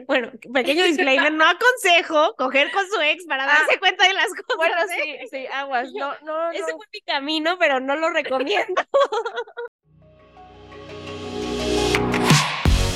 Bueno, 0.06 0.30
pequeño 0.52 0.84
disclaimer, 0.84 1.32
no 1.32 1.44
aconsejo 1.44 2.34
coger 2.36 2.70
con 2.72 2.86
su 2.88 3.00
ex 3.00 3.24
para 3.26 3.46
darse 3.46 3.74
Ah, 3.74 3.78
cuenta 3.78 4.06
de 4.06 4.14
las 4.14 4.28
cosas. 4.28 4.56
Bueno, 4.56 4.74
¿eh? 4.82 5.18
sí, 5.22 5.28
sí, 5.30 5.46
aguas. 5.52 5.90
No, 5.94 6.12
no, 6.24 6.50
Ese 6.50 6.62
no. 6.72 6.76
fue 6.76 6.86
mi 6.92 7.00
camino, 7.02 7.56
pero 7.58 7.80
no 7.80 7.96
lo 7.96 8.10
recomiendo. 8.10 8.82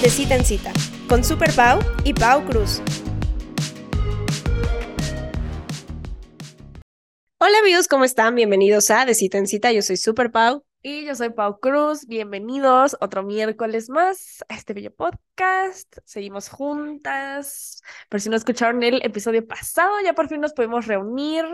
De 0.03 0.09
cita 0.09 0.35
en 0.35 0.45
cita, 0.47 0.73
con 1.09 1.23
Super 1.25 1.53
Pau 1.55 1.79
y 2.05 2.15
Pau 2.15 2.43
Cruz. 2.47 2.81
Hola 7.39 7.59
amigos, 7.61 7.87
¿cómo 7.89 8.05
están? 8.05 8.35
Bienvenidos 8.35 8.91
a 8.91 9.05
De 9.05 9.15
cita 9.15 9.37
en 9.39 9.47
cita, 9.47 9.73
yo 9.73 9.83
soy 9.83 9.97
Super 9.99 10.31
Pau. 10.31 10.65
Y 10.83 11.05
yo 11.05 11.15
soy 11.15 11.29
Pau 11.29 11.61
Cruz. 11.61 12.07
Bienvenidos 12.07 12.97
otro 13.03 13.23
miércoles 13.23 13.91
más 13.91 14.43
a 14.49 14.55
este 14.55 14.73
bello 14.73 14.91
podcast. 14.95 15.99
Seguimos 16.07 16.49
juntas. 16.49 17.83
Por 18.09 18.23
si 18.23 18.31
no 18.31 18.37
escucharon 18.37 18.83
el 18.83 19.05
episodio 19.05 19.47
pasado, 19.47 19.91
ya 20.03 20.15
por 20.15 20.29
fin 20.29 20.41
nos 20.41 20.55
pudimos 20.55 20.87
reunir. 20.87 21.45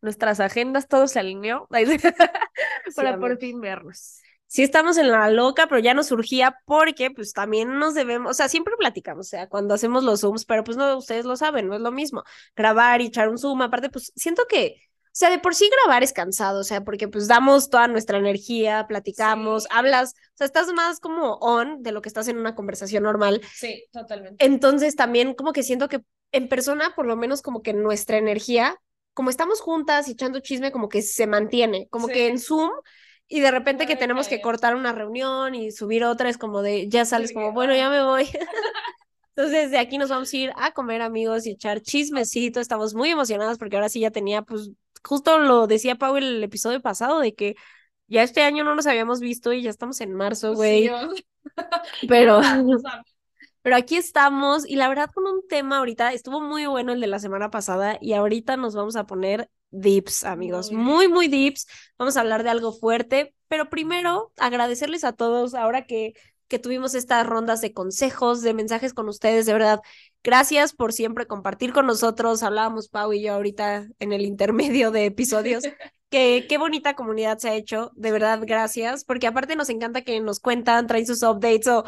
Nuestras 0.00 0.38
agendas, 0.38 0.86
todo 0.86 1.08
se 1.08 1.18
alineó 1.18 1.66
para 2.94 3.18
por 3.18 3.32
amigos. 3.32 3.38
fin 3.40 3.60
vernos. 3.60 4.22
Sí 4.46 4.62
estamos 4.62 4.96
en 4.96 5.10
la 5.10 5.28
loca, 5.28 5.66
pero 5.66 5.80
ya 5.80 5.92
nos 5.92 6.06
surgía 6.06 6.56
porque 6.64 7.10
pues 7.10 7.32
también 7.32 7.80
nos 7.80 7.94
debemos, 7.94 8.30
o 8.30 8.34
sea, 8.34 8.48
siempre 8.48 8.74
platicamos, 8.78 9.26
o 9.26 9.28
sea, 9.28 9.48
cuando 9.48 9.74
hacemos 9.74 10.04
los 10.04 10.20
Zooms, 10.20 10.44
pero 10.46 10.64
pues 10.64 10.76
no, 10.78 10.96
ustedes 10.96 11.26
lo 11.26 11.36
saben, 11.36 11.68
no 11.68 11.74
es 11.74 11.82
lo 11.82 11.92
mismo 11.92 12.22
grabar 12.56 13.02
y 13.02 13.06
echar 13.06 13.28
un 13.28 13.36
Zoom, 13.38 13.60
aparte 13.60 13.90
pues 13.90 14.10
siento 14.16 14.44
que, 14.48 14.88
o 15.08 15.18
sea, 15.18 15.30
de 15.30 15.38
por 15.38 15.54
sí 15.54 15.68
grabar 15.70 16.02
es 16.02 16.12
cansado, 16.12 16.60
o 16.60 16.64
sea, 16.64 16.84
porque 16.84 17.08
pues 17.08 17.26
damos 17.28 17.70
toda 17.70 17.88
nuestra 17.88 18.18
energía, 18.18 18.86
platicamos, 18.88 19.64
Sí. 19.64 19.68
hablas, 19.72 20.14
o 20.34 20.36
sea, 20.36 20.46
estás 20.46 20.72
más 20.72 21.00
como 21.00 21.34
on 21.40 21.82
de 21.82 21.92
lo 21.92 22.02
que 22.02 22.08
estás 22.08 22.28
en 22.28 22.38
una 22.38 22.54
conversación 22.54 23.02
normal, 23.02 23.40
Sí, 23.54 23.84
totalmente. 23.92 24.44
entonces 24.44 24.96
también 24.96 25.34
como 25.34 25.52
que 25.52 25.62
siento 25.62 25.88
que 25.88 26.00
en 26.32 26.48
persona, 26.48 26.94
por 26.94 27.06
lo 27.06 27.16
menos 27.16 27.42
como 27.42 27.62
que 27.62 27.72
nuestra 27.72 28.18
energía, 28.18 28.76
como 29.14 29.30
estamos 29.30 29.60
juntas 29.60 30.06
y 30.08 30.12
echando 30.12 30.40
chisme, 30.40 30.70
como 30.72 30.88
que 30.88 31.02
se 31.02 31.26
mantiene, 31.26 31.88
como 31.90 32.06
Sí. 32.06 32.12
que 32.14 32.28
en 32.28 32.38
Zoom 32.38 32.70
y 33.30 33.40
de 33.40 33.50
repente 33.50 33.84
que 33.84 33.88
Puede 33.88 34.00
tenemos 34.00 34.28
que 34.28 34.40
cortar 34.40 34.74
una 34.76 34.92
reunión 34.92 35.54
y 35.54 35.70
subir 35.72 36.04
otra, 36.04 36.28
es 36.30 36.38
como 36.38 36.62
de, 36.62 36.88
ya 36.88 37.04
sales 37.04 37.28
Sí, 37.28 37.34
como, 37.34 37.48
que, 37.48 37.52
bueno, 37.54 37.74
ya 37.74 37.90
me 37.90 38.02
voy. 38.02 38.24
Entonces 39.36 39.70
de 39.70 39.78
aquí 39.78 39.98
nos 39.98 40.10
vamos 40.10 40.32
a 40.32 40.36
ir 40.36 40.52
a 40.56 40.72
comer 40.72 41.02
amigos 41.02 41.46
y 41.46 41.50
echar 41.52 41.80
chismecito, 41.80 42.60
estamos 42.60 42.94
muy 42.94 43.10
emocionadas 43.10 43.58
porque 43.58 43.76
ahora 43.76 43.88
sí 43.88 44.00
ya 44.00 44.10
tenía, 44.10 44.42
pues 44.42 44.70
justo 45.04 45.38
lo 45.38 45.66
decía 45.66 45.96
Pau 45.96 46.16
en 46.16 46.24
el 46.24 46.42
episodio 46.44 46.80
pasado 46.80 47.20
de 47.20 47.34
que 47.34 47.56
ya 48.06 48.22
este 48.22 48.42
año 48.42 48.64
no 48.64 48.74
nos 48.74 48.86
habíamos 48.86 49.20
visto 49.20 49.52
y 49.52 49.62
ya 49.62 49.70
estamos 49.70 50.00
en 50.00 50.14
marzo, 50.14 50.54
güey, 50.54 50.88
Sí, 50.88 51.26
pero... 52.08 52.40
Pero 53.62 53.76
aquí 53.76 53.96
estamos 53.96 54.66
y 54.66 54.76
la 54.76 54.88
verdad 54.88 55.10
con 55.12 55.26
un 55.26 55.46
tema 55.46 55.78
ahorita 55.78 56.12
estuvo 56.14 56.40
muy 56.40 56.64
bueno 56.66 56.92
el 56.92 57.00
de 57.00 57.06
la 57.06 57.18
semana 57.18 57.50
pasada 57.50 57.98
y 58.00 58.14
ahorita 58.14 58.56
nos 58.56 58.74
vamos 58.74 58.96
a 58.96 59.04
poner 59.04 59.50
dips, 59.70 60.24
amigos, 60.24 60.72
Muy 60.72 60.82
muy, 60.82 61.08
muy 61.08 61.28
dips. 61.28 61.66
Vamos 61.98 62.16
a 62.16 62.20
hablar 62.20 62.44
de 62.44 62.50
algo 62.50 62.72
fuerte, 62.72 63.34
pero 63.48 63.68
primero 63.68 64.32
agradecerles 64.38 65.04
a 65.04 65.12
todos 65.12 65.54
ahora 65.54 65.86
que, 65.86 66.14
que 66.46 66.58
tuvimos 66.58 66.94
estas 66.94 67.26
rondas 67.26 67.60
de 67.60 67.72
consejos, 67.72 68.42
de 68.42 68.54
mensajes 68.54 68.94
con 68.94 69.08
ustedes, 69.08 69.44
de 69.44 69.52
verdad. 69.52 69.80
Gracias 70.24 70.72
por 70.72 70.92
siempre 70.92 71.26
compartir 71.26 71.72
con 71.72 71.86
nosotros. 71.86 72.42
Hablábamos 72.42 72.88
Pau 72.88 73.12
y 73.12 73.22
yo 73.22 73.34
ahorita 73.34 73.88
en 73.98 74.12
el 74.12 74.22
intermedio 74.22 74.90
de 74.90 75.06
episodios. 75.06 75.64
Que 76.10 76.46
qué 76.48 76.56
bonita 76.56 76.94
comunidad 76.94 77.36
se 77.36 77.50
ha 77.50 77.54
hecho, 77.54 77.90
de 77.94 78.10
verdad, 78.10 78.40
gracias, 78.42 79.04
porque 79.04 79.26
aparte 79.26 79.56
nos 79.56 79.68
encanta 79.68 80.00
que 80.02 80.20
nos 80.20 80.40
cuentan, 80.40 80.86
traen 80.86 81.06
sus 81.06 81.22
updates 81.22 81.66
o 81.68 81.84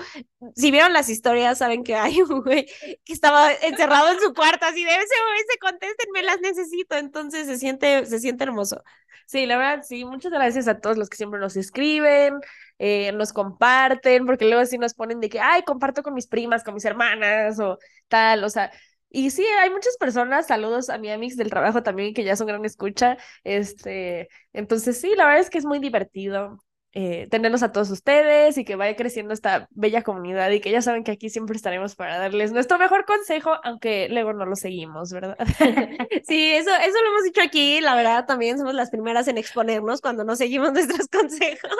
si 0.55 0.71
vieron 0.71 0.93
las 0.93 1.09
historias, 1.09 1.57
saben 1.59 1.83
que 1.85 1.95
hay 1.95 2.21
un 2.21 2.43
güey 2.43 2.67
que 3.05 3.13
estaba 3.15 3.51
encerrado 3.53 4.11
en 4.11 4.21
su 4.21 4.35
cuarto, 4.35 4.67
así 4.67 4.85
de 4.85 4.95
ese 4.95 5.07
se 5.51 5.59
contesten, 5.59 6.11
me 6.13 6.23
las 6.23 6.39
necesito. 6.41 6.97
Entonces 6.97 7.47
se 7.47 7.57
siente, 7.59 8.05
se 8.05 8.19
siente 8.21 8.45
hermoso. 8.45 8.83
Sí, 9.27 9.47
la 9.47 9.57
verdad, 9.57 9.85
sí. 9.87 10.05
Muchas 10.05 10.33
gracias 10.33 10.69
a 10.69 10.81
todos 10.81 10.99
los 10.99 11.09
que 11.09 11.17
siempre 11.17 11.41
nos 11.41 11.57
escriben, 11.57 12.41
eh, 12.79 13.13
nos 13.13 13.33
comparten, 13.33 14.27
porque 14.27 14.45
luego 14.47 14.67
sí 14.67 14.77
nos 14.77 14.93
ponen 14.95 15.21
de 15.21 15.29
que, 15.29 15.41
ay, 15.41 15.63
comparto 15.63 16.03
con 16.03 16.15
mis 16.15 16.27
primas, 16.27 16.63
con 16.65 16.75
mis 16.75 16.85
hermanas 16.85 17.59
o 17.61 17.79
tal, 18.09 18.45
o 18.45 18.51
sea. 18.51 18.71
Y 19.11 19.31
sí, 19.31 19.45
hay 19.45 19.71
muchas 19.71 19.97
personas, 19.99 20.47
saludos 20.47 20.89
a 20.89 20.99
mi 20.99 21.11
amix 21.11 21.37
del 21.37 21.51
trabajo 21.51 21.83
también, 21.83 22.15
que 22.15 22.25
ya 22.25 22.37
son 22.37 22.47
gran 22.47 22.65
escucha. 22.65 23.19
Este, 23.45 24.29
entonces 24.53 25.01
sí, 25.01 25.15
la 25.17 25.27
verdad 25.27 25.41
es 25.41 25.51
que 25.51 25.59
es 25.59 25.65
muy 25.65 25.81
divertido 25.81 26.59
eh, 26.93 27.29
tenerlos 27.31 27.63
a 27.63 27.71
todos 27.71 27.91
ustedes 27.91 28.59
y 28.59 28.65
que 28.65 28.75
vaya 28.75 28.97
creciendo 28.97 29.33
esta 29.33 29.69
bella 29.71 30.03
comunidad 30.03 30.51
y 30.51 30.61
que 30.61 30.73
ya 30.73 30.83
saben 30.83 31.05
que 31.05 31.13
aquí 31.13 31.31
siempre 31.31 31.57
estaremos 31.57 31.95
para 31.95 32.19
darles 32.19 32.53
nuestro 32.53 32.79
mejor 32.79 33.05
consejo, 33.05 33.53
aunque 33.63 34.09
luego 34.11 34.33
no 34.33 34.45
lo 34.45 34.57
seguimos, 34.57 35.13
¿verdad? 35.13 35.37
Sí, 36.27 36.53
eso, 36.53 36.71
eso 36.71 37.03
lo 37.03 37.09
hemos 37.11 37.25
dicho 37.25 37.43
aquí, 37.43 37.81
la 37.81 37.95
verdad, 37.95 38.27
también 38.27 38.59
somos 38.59 38.75
las 38.75 38.91
primeras 38.91 39.29
en 39.29 39.39
exponernos 39.39 40.01
cuando 40.01 40.25
no 40.25 40.35
seguimos 40.37 40.73
nuestros 40.73 41.09
consejos. 41.09 41.71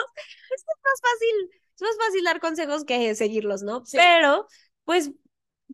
Es 0.53 0.65
más 0.65 1.01
fácil, 1.01 1.61
es 1.75 1.81
más 1.81 1.97
fácil 2.05 2.23
dar 2.23 2.39
consejos 2.39 2.85
que 2.85 3.15
seguirlos, 3.15 3.63
¿no? 3.63 3.85
Sí. 3.85 3.97
Pero, 3.97 4.47
pues, 4.85 5.11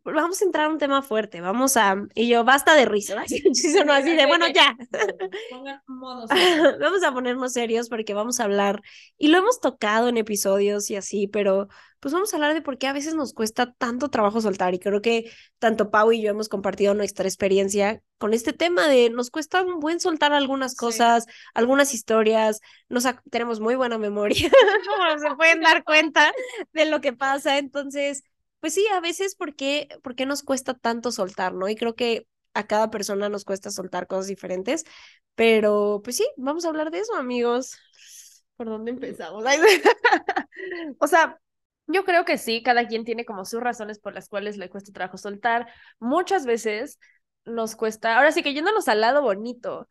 vamos 0.04 0.40
a 0.42 0.44
entrar 0.44 0.66
a 0.66 0.68
un 0.70 0.78
tema 0.78 1.02
fuerte, 1.02 1.40
vamos 1.40 1.76
a, 1.76 1.96
y 2.14 2.28
yo, 2.28 2.44
basta 2.44 2.74
de 2.74 2.84
risa, 2.84 3.20
así, 3.20 3.42
no, 3.86 3.92
así 3.92 4.14
de, 4.14 4.26
bueno, 4.26 4.46
ya. 4.48 4.76
Vamos 5.88 7.02
a 7.04 7.12
ponernos 7.12 7.52
serios 7.52 7.88
porque 7.88 8.14
vamos 8.14 8.40
a 8.40 8.44
hablar, 8.44 8.82
y 9.16 9.28
lo 9.28 9.38
hemos 9.38 9.60
tocado 9.60 10.08
en 10.08 10.16
episodios 10.16 10.90
y 10.90 10.96
así, 10.96 11.26
pero 11.28 11.68
pues 12.00 12.14
vamos 12.14 12.32
a 12.32 12.36
hablar 12.36 12.54
de 12.54 12.62
por 12.62 12.78
qué 12.78 12.86
a 12.86 12.92
veces 12.92 13.14
nos 13.14 13.32
cuesta 13.34 13.72
tanto 13.72 14.08
trabajo 14.08 14.40
soltar 14.40 14.72
y 14.74 14.78
creo 14.78 15.02
que 15.02 15.30
tanto 15.58 15.90
Pau 15.90 16.12
y 16.12 16.22
yo 16.22 16.30
hemos 16.30 16.48
compartido 16.48 16.94
nuestra 16.94 17.26
experiencia 17.26 18.00
con 18.18 18.34
este 18.34 18.52
tema 18.52 18.86
de 18.86 19.10
nos 19.10 19.30
cuesta 19.30 19.62
un 19.62 19.80
buen 19.80 19.98
soltar 19.98 20.32
algunas 20.32 20.72
Sí. 20.72 20.76
cosas, 20.76 21.26
algunas 21.54 21.94
historias, 21.94 22.60
nos 22.88 23.04
tenemos 23.30 23.58
muy 23.60 23.74
buena 23.74 23.98
memoria, 23.98 24.48
como 24.86 25.18
se 25.18 25.34
pueden 25.36 25.60
dar 25.60 25.82
cuenta 25.84 26.32
de 26.72 26.84
lo 26.86 27.00
que 27.00 27.12
pasa, 27.12 27.58
entonces, 27.58 28.22
pues 28.60 28.74
sí, 28.74 28.86
a 28.94 29.00
veces 29.00 29.34
por 29.34 29.54
qué, 29.54 29.88
nos 30.26 30.42
cuesta 30.42 30.74
tanto 30.74 31.12
soltar, 31.12 31.54
¿no? 31.54 31.68
Y 31.68 31.76
creo 31.76 31.94
que 31.94 32.26
a 32.54 32.66
cada 32.66 32.90
persona 32.90 33.28
nos 33.28 33.44
cuesta 33.44 33.70
soltar 33.70 34.06
cosas 34.06 34.26
diferentes, 34.26 34.84
pero 35.34 36.00
pues 36.02 36.16
sí, 36.16 36.26
vamos 36.36 36.64
a 36.64 36.68
hablar 36.68 36.90
de 36.90 37.00
eso, 37.00 37.14
amigos. 37.14 37.78
¿Por 38.56 38.66
dónde 38.66 38.90
empezamos? 38.90 39.44
O 40.98 41.06
sea, 41.06 41.38
yo 41.86 42.04
creo 42.04 42.24
que 42.24 42.36
sí, 42.38 42.62
cada 42.62 42.86
quien 42.88 43.04
tiene 43.04 43.24
como 43.24 43.44
sus 43.44 43.60
razones 43.60 43.98
por 44.00 44.12
las 44.14 44.28
cuales 44.28 44.56
le 44.56 44.68
cuesta 44.68 44.92
trabajo 44.92 45.16
soltar. 45.18 45.68
Muchas 46.00 46.46
veces 46.46 46.98
nos 47.44 47.76
cuesta, 47.76 48.16
ahora 48.16 48.32
sí 48.32 48.42
que 48.42 48.54
yéndonos 48.54 48.88
al 48.88 49.00
lado 49.00 49.22
bonito, 49.22 49.88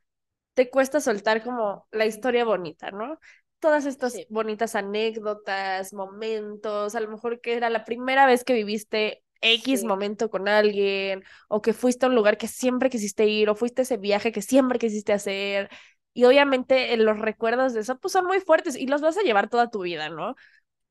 te 0.54 0.70
cuesta 0.70 1.02
soltar 1.02 1.44
como 1.44 1.88
la 1.92 2.06
historia 2.06 2.46
bonita, 2.46 2.92
¿no? 2.92 3.20
Todas 3.60 3.86
estas 3.86 4.14
Sí. 4.14 4.26
bonitas 4.30 4.76
anécdotas, 4.76 5.94
momentos, 5.94 6.94
a 6.96 7.00
lo 7.00 7.10
mejor 7.10 7.42
que 7.42 7.54
era 7.56 7.70
la 7.70 7.86
primera 7.86 8.26
vez 8.28 8.44
que 8.44 8.54
viviste 8.54 9.24
X 9.42 9.82
Sí. 9.82 9.88
momento 9.88 10.30
con 10.30 10.48
alguien, 10.48 11.24
o 11.50 11.62
que 11.62 11.74
fuiste 11.74 12.06
a 12.06 12.10
un 12.10 12.16
lugar 12.16 12.38
que 12.38 12.48
siempre 12.48 12.90
quisiste 12.90 13.26
ir, 13.26 13.50
o 13.50 13.56
fuiste 13.56 13.82
a 13.82 13.84
ese 13.84 13.98
viaje 13.98 14.32
que 14.32 14.42
siempre 14.44 14.78
quisiste 14.80 15.14
hacer. 15.14 15.70
Y 16.14 16.26
obviamente 16.26 16.94
eh, 16.94 16.98
los 16.98 17.20
recuerdos 17.20 17.74
de 17.74 17.82
eso 17.82 17.98
pues 18.00 18.12
son 18.12 18.26
muy 18.26 18.40
fuertes 18.42 18.76
y 18.76 18.88
los 18.88 19.02
vas 19.02 19.18
a 19.18 19.22
llevar 19.24 19.50
toda 19.50 19.70
tu 19.70 19.82
vida, 19.82 20.10
¿no? 20.10 20.36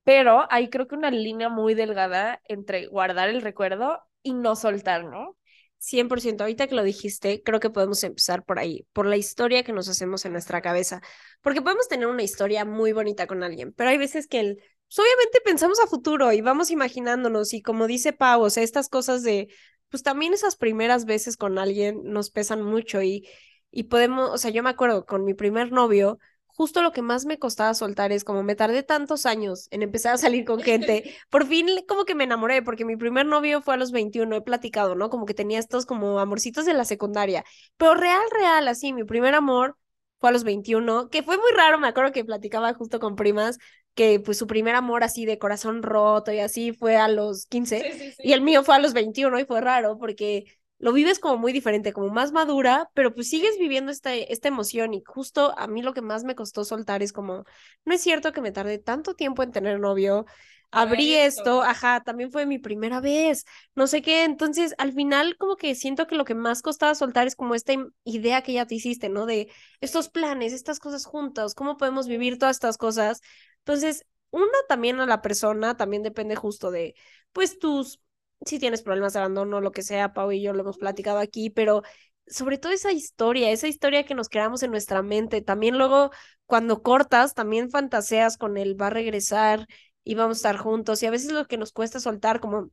Pero 0.04 0.46
hay 0.50 0.70
creo 0.70 0.86
que 0.88 0.94
una 0.96 1.10
línea 1.10 1.48
muy 1.48 1.74
delgada 1.74 2.40
entre 2.48 2.86
guardar 2.88 3.28
el 3.28 3.42
recuerdo 3.42 4.02
y 4.22 4.34
no 4.34 4.56
soltar, 4.56 5.04
¿no? 5.04 5.36
100%, 5.86 6.44
ahorita 6.44 6.66
que 6.66 6.74
lo 6.74 6.82
dijiste, 6.82 7.42
creo 7.42 7.60
que 7.60 7.70
podemos 7.70 8.02
empezar 8.04 8.44
por 8.44 8.58
ahí, 8.58 8.86
por 8.92 9.06
la 9.06 9.16
historia 9.16 9.62
que 9.62 9.72
nos 9.72 9.88
hacemos 9.88 10.24
en 10.24 10.32
nuestra 10.32 10.60
cabeza, 10.60 11.00
porque 11.42 11.62
podemos 11.62 11.88
tener 11.88 12.06
una 12.08 12.22
historia 12.22 12.64
muy 12.64 12.92
bonita 12.92 13.26
con 13.26 13.42
alguien, 13.42 13.72
pero 13.72 13.90
hay 13.90 13.98
veces 13.98 14.26
que 14.26 14.40
el, 14.40 14.56
pues 14.56 14.98
obviamente 14.98 15.40
pensamos 15.44 15.78
a 15.80 15.86
futuro 15.86 16.32
y 16.32 16.40
vamos 16.40 16.70
imaginándonos 16.70 17.54
y 17.54 17.62
como 17.62 17.86
dice 17.86 18.12
Pau, 18.12 18.42
o 18.42 18.50
sea, 18.50 18.62
estas 18.62 18.88
cosas 18.88 19.22
de, 19.22 19.48
pues 19.88 20.02
también 20.02 20.32
esas 20.32 20.56
primeras 20.56 21.04
veces 21.04 21.36
con 21.36 21.58
alguien 21.58 22.00
nos 22.04 22.30
pesan 22.30 22.62
mucho 22.62 23.02
y, 23.02 23.28
y 23.70 23.84
podemos, 23.84 24.30
o 24.30 24.38
sea, 24.38 24.50
yo 24.50 24.62
me 24.62 24.70
acuerdo 24.70 25.06
con 25.06 25.24
mi 25.24 25.34
primer 25.34 25.70
novio, 25.72 26.18
justo 26.56 26.82
lo 26.82 26.92
que 26.92 27.02
más 27.02 27.26
me 27.26 27.38
costaba 27.38 27.74
soltar 27.74 28.12
es 28.12 28.24
como 28.24 28.42
me 28.42 28.56
tardé 28.56 28.82
tantos 28.82 29.26
años 29.26 29.68
en 29.70 29.82
empezar 29.82 30.14
a 30.14 30.18
salir 30.18 30.44
con 30.44 30.60
gente, 30.60 31.14
por 31.30 31.46
fin 31.46 31.68
como 31.86 32.04
que 32.04 32.14
me 32.14 32.24
enamoré, 32.24 32.62
porque 32.62 32.84
mi 32.84 32.96
primer 32.96 33.26
novio 33.26 33.60
fue 33.60 33.74
a 33.74 33.76
los 33.76 33.92
21, 33.92 34.36
he 34.36 34.40
platicado, 34.40 34.94
¿no? 34.94 35.10
Como 35.10 35.26
que 35.26 35.34
tenía 35.34 35.58
estos 35.58 35.86
como 35.86 36.18
amorcitos 36.18 36.64
de 36.64 36.74
la 36.74 36.84
secundaria, 36.84 37.44
pero 37.76 37.94
real, 37.94 38.22
real, 38.32 38.68
así, 38.68 38.92
mi 38.92 39.04
primer 39.04 39.34
amor 39.34 39.76
fue 40.18 40.30
a 40.30 40.32
los 40.32 40.44
21, 40.44 41.10
que 41.10 41.22
fue 41.22 41.36
muy 41.36 41.50
raro, 41.54 41.78
me 41.78 41.88
acuerdo 41.88 42.12
que 42.12 42.24
platicaba 42.24 42.72
justo 42.74 43.00
con 43.00 43.16
primas, 43.16 43.58
que 43.94 44.20
pues 44.20 44.38
su 44.38 44.46
primer 44.46 44.74
amor 44.74 45.04
así 45.04 45.26
de 45.26 45.38
corazón 45.38 45.82
roto 45.82 46.32
y 46.32 46.38
así 46.38 46.72
fue 46.72 46.96
a 46.96 47.08
los 47.08 47.46
15, 47.46 48.14
y 48.18 48.32
el 48.32 48.40
mío 48.40 48.62
fue 48.62 48.76
a 48.76 48.78
los 48.78 48.94
21 48.94 49.38
y 49.38 49.44
fue 49.44 49.60
raro 49.60 49.98
porque 49.98 50.44
lo 50.78 50.92
vives 50.92 51.18
como 51.18 51.38
muy 51.38 51.52
diferente, 51.52 51.92
como 51.92 52.08
más 52.08 52.32
madura, 52.32 52.90
pero 52.94 53.14
pues 53.14 53.28
sigues 53.28 53.58
viviendo 53.58 53.90
esta, 53.90 54.14
esta 54.14 54.48
emoción 54.48 54.94
y 54.94 55.02
justo 55.04 55.54
a 55.58 55.66
mí 55.66 55.82
lo 55.82 55.94
que 55.94 56.02
más 56.02 56.24
me 56.24 56.34
costó 56.34 56.64
soltar 56.64 57.02
es 57.02 57.12
como, 57.12 57.44
no 57.84 57.94
es 57.94 58.02
cierto 58.02 58.32
que 58.32 58.40
me 58.42 58.52
tardé 58.52 58.78
tanto 58.78 59.14
tiempo 59.14 59.42
en 59.42 59.52
tener 59.52 59.80
novio, 59.80 60.26
abrí 60.70 61.14
esto, 61.14 61.62
ajá, 61.62 62.02
también 62.02 62.30
fue 62.30 62.44
mi 62.44 62.58
primera 62.58 63.00
vez, 63.00 63.44
no 63.74 63.86
sé 63.86 64.02
qué, 64.02 64.24
entonces 64.24 64.74
al 64.78 64.92
final 64.92 65.36
como 65.38 65.56
que 65.56 65.74
siento 65.74 66.06
que 66.06 66.16
lo 66.16 66.24
que 66.24 66.34
más 66.34 66.60
costaba 66.60 66.94
soltar 66.94 67.26
es 67.26 67.36
como 67.36 67.54
esta 67.54 67.72
idea 68.04 68.42
que 68.42 68.52
ya 68.52 68.66
te 68.66 68.74
hiciste, 68.74 69.08
¿no? 69.08 69.26
De 69.26 69.48
estos 69.80 70.08
planes, 70.10 70.52
estas 70.52 70.78
cosas 70.78 71.06
juntas, 71.06 71.54
cómo 71.54 71.76
podemos 71.78 72.08
vivir 72.08 72.38
todas 72.38 72.56
estas 72.56 72.76
cosas. 72.76 73.20
Entonces, 73.58 74.04
uno 74.30 74.46
también 74.68 75.00
a 75.00 75.06
la 75.06 75.22
persona, 75.22 75.76
también 75.76 76.02
depende 76.02 76.36
justo 76.36 76.70
de, 76.70 76.94
pues 77.32 77.58
tus, 77.58 78.00
si 78.44 78.58
tienes 78.58 78.82
problemas 78.82 79.12
de 79.12 79.20
abandono, 79.20 79.60
lo 79.60 79.72
que 79.72 79.82
sea, 79.82 80.12
Pau 80.12 80.30
y 80.32 80.42
yo 80.42 80.52
lo 80.52 80.60
hemos 80.62 80.78
platicado 80.78 81.18
aquí, 81.18 81.50
pero 81.50 81.82
sobre 82.26 82.58
todo 82.58 82.72
esa 82.72 82.92
historia, 82.92 83.50
esa 83.50 83.68
historia 83.68 84.04
que 84.04 84.14
nos 84.14 84.28
creamos 84.28 84.62
en 84.62 84.70
nuestra 84.70 85.02
mente. 85.02 85.42
También 85.42 85.78
luego 85.78 86.10
cuando 86.46 86.82
cortas, 86.82 87.34
también 87.34 87.70
fantaseas 87.70 88.36
con 88.36 88.56
él, 88.56 88.80
va 88.80 88.88
a 88.88 88.90
regresar 88.90 89.66
y 90.04 90.14
vamos 90.14 90.38
a 90.38 90.40
estar 90.40 90.56
juntos. 90.58 91.02
Y 91.02 91.06
a 91.06 91.10
veces 91.10 91.32
lo 91.32 91.46
que 91.46 91.58
nos 91.58 91.72
cuesta 91.72 92.00
soltar, 92.00 92.40
como 92.40 92.70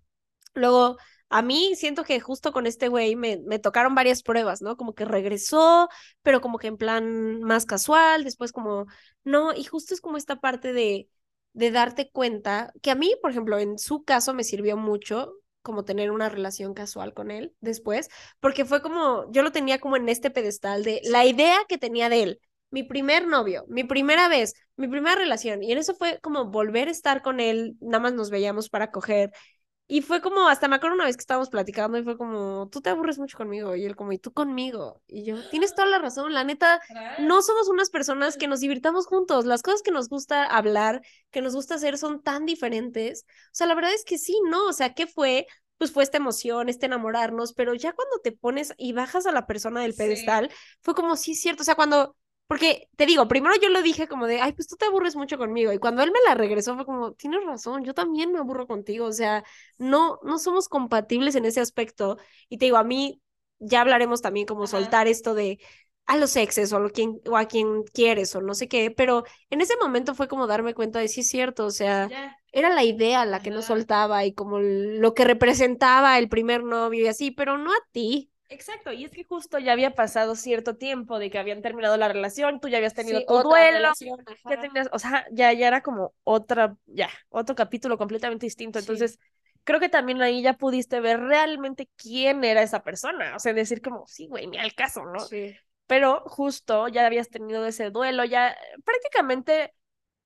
luego 0.53 0.97
a 1.29 1.41
mí 1.41 1.73
siento 1.75 2.03
que 2.03 2.19
justo 2.19 2.51
con 2.53 2.67
este 2.67 2.87
güey 2.89 3.15
me, 3.15 3.39
me 3.45 3.59
tocaron 3.59 3.95
varias 3.95 4.23
pruebas, 4.23 4.61
¿no? 4.61 4.77
Como 4.77 4.93
que 4.93 5.05
regresó, 5.05 5.89
pero 6.21 6.41
como 6.41 6.59
que 6.59 6.67
en 6.67 6.77
plan 6.77 7.41
más 7.41 7.65
casual, 7.65 8.23
después 8.23 8.51
como, 8.51 8.85
no, 9.23 9.53
y 9.53 9.63
justo 9.63 9.93
es 9.95 10.01
como 10.01 10.17
esta 10.17 10.39
parte 10.39 10.73
de, 10.73 11.09
de 11.53 11.71
darte 11.71 12.11
cuenta, 12.11 12.71
que 12.81 12.91
a 12.91 12.95
mí, 12.95 13.15
por 13.21 13.31
ejemplo, 13.31 13.57
en 13.59 13.79
su 13.79 14.03
caso 14.03 14.33
me 14.33 14.43
sirvió 14.43 14.77
mucho 14.77 15.33
como 15.63 15.85
tener 15.85 16.11
una 16.11 16.29
relación 16.29 16.73
casual 16.75 17.13
con 17.13 17.31
él 17.31 17.55
después, 17.61 18.09
porque 18.39 18.65
fue 18.65 18.81
como, 18.81 19.31
yo 19.31 19.41
lo 19.41 19.51
tenía 19.51 19.79
como 19.79 19.97
en 19.97 20.09
este 20.09 20.29
pedestal 20.29 20.83
de 20.83 21.01
la 21.05 21.25
idea 21.25 21.57
que 21.67 21.77
tenía 21.79 22.09
de 22.09 22.23
él, 22.23 22.39
mi 22.69 22.83
primer 22.83 23.27
novio, 23.27 23.65
mi 23.67 23.83
primera 23.83 24.27
vez, 24.27 24.53
mi 24.75 24.87
primera 24.87 25.15
relación, 25.15 25.63
y 25.63 25.71
en 25.71 25.77
eso 25.77 25.95
fue 25.95 26.19
como 26.21 26.45
volver 26.45 26.87
a 26.87 26.91
estar 26.91 27.21
con 27.21 27.39
él, 27.39 27.77
nada 27.81 27.99
más 27.99 28.13
nos 28.13 28.29
veíamos 28.29 28.69
para 28.69 28.91
coger, 28.91 29.31
y 29.93 30.01
fue 30.01 30.21
como, 30.21 30.47
hasta 30.47 30.67
me 30.67 30.77
acuerdo 30.77 30.95
una 30.95 31.05
vez 31.05 31.15
que 31.15 31.21
estábamos 31.21 31.51
platicando 31.51 31.99
y 31.99 32.03
fue 32.03 32.17
como, 32.17 32.67
tú 32.71 32.81
te 32.81 32.89
aburres 32.89 33.19
mucho 33.19 33.37
conmigo. 33.37 33.75
Y 33.75 33.85
él 33.85 33.95
como, 33.95 34.11
y 34.11 34.17
tú 34.17 34.33
conmigo. 34.33 35.03
Y 35.05 35.23
yo, 35.23 35.37
tienes 35.51 35.75
toda 35.75 35.87
la 35.87 35.99
razón, 35.99 36.33
la 36.33 36.43
neta, 36.43 36.81
no 37.19 37.43
somos 37.43 37.69
unas 37.69 37.91
personas 37.91 38.35
que 38.35 38.47
nos 38.47 38.59
divirtamos 38.59 39.05
juntos. 39.05 39.45
Las 39.45 39.61
cosas 39.61 39.83
que 39.83 39.91
nos 39.91 40.09
gusta 40.09 40.45
hablar, 40.45 41.03
que 41.29 41.43
nos 41.43 41.53
gusta 41.53 41.75
hacer 41.75 41.99
son 41.99 42.23
tan 42.23 42.47
diferentes. 42.47 43.27
O 43.27 43.51
sea, 43.51 43.67
la 43.67 43.75
verdad 43.75 43.93
es 43.93 44.03
que 44.03 44.17
sí, 44.17 44.35
¿no? 44.49 44.65
O 44.65 44.73
sea, 44.73 44.95
¿qué 44.95 45.05
fue? 45.05 45.45
Pues 45.77 45.91
fue 45.91 46.01
esta 46.01 46.17
emoción, 46.17 46.69
este 46.69 46.87
enamorarnos, 46.87 47.53
pero 47.53 47.75
ya 47.75 47.93
cuando 47.93 48.17
te 48.17 48.31
pones 48.31 48.73
y 48.79 48.93
bajas 48.93 49.27
a 49.27 49.31
la 49.31 49.45
persona 49.45 49.81
del 49.81 49.93
pedestal, 49.93 50.49
fue 50.81 50.95
como, 50.95 51.15
sí, 51.17 51.33
es 51.33 51.41
cierto. 51.41 51.61
O 51.61 51.65
sea, 51.65 51.75
cuando 51.75 52.15
porque 52.47 52.89
te 52.97 53.05
digo, 53.05 53.27
primero 53.27 53.55
yo 53.61 53.69
lo 53.69 53.81
dije 53.81 54.07
como 54.07 54.27
de, 54.27 54.41
ay, 54.41 54.53
pues 54.53 54.67
tú 54.67 54.75
te 54.75 54.85
aburres 54.85 55.15
mucho 55.15 55.37
conmigo. 55.37 55.71
Y 55.73 55.79
cuando 55.79 56.03
él 56.03 56.11
me 56.11 56.19
la 56.27 56.35
regresó 56.35 56.75
fue 56.75 56.85
como, 56.85 57.13
tienes 57.13 57.43
razón, 57.45 57.83
yo 57.83 57.93
también 57.93 58.31
me 58.31 58.39
aburro 58.39 58.67
contigo. 58.67 59.05
O 59.07 59.11
sea, 59.13 59.43
no, 59.77 60.19
no 60.23 60.37
somos 60.39 60.69
compatibles 60.69 61.35
en 61.35 61.45
ese 61.45 61.61
aspecto. 61.61 62.17
Y 62.49 62.57
te 62.57 62.65
digo, 62.65 62.77
a 62.77 62.83
mí 62.83 63.21
ya 63.59 63.81
hablaremos 63.81 64.21
también 64.21 64.45
como 64.45 64.67
soltar 64.67 65.07
esto 65.07 65.33
de 65.33 65.59
a 66.05 66.17
los 66.17 66.35
exes 66.35 66.73
o 66.73 66.77
a, 66.77 66.89
quien, 66.89 67.21
o 67.29 67.37
a 67.37 67.45
quien 67.45 67.83
quieres 67.85 68.35
o 68.35 68.41
no 68.41 68.53
sé 68.53 68.67
qué. 68.67 68.91
Pero 68.91 69.23
en 69.49 69.61
ese 69.61 69.75
momento 69.81 70.13
fue 70.15 70.27
como 70.27 70.47
darme 70.47 70.73
cuenta 70.73 70.99
de 70.99 71.07
sí 71.07 71.21
es 71.21 71.29
cierto. 71.29 71.65
O 71.65 71.71
sea, 71.71 72.13
era 72.51 72.69
la 72.69 72.83
idea 72.83 73.25
la 73.25 73.41
que 73.41 73.49
no 73.51 73.61
soltaba 73.61 74.25
y 74.25 74.33
como 74.33 74.59
lo 74.59 75.13
que 75.13 75.23
representaba 75.25 76.17
el 76.19 76.29
primer 76.29 76.63
novio 76.63 77.05
y 77.05 77.07
así, 77.07 77.31
pero 77.31 77.57
no 77.57 77.71
a 77.71 77.77
ti. 77.91 78.32
Exacto, 78.53 78.91
y 78.91 79.03
es 79.03 79.11
que 79.11 79.23
justo 79.23 79.57
ya 79.57 79.71
había 79.71 79.95
pasado 79.95 80.35
cierto 80.35 80.75
tiempo 80.75 81.17
de 81.17 81.31
que 81.31 81.39
habían 81.39 81.63
terminado 81.63 81.97
la 81.97 82.07
relación, 82.07 82.59
tú 82.59 82.67
ya 82.67 82.77
habías 82.77 82.93
tenido 82.93 83.25
tu 83.25 83.41
duelo, 83.41 83.89
ya 84.47 84.59
tenías, 84.59 84.89
o 84.91 84.99
sea, 84.99 85.25
ya, 85.31 85.51
ya 85.53 85.67
era 85.67 85.81
como 85.81 86.13
otra, 86.23 86.77
ya, 86.85 87.09
otro 87.29 87.55
capítulo 87.55 87.97
completamente 87.97 88.45
distinto. 88.45 88.77
Entonces, 88.77 89.17
creo 89.63 89.79
que 89.79 89.89
también 89.89 90.21
ahí 90.21 90.43
ya 90.43 90.53
pudiste 90.53 90.99
ver 90.99 91.19
realmente 91.19 91.89
quién 91.95 92.43
era 92.43 92.61
esa 92.61 92.83
persona, 92.83 93.35
o 93.35 93.39
sea, 93.39 93.53
decir 93.53 93.81
como, 93.81 94.05
sí, 94.05 94.27
güey, 94.27 94.45
ni 94.45 94.59
al 94.59 94.75
caso, 94.75 95.03
¿no? 95.03 95.19
Sí. 95.19 95.55
Pero 95.87 96.21
justo 96.27 96.87
ya 96.89 97.07
habías 97.07 97.29
tenido 97.29 97.65
ese 97.65 97.89
duelo, 97.89 98.23
ya 98.23 98.55
prácticamente 98.85 99.73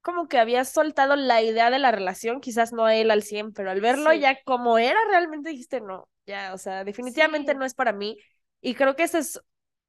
como 0.01 0.27
que 0.27 0.37
habías 0.37 0.69
soltado 0.69 1.15
la 1.15 1.41
idea 1.41 1.69
de 1.69 1.79
la 1.79 1.91
relación, 1.91 2.41
quizás 2.41 2.73
no 2.73 2.85
a 2.85 2.95
él 2.95 3.09
al 3.09 3.23
100, 3.23 3.53
pero 3.53 3.71
al 3.71 3.79
verlo 3.79 4.11
ya 4.11 4.37
como 4.43 4.77
era 4.77 4.99
realmente 5.09 5.49
dijiste, 5.49 5.79
no, 5.79 6.09
ya, 6.27 6.53
o 6.53 6.57
sea, 6.57 6.83
definitivamente 6.83 7.55
no 7.55 7.65
es 7.65 7.73
para 7.73 7.93
mí. 7.93 8.19
Y 8.61 8.75
creo 8.75 8.95
que 8.95 9.03
ese 9.03 9.19
es 9.19 9.41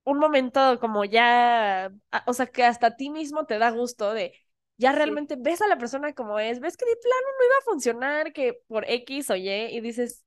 un 0.05 0.19
momento 0.19 0.79
como 0.81 1.05
ya, 1.05 1.93
o 2.27 2.33
sea, 2.33 2.47
que 2.47 2.65
hasta 2.65 2.89
a 2.89 2.97
ti 2.97 3.11
mismo 3.11 3.45
te 3.45 3.59
da 3.59 3.71
gusto 3.71 4.15
de, 4.15 4.33
ya 4.79 4.93
realmente 4.93 5.37
ves 5.37 5.61
a 5.61 5.67
la 5.67 5.77
persona 5.77 6.15
como 6.15 6.39
es, 6.39 6.61
ves 6.61 6.77
que 6.77 6.87
de 6.87 6.97
plano 6.97 7.27
no 7.39 7.45
iba 7.45 7.57
a 7.59 7.65
funcionar, 7.65 8.33
que 8.33 8.61
por 8.69 8.89
X 8.89 9.31
o 9.31 9.37
Y, 9.37 9.51
y 9.51 9.81
dices, 9.81 10.25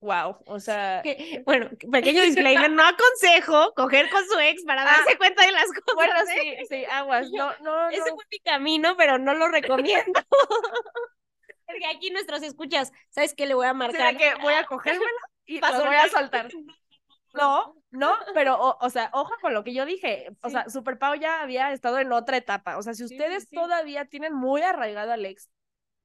wow, 0.00 0.36
o 0.46 0.60
sea... 0.60 1.02
bueno, 1.46 1.70
pequeño 1.92 2.22
disclaimer, 2.22 2.70
no 2.70 2.82
aconsejo 2.82 3.72
coger 3.74 4.10
con 4.10 4.24
su 4.26 4.38
ex 4.40 4.64
para 4.64 4.84
darse 4.84 5.12
ah, 5.14 5.18
cuenta 5.18 5.46
de 5.46 5.52
las 5.52 5.66
cosas. 5.66 5.94
Bueno, 5.94 6.14
¿eh? 6.20 6.56
sí, 6.58 6.66
sí, 6.68 6.84
aguas, 6.90 7.30
no, 7.30 7.52
no, 7.62 7.88
Ese 7.90 8.10
fue 8.10 8.24
mi 8.30 8.40
camino, 8.40 8.96
pero 8.96 9.18
no 9.18 9.34
lo 9.34 9.48
recomiendo. 9.48 10.20
Porque 11.66 11.86
aquí 11.86 12.10
nuestros 12.10 12.42
escuchas, 12.42 12.92
¿sabes 13.08 13.34
qué 13.34 13.46
le 13.46 13.54
voy 13.54 13.66
a 13.66 13.72
marcar? 13.72 14.16
que 14.18 14.34
voy 14.42 14.52
a 14.52 14.66
cogérmelo 14.66 15.08
y 15.46 15.60
lo 15.60 15.84
voy 15.84 15.96
a 15.96 16.08
soltar. 16.08 16.48
No, 17.36 17.74
no, 17.90 18.12
pero, 18.32 18.76
o, 18.80 18.90
sea, 18.90 19.10
ojo 19.12 19.32
con 19.42 19.54
lo 19.54 19.64
que 19.64 19.74
yo 19.74 19.84
dije. 19.84 20.28
O 20.40 20.50
sea, 20.50 20.70
Super 20.70 21.00
Pau 21.00 21.16
ya 21.16 21.42
había 21.42 21.72
estado 21.72 21.98
en 21.98 22.12
otra 22.12 22.36
etapa. 22.36 22.78
O 22.78 22.82
sea, 22.82 22.94
si 22.94 23.02
ustedes 23.02 23.50
todavía 23.50 24.04
tienen 24.04 24.32
muy 24.32 24.62
arraigado 24.62 25.10
al 25.10 25.26
ex, 25.26 25.50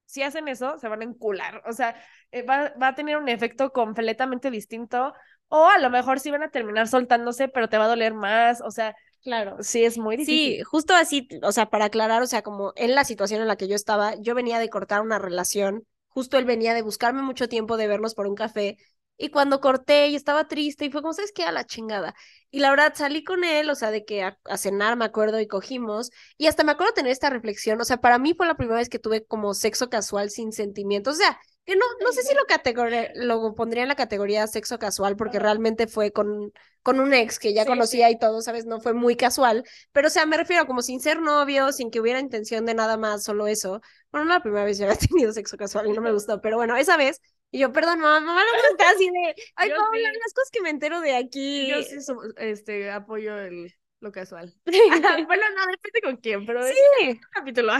si 0.05 0.23
hacen 0.23 0.47
eso, 0.47 0.79
se 0.79 0.87
van 0.87 1.01
a 1.01 1.03
encular. 1.03 1.61
O 1.67 1.71
sea, 1.73 1.95
eh, 2.31 2.41
va, 2.41 2.73
va, 2.81 2.87
a 2.87 2.95
tener 2.95 3.15
un 3.15 3.29
efecto 3.29 3.71
completamente 3.71 4.49
distinto. 4.49 5.13
O 5.49 5.67
a 5.67 5.77
lo 5.77 5.91
mejor 5.91 6.19
sí 6.19 6.31
van 6.31 6.41
a 6.41 6.49
terminar 6.49 6.87
soltándose, 6.87 7.47
pero 7.47 7.69
te 7.69 7.77
va 7.77 7.85
a 7.85 7.89
doler 7.89 8.15
más. 8.15 8.59
O 8.61 8.71
sea, 8.71 8.95
Claro. 9.23 9.57
Sí, 9.61 9.83
es 9.83 9.97
muy 9.97 10.17
difícil. 10.17 10.57
Sí, 10.57 10.63
justo 10.63 10.93
así, 10.93 11.27
o 11.43 11.51
sea, 11.51 11.69
para 11.69 11.85
aclarar, 11.85 12.21
o 12.21 12.27
sea, 12.27 12.41
como 12.41 12.73
en 12.75 12.95
la 12.95 13.03
situación 13.03 13.41
en 13.41 13.47
la 13.47 13.57
que 13.57 13.67
yo 13.67 13.75
estaba, 13.75 14.15
yo 14.15 14.33
venía 14.33 14.59
de 14.59 14.69
cortar 14.69 15.01
una 15.01 15.19
relación, 15.19 15.85
justo 16.07 16.37
él 16.37 16.45
venía 16.45 16.73
de 16.73 16.81
buscarme 16.81 17.21
mucho 17.21 17.49
tiempo 17.49 17.77
de 17.77 17.87
vernos 17.87 18.15
por 18.15 18.27
un 18.27 18.35
café, 18.35 18.77
y 19.19 19.29
cuando 19.31 19.59
corté 19.59 20.07
y 20.07 20.15
estaba 20.15 20.47
triste 20.47 20.85
y 20.85 20.91
fue 20.91 21.01
como, 21.01 21.13
¿sabes 21.13 21.33
qué? 21.33 21.43
A 21.43 21.51
la 21.51 21.65
chingada. 21.65 22.15
Y 22.49 22.59
la 22.61 22.69
verdad 22.71 22.93
salí 22.95 23.23
con 23.23 23.43
él, 23.43 23.69
o 23.69 23.75
sea, 23.75 23.91
de 23.91 24.05
que 24.05 24.23
a, 24.23 24.37
cenar 24.57 24.95
me 24.95 25.03
acuerdo 25.05 25.39
y 25.41 25.47
cogimos. 25.47 26.09
Y 26.37 26.47
hasta 26.47 26.63
me 26.63 26.71
acuerdo 26.71 26.93
tener 26.93 27.11
esta 27.11 27.29
reflexión, 27.29 27.79
o 27.81 27.85
sea, 27.85 27.97
para 27.97 28.17
mí 28.17 28.33
fue 28.33 28.47
la 28.47 28.55
primera 28.55 28.79
vez 28.79 28.87
que 28.89 28.97
tuve 28.97 29.25
como 29.25 29.53
sexo 29.53 29.89
casual 29.89 30.29
sin 30.31 30.53
sentimientos. 30.53 31.15
O 31.15 31.17
sea, 31.17 31.37
que 31.65 31.75
no, 31.75 31.85
no 32.01 32.11
sé 32.13 32.23
si 32.23 32.33
lo, 32.33 32.43
lo 33.15 33.55
pondría 33.55 33.83
en 33.83 33.89
la 33.89 33.95
categoría 33.95 34.47
sexo 34.47 34.79
casual, 34.79 35.17
porque 35.17 35.37
realmente 35.37 35.87
fue 35.87 36.11
con, 36.13 36.53
con 36.81 37.01
un 37.01 37.13
ex 37.13 37.39
que 37.39 37.53
ya 37.53 37.65
conocía 37.65 38.09
y 38.09 38.17
todo, 38.17 38.41
¿sabes? 38.41 38.65
No 38.65 38.79
fue 38.79 38.93
muy 38.93 39.17
casual. 39.17 39.65
Pero, 39.91 40.07
o 40.07 40.11
sea, 40.11 40.25
me 40.25 40.37
refiero 40.37 40.65
como 40.65 40.81
sin 40.81 41.01
ser 41.01 41.21
novio, 41.21 41.73
sin 41.73 41.91
que 41.91 41.99
hubiera 41.99 42.19
intención 42.21 42.65
de 42.65 42.73
nada 42.73 42.95
más, 42.95 43.23
solo 43.23 43.47
eso. 43.47 43.81
Bueno, 44.11 44.27
no 44.27 44.33
la 44.33 44.41
primera 44.41 44.63
vez 44.63 44.77
ya 44.77 44.85
había 44.85 44.97
tenido 45.09 45.33
sexo 45.33 45.57
casual 45.57 45.87
y 45.87 45.91
no 45.91 46.01
me 46.01 46.13
gustó, 46.13 46.39
pero 46.41 46.55
bueno, 46.55 46.77
esa 46.77 46.95
vez 46.97 47.19
y 47.51 47.59
yo, 47.59 47.71
perdón, 47.71 47.99
mamá, 47.99 48.19
mamá 48.19 48.41
no 48.43 48.77
me 48.77 48.83
así 48.85 49.09
de, 49.09 49.35
ay, 49.55 49.69
Paula, 49.69 50.11
las 50.11 50.33
cosas 50.33 50.51
que 50.51 50.61
me 50.61 50.69
entero 50.69 51.01
de 51.01 51.15
aquí. 51.15 51.67
Yo 51.67 51.81
sí 51.81 51.97
este, 52.37 52.91
apoyo 52.91 53.37
el, 53.37 53.73
lo 54.01 54.11
casual. 54.11 54.53
bueno, 54.65 55.43
no, 55.55 55.71
depende 55.71 56.01
con 56.03 56.17
quién, 56.17 56.45
pero 56.45 56.63
sí. 56.63 56.73
es 57.01 57.15
un 57.15 57.19
capítulo 57.31 57.73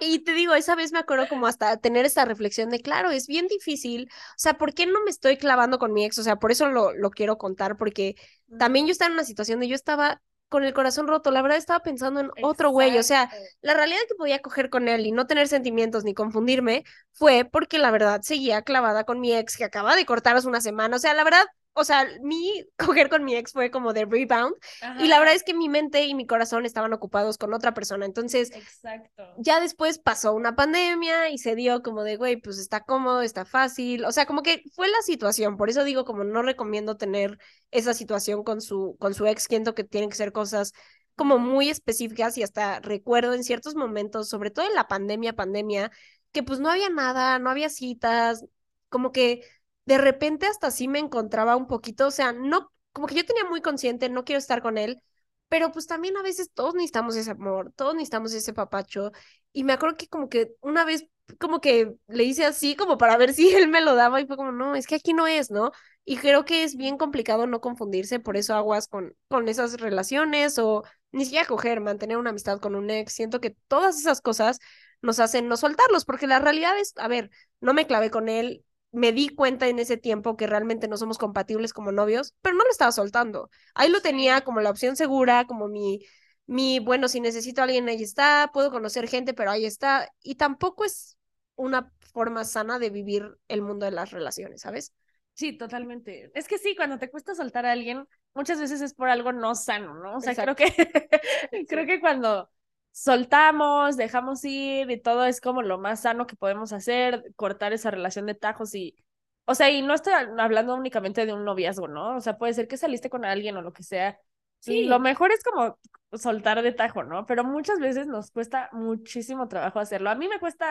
Y 0.00 0.20
te 0.20 0.32
digo, 0.32 0.54
esa 0.54 0.74
vez 0.74 0.92
me 0.92 0.98
acuerdo 0.98 1.28
como 1.28 1.46
hasta 1.46 1.76
tener 1.78 2.04
esta 2.04 2.24
reflexión 2.24 2.70
de, 2.70 2.80
claro, 2.80 3.10
es 3.10 3.26
bien 3.26 3.46
difícil, 3.46 4.08
o 4.12 4.38
sea, 4.38 4.54
¿por 4.54 4.74
qué 4.74 4.86
no 4.86 5.02
me 5.04 5.10
estoy 5.10 5.36
clavando 5.36 5.78
con 5.78 5.92
mi 5.92 6.04
ex? 6.04 6.18
O 6.18 6.22
sea, 6.22 6.36
por 6.36 6.50
eso 6.50 6.68
lo, 6.68 6.92
lo 6.92 7.10
quiero 7.10 7.38
contar, 7.38 7.76
porque 7.76 8.16
también 8.58 8.86
yo 8.86 8.92
estaba 8.92 9.08
en 9.08 9.14
una 9.14 9.24
situación 9.24 9.60
de 9.60 9.68
yo 9.68 9.74
estaba 9.74 10.20
con 10.48 10.64
el 10.64 10.72
corazón 10.72 11.06
roto. 11.06 11.30
La 11.30 11.42
verdad 11.42 11.58
estaba 11.58 11.80
pensando 11.80 12.20
en 12.20 12.30
otro 12.42 12.70
güey. 12.70 12.98
O 12.98 13.02
sea, 13.02 13.30
la 13.60 13.74
realidad 13.74 14.00
que 14.08 14.14
podía 14.14 14.40
coger 14.40 14.70
con 14.70 14.88
él 14.88 15.06
y 15.06 15.12
no 15.12 15.26
tener 15.26 15.48
sentimientos 15.48 16.04
ni 16.04 16.14
confundirme 16.14 16.84
fue 17.12 17.44
porque 17.44 17.78
la 17.78 17.90
verdad 17.90 18.20
seguía 18.22 18.62
clavada 18.62 19.04
con 19.04 19.20
mi 19.20 19.34
ex 19.34 19.56
que 19.56 19.64
acaba 19.64 19.96
de 19.96 20.06
cortar 20.06 20.36
hace 20.36 20.48
una 20.48 20.60
semana. 20.60 20.96
O 20.96 20.98
sea, 20.98 21.14
la 21.14 21.24
verdad, 21.24 21.44
o 21.78 21.84
sea, 21.84 22.06
mi 22.22 22.64
coger 22.78 23.08
con 23.08 23.24
mi 23.24 23.34
ex 23.36 23.52
fue 23.52 23.70
como 23.70 23.92
de 23.92 24.04
rebound. 24.04 24.54
Y 24.98 25.06
la 25.06 25.18
verdad 25.18 25.34
es 25.34 25.44
que 25.44 25.54
mi 25.54 25.68
mente 25.68 26.04
y 26.04 26.14
mi 26.14 26.26
corazón 26.26 26.66
estaban 26.66 26.92
ocupados 26.92 27.38
con 27.38 27.54
otra 27.54 27.72
persona. 27.72 28.04
Entonces, 28.04 28.50
Exacto. 28.52 29.24
ya 29.38 29.60
después 29.60 29.98
pasó 29.98 30.34
una 30.34 30.56
pandemia 30.56 31.30
y 31.30 31.38
se 31.38 31.54
dio 31.54 31.82
como 31.82 32.02
de, 32.02 32.16
güey, 32.16 32.36
pues 32.36 32.58
está 32.58 32.80
cómodo, 32.80 33.22
está 33.22 33.44
fácil. 33.44 34.04
O 34.04 34.12
sea, 34.12 34.26
como 34.26 34.42
que 34.42 34.64
fue 34.74 34.88
la 34.88 35.02
situación. 35.02 35.56
Por 35.56 35.70
eso 35.70 35.84
digo, 35.84 36.04
como 36.04 36.24
no 36.24 36.42
recomiendo 36.42 36.96
tener 36.96 37.38
esa 37.70 37.94
situación 37.94 38.42
con 38.42 38.60
su, 38.60 38.96
con 38.98 39.14
su 39.14 39.26
ex. 39.26 39.44
Siento 39.44 39.74
que 39.74 39.84
tienen 39.84 40.10
que 40.10 40.16
ser 40.16 40.32
cosas 40.32 40.72
como 41.14 41.38
muy 41.38 41.68
específicas 41.68 42.38
y 42.38 42.42
hasta 42.42 42.80
recuerdo 42.80 43.34
en 43.34 43.44
ciertos 43.44 43.74
momentos, 43.74 44.28
sobre 44.28 44.50
todo 44.50 44.66
en 44.66 44.74
la 44.74 44.88
pandemia, 44.88 45.34
pandemia, 45.34 45.90
que 46.32 46.42
pues 46.42 46.60
no 46.60 46.70
había 46.70 46.90
nada, 46.90 47.38
no 47.38 47.50
había 47.50 47.68
citas, 47.68 48.44
como 48.88 49.12
que 49.12 49.42
de 49.88 49.98
repente 49.98 50.46
hasta 50.46 50.70
sí 50.70 50.86
me 50.86 50.98
encontraba 50.98 51.56
un 51.56 51.66
poquito, 51.66 52.06
o 52.08 52.10
sea, 52.10 52.32
no, 52.32 52.70
como 52.92 53.06
que 53.06 53.14
yo 53.14 53.24
tenía 53.24 53.44
muy 53.44 53.62
consciente, 53.62 54.10
no 54.10 54.24
quiero 54.24 54.38
estar 54.38 54.60
con 54.62 54.76
él, 54.78 55.02
pero 55.48 55.72
pues 55.72 55.86
también 55.86 56.16
a 56.18 56.22
veces 56.22 56.50
todos 56.52 56.74
necesitamos 56.74 57.16
ese 57.16 57.30
amor, 57.30 57.72
todos 57.74 57.94
necesitamos 57.94 58.34
ese 58.34 58.52
papacho. 58.52 59.12
Y 59.52 59.64
me 59.64 59.72
acuerdo 59.72 59.96
que 59.96 60.06
como 60.08 60.28
que 60.28 60.54
una 60.60 60.84
vez 60.84 61.06
como 61.40 61.60
que 61.60 61.94
le 62.06 62.24
hice 62.24 62.44
así 62.46 62.76
como 62.76 62.98
para 62.98 63.16
ver 63.16 63.32
si 63.34 63.48
él 63.54 63.68
me 63.68 63.80
lo 63.80 63.94
daba 63.94 64.20
y 64.20 64.26
fue 64.26 64.36
como, 64.36 64.52
no, 64.52 64.74
es 64.74 64.86
que 64.86 64.96
aquí 64.96 65.14
no 65.14 65.26
es, 65.26 65.50
¿no? 65.50 65.72
Y 66.04 66.16
creo 66.18 66.44
que 66.44 66.64
es 66.64 66.76
bien 66.76 66.98
complicado 66.98 67.46
no 67.46 67.60
confundirse, 67.60 68.20
por 68.20 68.36
eso 68.36 68.54
aguas 68.54 68.88
con, 68.88 69.14
con 69.28 69.48
esas 69.48 69.80
relaciones 69.80 70.58
o 70.58 70.84
ni 71.12 71.24
siquiera 71.24 71.46
coger, 71.46 71.80
mantener 71.80 72.18
una 72.18 72.30
amistad 72.30 72.60
con 72.60 72.74
un 72.74 72.90
ex. 72.90 73.12
Siento 73.14 73.40
que 73.40 73.56
todas 73.68 73.98
esas 73.98 74.20
cosas 74.20 74.58
nos 75.02 75.18
hacen 75.20 75.48
no 75.48 75.56
soltarlos, 75.56 76.04
porque 76.04 76.26
la 76.26 76.40
realidad 76.40 76.78
es, 76.78 76.92
a 76.96 77.08
ver, 77.08 77.30
no 77.60 77.72
me 77.74 77.86
clavé 77.86 78.10
con 78.10 78.28
él, 78.28 78.64
me 78.92 79.12
di 79.12 79.28
cuenta 79.28 79.68
en 79.68 79.78
ese 79.78 79.96
tiempo 79.96 80.36
que 80.36 80.46
realmente 80.46 80.88
no 80.88 80.96
somos 80.96 81.18
compatibles 81.18 81.72
como 81.72 81.92
novios, 81.92 82.34
pero 82.42 82.56
no 82.56 82.64
lo 82.64 82.70
estaba 82.70 82.92
soltando. 82.92 83.50
Ahí 83.74 83.90
lo 83.90 84.00
tenía 84.00 84.40
como 84.42 84.60
la 84.60 84.70
opción 84.70 84.96
segura, 84.96 85.46
como 85.46 85.68
mi, 85.68 86.00
mi, 86.46 86.78
bueno, 86.80 87.08
si 87.08 87.20
necesito 87.20 87.60
a 87.60 87.64
alguien, 87.64 87.88
ahí 87.88 88.02
está, 88.02 88.50
puedo 88.52 88.70
conocer 88.70 89.08
gente, 89.08 89.34
pero 89.34 89.50
ahí 89.50 89.66
está. 89.66 90.10
Y 90.22 90.36
tampoco 90.36 90.84
es 90.84 91.16
una 91.56 91.92
forma 92.12 92.44
sana 92.44 92.78
de 92.78 92.90
vivir 92.90 93.36
el 93.48 93.62
mundo 93.62 93.84
de 93.84 93.92
las 93.92 94.10
relaciones, 94.10 94.62
¿sabes? 94.62 94.94
Sí, 95.34 95.56
totalmente. 95.56 96.30
Es 96.34 96.48
que 96.48 96.58
sí, 96.58 96.74
cuando 96.74 96.98
te 96.98 97.10
cuesta 97.10 97.34
soltar 97.34 97.66
a 97.66 97.72
alguien, 97.72 98.08
muchas 98.34 98.58
veces 98.58 98.80
es 98.80 98.94
por 98.94 99.08
algo 99.08 99.32
no 99.32 99.54
sano, 99.54 99.94
¿no? 99.94 100.16
O 100.16 100.20
sea, 100.20 100.34
creo 100.34 100.56
que, 100.56 100.64
creo 101.68 101.86
que 101.86 102.00
cuando 102.00 102.50
soltamos, 102.98 103.96
dejamos 103.96 104.44
ir 104.44 104.90
y 104.90 105.00
todo 105.00 105.24
es 105.24 105.40
como 105.40 105.62
lo 105.62 105.78
más 105.78 106.00
sano 106.00 106.26
que 106.26 106.34
podemos 106.34 106.72
hacer, 106.72 107.32
cortar 107.36 107.72
esa 107.72 107.92
relación 107.92 108.26
de 108.26 108.34
tajos 108.34 108.74
y, 108.74 108.96
o 109.44 109.54
sea, 109.54 109.70
y 109.70 109.82
no 109.82 109.94
estoy 109.94 110.14
hablando 110.14 110.74
únicamente 110.74 111.24
de 111.24 111.32
un 111.32 111.44
noviazgo, 111.44 111.86
¿no? 111.86 112.16
O 112.16 112.20
sea, 112.20 112.38
puede 112.38 112.54
ser 112.54 112.66
que 112.66 112.76
saliste 112.76 113.08
con 113.08 113.24
alguien 113.24 113.56
o 113.56 113.62
lo 113.62 113.72
que 113.72 113.84
sea. 113.84 114.18
Sí. 114.58 114.82
Lo 114.82 114.98
mejor 114.98 115.30
es 115.30 115.44
como 115.44 115.78
soltar 116.12 116.60
de 116.60 116.72
tajo, 116.72 117.04
¿no? 117.04 117.24
Pero 117.24 117.44
muchas 117.44 117.78
veces 117.78 118.08
nos 118.08 118.32
cuesta 118.32 118.68
muchísimo 118.72 119.46
trabajo 119.46 119.78
hacerlo. 119.78 120.10
A 120.10 120.16
mí 120.16 120.26
me 120.26 120.40
cuesta 120.40 120.66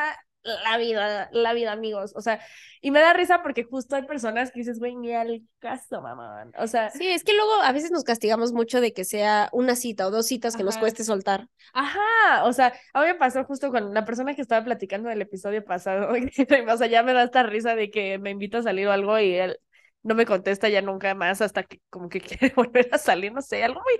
la 0.63 0.77
vida, 0.77 1.30
la 1.32 1.54
vida, 1.54 1.72
amigos. 1.72 2.13
O 2.16 2.22
sea, 2.22 2.39
y 2.82 2.92
me 2.92 3.00
da 3.00 3.13
risa 3.13 3.42
porque 3.42 3.63
justo 3.63 3.96
hay 3.96 4.04
personas 4.04 4.51
que 4.51 4.60
dices, 4.60 4.80
güey, 4.80 4.96
ni 4.96 5.13
al 5.13 5.42
caso, 5.60 6.01
mamá. 6.01 6.50
O 6.58 6.68
sea. 6.68 6.89
Sí, 6.89 7.08
es 7.08 7.24
que 7.24 7.34
luego 7.34 7.51
a 7.62 7.72
veces 7.72 7.92
nos 7.92 8.04
castigamos 8.04 8.54
mucho 8.54 8.82
de 8.82 8.94
que 8.94 9.06
sea 9.06 9.50
una 9.51 9.75
cita 9.75 10.08
o 10.08 10.12
dos 10.12 10.27
citas 10.27 10.56
que 10.56 10.63
nos 10.63 10.77
cueste 10.77 11.04
soltar. 11.04 11.48
Ajá, 11.74 12.44
o 12.44 12.54
sea, 12.54 12.74
a 12.94 13.01
mí 13.01 13.08
me 13.08 13.16
pasó 13.16 13.44
justo 13.44 13.72
con 13.72 13.94
la 13.94 14.06
persona 14.06 14.36
que 14.36 14.42
estaba 14.42 14.63
platicando 14.63 15.10
del 15.10 15.22
episodio 15.22 15.63
pasado. 15.63 16.10
o 16.74 16.77
sea, 16.77 16.88
ya 16.88 17.04
me 17.04 17.13
da 17.13 17.24
esta 17.24 17.44
risa 17.44 17.75
de 17.75 17.89
que 17.89 18.20
me 18.20 18.32
invita 18.32 18.60
a 18.60 18.63
salir 18.63 18.88
o 18.88 18.92
algo 18.92 19.20
y 19.20 19.36
él 19.36 19.60
no 20.04 20.16
me 20.16 20.25
contesta 20.25 20.70
ya 20.70 20.82
nunca 20.82 21.13
más 21.16 21.42
hasta 21.42 21.63
que 21.63 21.82
como 21.89 22.10
que 22.10 22.22
quiere 22.22 22.54
volver 22.56 22.89
a 22.92 22.98
salir, 22.98 23.32
no 23.34 23.42
sé, 23.42 23.63
algo 23.63 23.82
muy, 23.82 23.94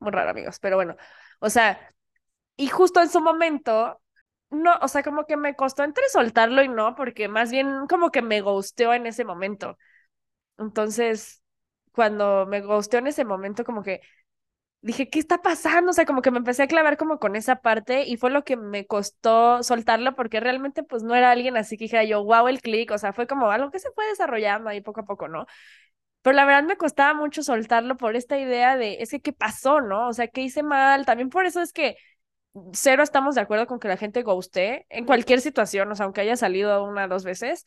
muy 0.00 0.10
raro, 0.10 0.30
amigos. 0.30 0.58
Pero 0.60 0.76
bueno, 0.76 0.96
o 1.40 1.50
sea, 1.50 1.94
y 2.56 2.68
justo 2.68 3.00
en 3.00 3.08
su 3.08 3.20
momento 3.20 4.00
no, 4.52 4.74
o 4.82 4.88
sea, 4.88 5.02
como 5.02 5.26
que 5.26 5.36
me 5.36 5.56
costó 5.56 5.84
entre 5.84 6.04
soltarlo 6.10 6.62
y 6.62 6.68
no, 6.68 6.94
porque 6.94 7.28
más 7.28 7.50
bien 7.50 7.86
como 7.88 8.10
que 8.10 8.22
me 8.22 8.40
gusteó 8.42 8.94
en 8.94 9.06
ese 9.06 9.24
momento. 9.24 9.78
Entonces, 10.58 11.42
cuando 11.92 12.46
me 12.46 12.60
gusteó 12.62 13.00
en 13.00 13.08
ese 13.08 13.24
momento, 13.24 13.64
como 13.64 13.82
que 13.82 14.00
dije, 14.82 15.08
¿qué 15.10 15.18
está 15.18 15.42
pasando? 15.42 15.90
O 15.90 15.94
sea, 15.94 16.06
como 16.06 16.22
que 16.22 16.30
me 16.30 16.38
empecé 16.38 16.62
a 16.64 16.68
clavar 16.68 16.96
como 16.96 17.18
con 17.18 17.36
esa 17.36 17.56
parte 17.62 18.04
y 18.06 18.16
fue 18.16 18.30
lo 18.30 18.44
que 18.44 18.56
me 18.56 18.86
costó 18.86 19.62
soltarlo 19.62 20.14
porque 20.16 20.40
realmente 20.40 20.82
pues 20.82 21.02
no 21.04 21.14
era 21.14 21.30
alguien 21.32 21.56
así 21.56 21.76
que 21.76 21.84
dijera 21.84 22.04
yo, 22.04 22.24
wow, 22.24 22.48
el 22.48 22.60
click, 22.62 22.90
o 22.92 22.98
sea, 22.98 23.12
fue 23.12 23.26
como 23.26 23.50
algo 23.50 23.70
que 23.70 23.78
se 23.80 23.90
fue 23.92 24.06
desarrollando 24.08 24.70
ahí 24.70 24.80
poco 24.80 25.00
a 25.02 25.04
poco, 25.06 25.28
¿no? 25.28 25.46
Pero 26.22 26.36
la 26.36 26.44
verdad 26.44 26.62
me 26.64 26.76
costaba 26.76 27.14
mucho 27.14 27.42
soltarlo 27.42 27.96
por 27.96 28.14
esta 28.16 28.38
idea 28.38 28.76
de, 28.76 28.98
es 29.00 29.10
que, 29.10 29.20
¿qué 29.20 29.32
pasó, 29.32 29.80
no? 29.80 30.08
O 30.08 30.12
sea, 30.12 30.28
¿qué 30.28 30.42
hice 30.42 30.62
mal? 30.62 31.04
También 31.06 31.30
por 31.30 31.46
eso 31.46 31.60
es 31.60 31.72
que 31.72 31.96
cero 32.72 33.02
estamos 33.02 33.34
de 33.34 33.40
acuerdo 33.40 33.66
con 33.66 33.78
que 33.80 33.88
la 33.88 33.96
gente 33.96 34.22
guste 34.22 34.86
en 34.90 35.06
cualquier 35.06 35.40
situación, 35.40 35.90
o 35.90 35.94
sea, 35.96 36.04
aunque 36.04 36.20
haya 36.22 36.36
salido 36.36 36.84
una 36.84 37.06
o 37.06 37.08
dos 37.08 37.24
veces, 37.24 37.64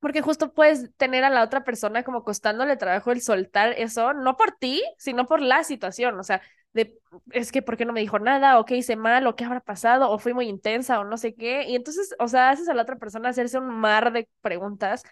porque 0.00 0.20
justo 0.22 0.52
puedes 0.52 0.94
tener 0.96 1.24
a 1.24 1.30
la 1.30 1.42
otra 1.44 1.64
persona 1.64 2.02
como 2.02 2.24
costándole 2.24 2.76
trabajo 2.76 3.12
el 3.12 3.22
soltar 3.22 3.74
eso, 3.78 4.12
no 4.14 4.36
por 4.36 4.52
ti, 4.52 4.82
sino 4.98 5.26
por 5.26 5.40
la 5.40 5.62
situación, 5.64 6.18
o 6.18 6.24
sea, 6.24 6.42
de, 6.72 6.98
es 7.30 7.52
que, 7.52 7.62
¿por 7.62 7.76
qué 7.76 7.84
no 7.84 7.92
me 7.92 8.00
dijo 8.00 8.18
nada? 8.18 8.58
¿O 8.58 8.64
qué 8.64 8.76
hice 8.76 8.96
mal? 8.96 9.26
¿O 9.26 9.36
qué 9.36 9.44
habrá 9.44 9.60
pasado? 9.60 10.10
¿O 10.10 10.18
fui 10.18 10.32
muy 10.32 10.48
intensa? 10.48 11.00
¿O 11.00 11.04
no 11.04 11.18
sé 11.18 11.34
qué? 11.34 11.64
Y 11.68 11.76
entonces, 11.76 12.14
o 12.18 12.28
sea, 12.28 12.48
haces 12.50 12.66
a 12.68 12.74
la 12.74 12.82
otra 12.82 12.96
persona 12.96 13.28
hacerse 13.28 13.58
un 13.58 13.68
mar 13.68 14.10
de 14.12 14.26
preguntas 14.40 15.02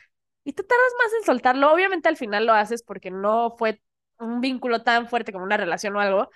y 0.44 0.52
te 0.54 0.62
tardas 0.62 0.92
más 0.98 1.12
en 1.20 1.26
soltarlo. 1.26 1.72
Obviamente 1.72 2.08
al 2.08 2.16
final 2.16 2.46
lo 2.46 2.54
haces 2.54 2.82
porque 2.82 3.10
no 3.10 3.56
fue 3.58 3.80
un 4.18 4.40
vínculo 4.40 4.82
tan 4.82 5.08
fuerte 5.08 5.32
como 5.32 5.44
una 5.44 5.56
relación 5.58 5.94
o 5.96 6.00
algo, 6.00 6.30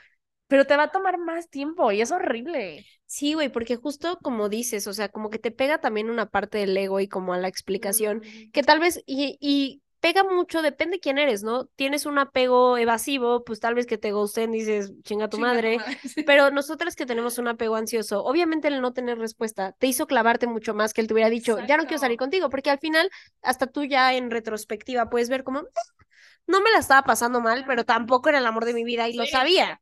pero 0.48 0.66
te 0.66 0.76
va 0.76 0.84
a 0.84 0.90
tomar 0.92 1.18
más 1.18 1.48
tiempo 1.48 1.90
y 1.92 2.00
es 2.00 2.12
horrible. 2.12 2.84
Sí, 3.06 3.34
güey, 3.34 3.48
porque 3.48 3.76
justo 3.76 4.18
como 4.22 4.48
dices, 4.48 4.86
o 4.86 4.92
sea, 4.92 5.08
como 5.08 5.30
que 5.30 5.38
te 5.38 5.50
pega 5.50 5.78
también 5.78 6.10
una 6.10 6.26
parte 6.26 6.58
del 6.58 6.76
ego 6.76 7.00
y 7.00 7.08
como 7.08 7.32
a 7.32 7.38
la 7.38 7.48
explicación, 7.48 8.22
que 8.52 8.62
tal 8.62 8.80
vez, 8.80 9.02
y, 9.06 9.38
y 9.40 9.82
pega 10.00 10.24
mucho, 10.24 10.60
depende 10.62 11.00
quién 11.00 11.16
eres, 11.18 11.42
¿no? 11.42 11.66
Tienes 11.76 12.04
un 12.06 12.18
apego 12.18 12.76
evasivo, 12.76 13.42
pues 13.44 13.60
tal 13.60 13.74
vez 13.74 13.86
que 13.86 13.98
te 13.98 14.12
gusten, 14.12 14.52
dices, 14.52 14.92
chinga 15.02 15.28
tu 15.30 15.38
madre, 15.38 15.78
pero 16.26 16.50
nosotras 16.50 16.96
que 16.96 17.06
tenemos 17.06 17.38
un 17.38 17.48
apego 17.48 17.76
ansioso, 17.76 18.22
obviamente 18.24 18.68
el 18.68 18.80
no 18.82 18.92
tener 18.92 19.18
respuesta 19.18 19.72
te 19.78 19.86
hizo 19.86 20.06
clavarte 20.06 20.46
mucho 20.46 20.74
más 20.74 20.92
que 20.92 21.00
él 21.00 21.06
te 21.06 21.14
hubiera 21.14 21.30
dicho, 21.30 21.58
ya 21.60 21.76
no 21.78 21.84
quiero 21.86 22.00
salir 22.00 22.18
contigo, 22.18 22.50
porque 22.50 22.70
al 22.70 22.80
final, 22.80 23.10
hasta 23.42 23.66
tú 23.66 23.84
ya 23.84 24.12
en 24.14 24.30
retrospectiva 24.30 25.08
puedes 25.08 25.28
ver 25.30 25.42
como, 25.44 25.62
no 26.46 26.60
me 26.60 26.70
la 26.70 26.78
estaba 26.78 27.02
pasando 27.02 27.40
mal, 27.40 27.64
pero 27.66 27.84
tampoco 27.84 28.28
era 28.28 28.38
el 28.38 28.46
amor 28.46 28.64
de 28.64 28.74
mi 28.74 28.84
vida 28.84 29.08
y 29.08 29.14
lo 29.14 29.26
sabía. 29.26 29.80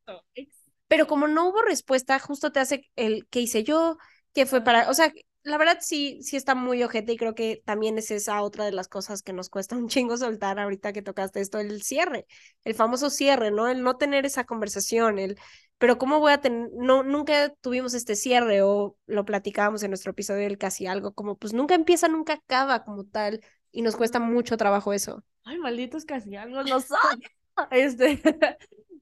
Pero 0.89 1.07
como 1.07 1.27
no 1.29 1.49
hubo 1.49 1.63
respuesta, 1.63 2.19
justo 2.19 2.53
te 2.53 2.61
hace 2.61 2.91
el 2.97 3.27
que 3.29 3.41
hice 3.41 3.65
yo, 3.65 3.97
que 4.35 4.47
fue 4.47 4.63
para, 4.63 4.91
o 4.91 4.95
sea, 4.95 5.13
la 5.45 5.59
verdad 5.59 5.79
sí, 5.81 6.23
sí 6.23 6.37
está 6.37 6.55
muy 6.55 6.83
ojete 6.83 7.13
y 7.13 7.17
creo 7.17 7.35
que 7.35 7.63
también 7.65 7.99
es 7.99 8.11
esa 8.11 8.43
otra 8.43 8.65
de 8.65 8.73
las 8.73 8.89
cosas 8.89 9.23
que 9.23 9.33
nos 9.33 9.49
cuesta 9.49 9.77
un 9.77 9.89
chingo 9.89 10.17
soltar 10.17 10.59
ahorita 10.61 10.93
que 10.93 11.03
tocaste 11.03 11.41
esto, 11.41 11.59
el 11.59 11.83
cierre, 11.83 12.27
el 12.65 12.75
famoso 12.75 13.11
cierre, 13.11 13.51
¿no? 13.51 13.69
El 13.69 13.83
no 13.83 13.97
tener 13.97 14.25
esa 14.25 14.45
conversación, 14.45 15.19
el, 15.19 15.39
pero 15.79 15.99
¿cómo 15.99 16.21
voy 16.21 16.33
a 16.33 16.41
tener, 16.41 16.69
no, 16.75 17.03
nunca 17.03 17.53
tuvimos 17.61 17.95
este 17.95 18.15
cierre 18.15 18.63
o 18.63 18.97
lo 19.07 19.25
platicábamos 19.25 19.83
en 19.83 19.91
nuestro 19.91 20.13
episodio 20.13 20.43
del 20.43 20.59
casi 20.59 20.87
algo, 20.87 21.13
como 21.13 21.37
pues 21.37 21.53
nunca 21.53 21.75
empieza, 21.75 22.07
nunca 22.09 22.35
acaba 22.35 22.85
como 22.85 23.05
tal 23.05 23.41
y 23.73 23.83
nos 23.83 23.97
cuesta 23.97 24.21
mucho 24.21 24.57
trabajo 24.57 24.93
eso. 24.93 25.25
Ay, 25.45 25.59
malditos 25.59 26.05
casi 26.05 26.37
algo, 26.37 26.63
no 26.63 26.81
son. 26.81 26.99
Este, 27.71 28.19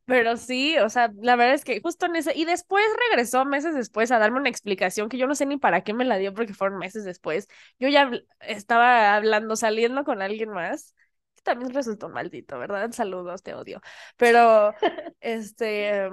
pero 0.06 0.36
sí, 0.36 0.76
o 0.78 0.88
sea, 0.90 1.12
la 1.22 1.36
verdad 1.36 1.54
es 1.54 1.64
que 1.64 1.80
justo 1.80 2.06
en 2.06 2.16
ese, 2.16 2.36
y 2.36 2.44
después 2.44 2.84
regresó 3.10 3.44
meses 3.44 3.76
después 3.76 4.10
a 4.10 4.18
darme 4.18 4.40
una 4.40 4.48
explicación 4.48 5.08
que 5.08 5.18
yo 5.18 5.28
no 5.28 5.36
sé 5.36 5.46
ni 5.46 5.56
para 5.56 5.82
qué 5.82 5.94
me 5.94 6.04
la 6.04 6.16
dio 6.18 6.34
porque 6.34 6.52
fueron 6.52 6.78
meses 6.78 7.04
después. 7.04 7.46
Yo 7.78 7.88
ya 7.88 8.10
estaba 8.40 9.14
hablando, 9.14 9.54
saliendo 9.54 10.02
con 10.04 10.20
alguien 10.20 10.50
más, 10.50 10.96
también 11.44 11.72
resultó 11.72 12.08
maldito, 12.08 12.58
¿verdad? 12.58 12.90
Saludos, 12.90 13.42
te 13.44 13.54
odio. 13.54 13.80
Pero, 14.16 14.74
este, 15.20 16.10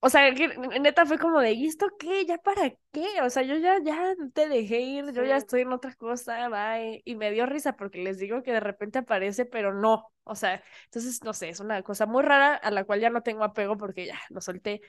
o 0.00 0.08
sea, 0.08 0.34
que 0.34 0.48
neta 0.80 1.04
fue 1.06 1.18
como 1.18 1.40
de, 1.40 1.52
¿y 1.52 1.66
esto 1.66 1.88
qué? 1.98 2.24
¿Ya 2.26 2.38
para 2.38 2.70
qué? 2.92 3.06
O 3.22 3.30
sea, 3.30 3.42
yo 3.42 3.56
ya, 3.56 3.78
ya 3.82 4.14
te 4.32 4.48
dejé 4.48 4.80
ir, 4.80 5.12
yo 5.12 5.24
ya 5.24 5.36
estoy 5.36 5.62
en 5.62 5.72
otra 5.72 5.94
cosa, 5.94 6.48
bye. 6.48 7.02
Y 7.04 7.16
me 7.16 7.30
dio 7.30 7.46
risa 7.46 7.76
porque 7.76 7.98
les 8.02 8.18
digo 8.18 8.42
que 8.42 8.52
de 8.52 8.60
repente 8.60 8.98
aparece, 8.98 9.44
pero 9.44 9.74
no. 9.74 10.10
O 10.24 10.34
sea, 10.34 10.62
entonces, 10.86 11.22
no 11.22 11.34
sé, 11.34 11.50
es 11.50 11.60
una 11.60 11.82
cosa 11.82 12.06
muy 12.06 12.22
rara 12.22 12.54
a 12.54 12.70
la 12.70 12.84
cual 12.84 13.00
ya 13.00 13.10
no 13.10 13.22
tengo 13.22 13.44
apego 13.44 13.76
porque 13.76 14.06
ya 14.06 14.18
lo 14.30 14.40
solté. 14.40 14.80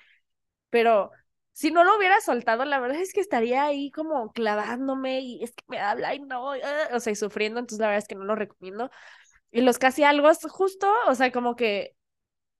Pero 0.70 1.12
si 1.54 1.72
no 1.72 1.84
lo 1.84 1.98
hubiera 1.98 2.22
soltado, 2.22 2.66
la 2.66 2.80
verdad 2.80 3.02
es 3.02 3.14
que 3.14 3.20
estaría 3.22 3.64
ahí 3.66 3.92
como 3.92 4.32
clavándome 4.32 5.20
y 5.22 5.44
es 5.44 5.52
que 5.54 5.64
me 5.68 5.80
habla 5.80 6.16
y 6.16 6.20
no, 6.20 6.54
ah, 6.54 6.58
o 6.94 7.00
sea, 7.00 7.14
y 7.14 7.16
sufriendo, 7.16 7.60
entonces 7.60 7.80
la 7.80 7.88
verdad 7.88 8.00
es 8.04 8.08
que 8.08 8.16
no 8.16 8.26
lo 8.26 8.36
recomiendo. 8.36 8.90
Y 9.52 9.62
los 9.62 9.80
casi 9.80 10.04
algo, 10.04 10.30
justo, 10.50 10.92
o 11.08 11.16
sea, 11.16 11.32
como 11.32 11.56
que 11.56 11.96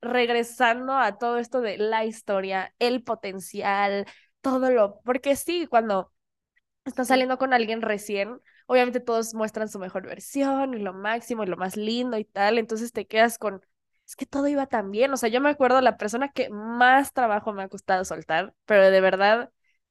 regresando 0.02 0.94
a 0.98 1.18
todo 1.18 1.38
esto 1.38 1.60
de 1.62 1.78
la 1.78 2.04
historia, 2.04 2.74
el 2.78 3.02
potencial, 3.04 4.06
todo 4.42 4.70
lo, 4.70 5.00
porque 5.04 5.36
sí, 5.36 5.66
cuando 5.68 6.12
estás 6.84 7.08
saliendo 7.08 7.38
con 7.38 7.52
alguien 7.52 7.82
recién, 7.82 8.40
obviamente 8.66 9.00
todos 9.00 9.34
muestran 9.34 9.68
su 9.68 9.78
mejor 9.78 10.04
versión 10.06 10.74
y 10.74 10.78
lo 10.78 10.92
máximo 10.94 11.44
y 11.44 11.46
lo 11.46 11.56
más 11.56 11.76
lindo 11.76 12.18
y 12.18 12.24
tal, 12.24 12.58
entonces 12.58 12.92
te 12.92 13.06
quedas 13.06 13.38
con, 13.38 13.62
es 14.06 14.16
que 14.16 14.26
todo 14.26 14.48
iba 14.48 14.66
tan 14.66 14.90
bien, 14.90 15.12
o 15.12 15.16
sea, 15.16 15.28
yo 15.28 15.40
me 15.40 15.50
acuerdo 15.50 15.80
la 15.80 15.96
persona 15.96 16.30
que 16.30 16.50
más 16.50 17.12
trabajo 17.12 17.52
me 17.52 17.62
ha 17.62 17.68
costado 17.68 18.04
soltar, 18.04 18.54
pero 18.66 18.90
de 18.90 19.00
verdad, 19.00 19.50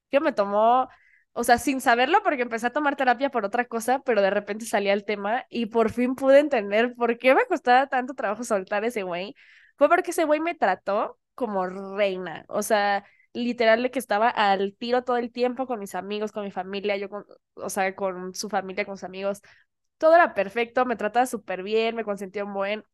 que 0.09 0.19
me 0.19 0.33
tomó, 0.33 0.89
o 1.33 1.43
sea, 1.43 1.57
sin 1.57 1.79
saberlo 1.81 2.21
porque 2.23 2.41
empecé 2.43 2.67
a 2.67 2.73
tomar 2.73 2.95
terapia 2.97 3.29
por 3.29 3.45
otra 3.45 3.65
cosa, 3.65 3.99
pero 4.05 4.21
de 4.21 4.29
repente 4.29 4.65
salía 4.65 4.93
el 4.93 5.05
tema 5.05 5.45
y 5.49 5.67
por 5.67 5.91
fin 5.91 6.15
pude 6.15 6.39
entender 6.39 6.93
por 6.95 7.17
qué 7.17 7.33
me 7.35 7.45
costaba 7.45 7.87
tanto 7.87 8.13
trabajo 8.13 8.43
soltar 8.43 8.83
ese 8.85 9.03
güey, 9.03 9.35
fue 9.81 9.89
porque 9.89 10.11
ese 10.11 10.25
güey 10.25 10.39
me 10.39 10.53
trató 10.53 11.19
como 11.33 11.65
reina, 11.65 12.45
o 12.49 12.61
sea, 12.61 13.03
literal 13.33 13.81
de 13.81 13.89
que 13.89 13.97
estaba 13.97 14.29
al 14.29 14.75
tiro 14.77 15.03
todo 15.03 15.17
el 15.17 15.31
tiempo 15.31 15.65
con 15.65 15.79
mis 15.79 15.95
amigos, 15.95 16.31
con 16.31 16.43
mi 16.43 16.51
familia, 16.51 16.97
yo 16.97 17.09
con, 17.09 17.25
o 17.55 17.67
sea, 17.71 17.95
con 17.95 18.35
su 18.35 18.47
familia, 18.47 18.85
con 18.85 18.95
sus 18.97 19.05
amigos, 19.05 19.41
todo 19.97 20.13
era 20.13 20.35
perfecto, 20.35 20.85
me 20.85 20.95
trataba 20.95 21.25
súper 21.25 21.63
bien, 21.63 21.95
me 21.95 22.03
consentía 22.03 22.45
un 22.45 22.53
buen. 22.53 22.85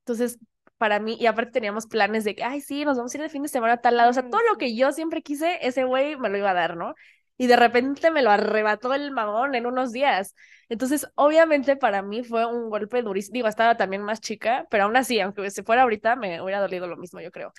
Entonces, 0.00 0.38
para 0.78 0.98
mí, 0.98 1.18
y 1.20 1.26
aparte 1.26 1.52
teníamos 1.52 1.86
planes 1.86 2.24
de 2.24 2.34
que, 2.34 2.44
ay, 2.44 2.62
sí, 2.62 2.86
nos 2.86 2.96
vamos 2.96 3.14
a 3.14 3.18
ir 3.18 3.22
de 3.22 3.28
fin 3.28 3.42
de 3.42 3.48
semana 3.50 3.74
a 3.74 3.80
tal 3.82 3.98
lado, 3.98 4.08
o 4.10 4.14
sea, 4.14 4.30
todo 4.30 4.40
lo 4.50 4.56
que 4.56 4.74
yo 4.74 4.92
siempre 4.92 5.20
quise, 5.22 5.58
ese 5.66 5.84
güey 5.84 6.16
me 6.16 6.30
lo 6.30 6.38
iba 6.38 6.50
a 6.52 6.54
dar, 6.54 6.76
¿no? 6.78 6.94
Y 7.36 7.46
de 7.46 7.56
repente 7.56 8.10
me 8.10 8.22
lo 8.22 8.30
arrebató 8.30 8.94
el 8.94 9.10
mamón 9.10 9.54
en 9.54 9.66
unos 9.66 9.92
días. 9.92 10.34
Entonces, 10.68 11.08
obviamente 11.16 11.76
para 11.76 12.02
mí 12.02 12.22
fue 12.24 12.46
un 12.46 12.70
golpe 12.70 13.02
durísimo. 13.02 13.34
Digo, 13.34 13.48
estaba 13.48 13.76
también 13.76 14.02
más 14.02 14.20
chica, 14.20 14.66
pero 14.70 14.84
aún 14.84 14.96
así, 14.96 15.20
aunque 15.20 15.50
se 15.50 15.62
fuera 15.64 15.82
ahorita, 15.82 16.16
me 16.16 16.40
hubiera 16.40 16.60
dolido 16.60 16.86
lo 16.86 16.96
mismo, 16.96 17.20
yo 17.20 17.30
creo. 17.32 17.52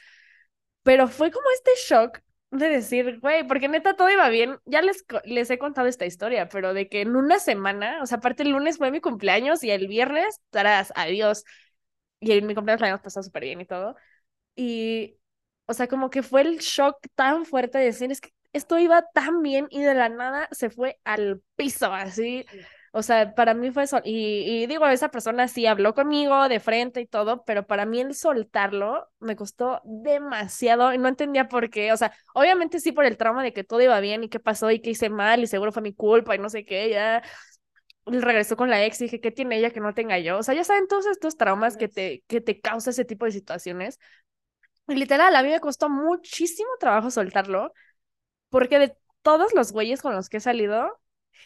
Pero 0.84 1.08
fue 1.08 1.32
como 1.32 1.46
este 1.51 1.72
shock 1.88 2.20
de 2.51 2.70
decir, 2.70 3.20
güey, 3.20 3.46
porque 3.48 3.67
neta 3.67 3.96
todo 3.96 4.10
iba 4.10 4.29
bien. 4.29 4.60
Ya 4.65 4.82
les, 4.82 5.03
les 5.25 5.50
he 5.50 5.58
contado 5.60 5.88
esta 5.88 6.05
historia, 6.05 6.48
pero 6.50 6.74
de 6.74 6.88
que 6.89 7.01
en 7.01 7.15
una 7.15 7.39
semana, 7.39 8.00
o 8.01 8.05
sea, 8.05 8.17
aparte 8.20 8.44
el 8.44 8.51
lunes 8.51 8.77
fue 8.77 8.91
mi 8.91 9.01
cumpleaños 9.01 9.63
y 9.63 9.72
el 9.72 9.88
viernes, 9.88 10.41
tarás, 10.51 10.94
adiós. 10.96 11.44
Y 12.20 12.32
en 12.34 12.48
mi 12.48 12.55
cumpleaños 12.55 12.82
la 12.82 13.01
pasado 13.01 13.24
súper 13.24 13.44
bien 13.44 13.62
y 13.62 13.65
todo. 13.65 13.96
Y, 14.55 15.17
o 15.67 15.74
sea, 15.74 15.88
como 15.88 16.10
que 16.12 16.24
fue 16.24 16.41
el 16.41 16.60
shock 16.60 16.98
tan 17.15 17.46
fuerte 17.46 17.79
de 17.79 17.86
decir, 17.86 18.12
es 18.12 18.22
que 18.22 18.32
esto 18.55 18.79
iba 18.79 19.01
tan 19.13 19.41
bien 19.41 19.67
y 19.69 19.81
de 19.81 19.93
la 19.93 20.07
nada 20.07 20.47
se 20.51 20.69
fue 20.69 20.97
al 21.03 21.41
piso, 21.55 21.93
así. 21.93 22.45
O 22.93 23.03
sea, 23.03 23.35
para 23.35 23.53
mí 23.53 23.71
fue 23.71 23.83
eso. 23.83 24.00
Y, 24.05 24.63
y, 24.63 24.67
digo, 24.67 24.88
esa 24.88 25.09
persona 25.09 25.50
sí 25.50 25.65
habló 25.65 25.93
conmigo 25.93 26.47
de 26.47 26.62
frente 26.62 27.01
y 27.01 27.05
todo, 27.05 27.43
pero 27.43 27.67
para 27.67 27.85
mí 27.85 28.00
el 28.00 28.15
soltarlo 28.15 29.09
me 29.19 29.35
costó 29.35 29.81
demasiado 29.83 30.93
y 30.93 30.97
no 30.97 31.09
entendía 31.09 31.50
por 31.50 31.69
qué. 31.69 31.91
O 31.91 31.97
sea, 31.97 32.13
obviamente 32.33 32.79
sí 32.79 32.93
por 32.93 33.03
el 33.03 33.17
trauma 33.17 33.43
de 33.43 33.51
que 33.51 33.65
todo 33.65 33.81
iba 33.81 34.00
bien 34.00 34.24
y 34.24 34.29
qué 34.29 34.39
pasó 34.39 34.71
y 34.71 34.79
qué 34.79 34.91
hice 34.91 35.09
mal 35.09 35.43
y 35.43 35.47
seguro 35.47 35.74
fue 35.74 35.81
mi 35.81 35.93
culpa 35.93 36.33
y 36.33 36.39
no 36.39 36.50
sé 36.50 36.63
qué. 36.63 36.89
Ya 36.89 37.21
regresó 38.05 38.55
con 38.55 38.69
la 38.69 38.85
ex 38.85 39.01
y 39.01 39.05
dije, 39.05 39.19
¿qué 39.19 39.31
tiene 39.31 39.57
ella 39.57 39.71
que 39.71 39.81
no 39.81 39.93
tenga 39.93 40.17
yo? 40.19 40.38
O 40.38 40.43
sea, 40.43 40.55
ya 40.55 40.63
saben 40.63 40.88
todos 40.88 41.07
estos 41.07 41.35
traumas 41.35 41.75
que 41.75 41.89
te, 41.89 42.24
que 42.27 42.39
te 42.39 42.62
causa 42.62 42.91
ese 42.91 43.03
tipo 43.03 43.25
de 43.25 43.31
situaciones. 43.31 44.00
Y 44.88 44.95
literal, 44.95 45.35
a 45.35 45.43
mí 45.43 45.50
me 45.50 45.59
costó 45.59 45.89
muchísimo 45.89 46.69
trabajo 46.79 47.12
soltarlo 47.12 47.74
porque 48.55 48.79
de 48.79 48.95
todos 49.21 49.53
los 49.53 49.74
güeyes 49.74 50.01
con 50.01 50.15
los 50.15 50.29
que 50.29 50.38
he 50.38 50.39
salido, 50.39 50.97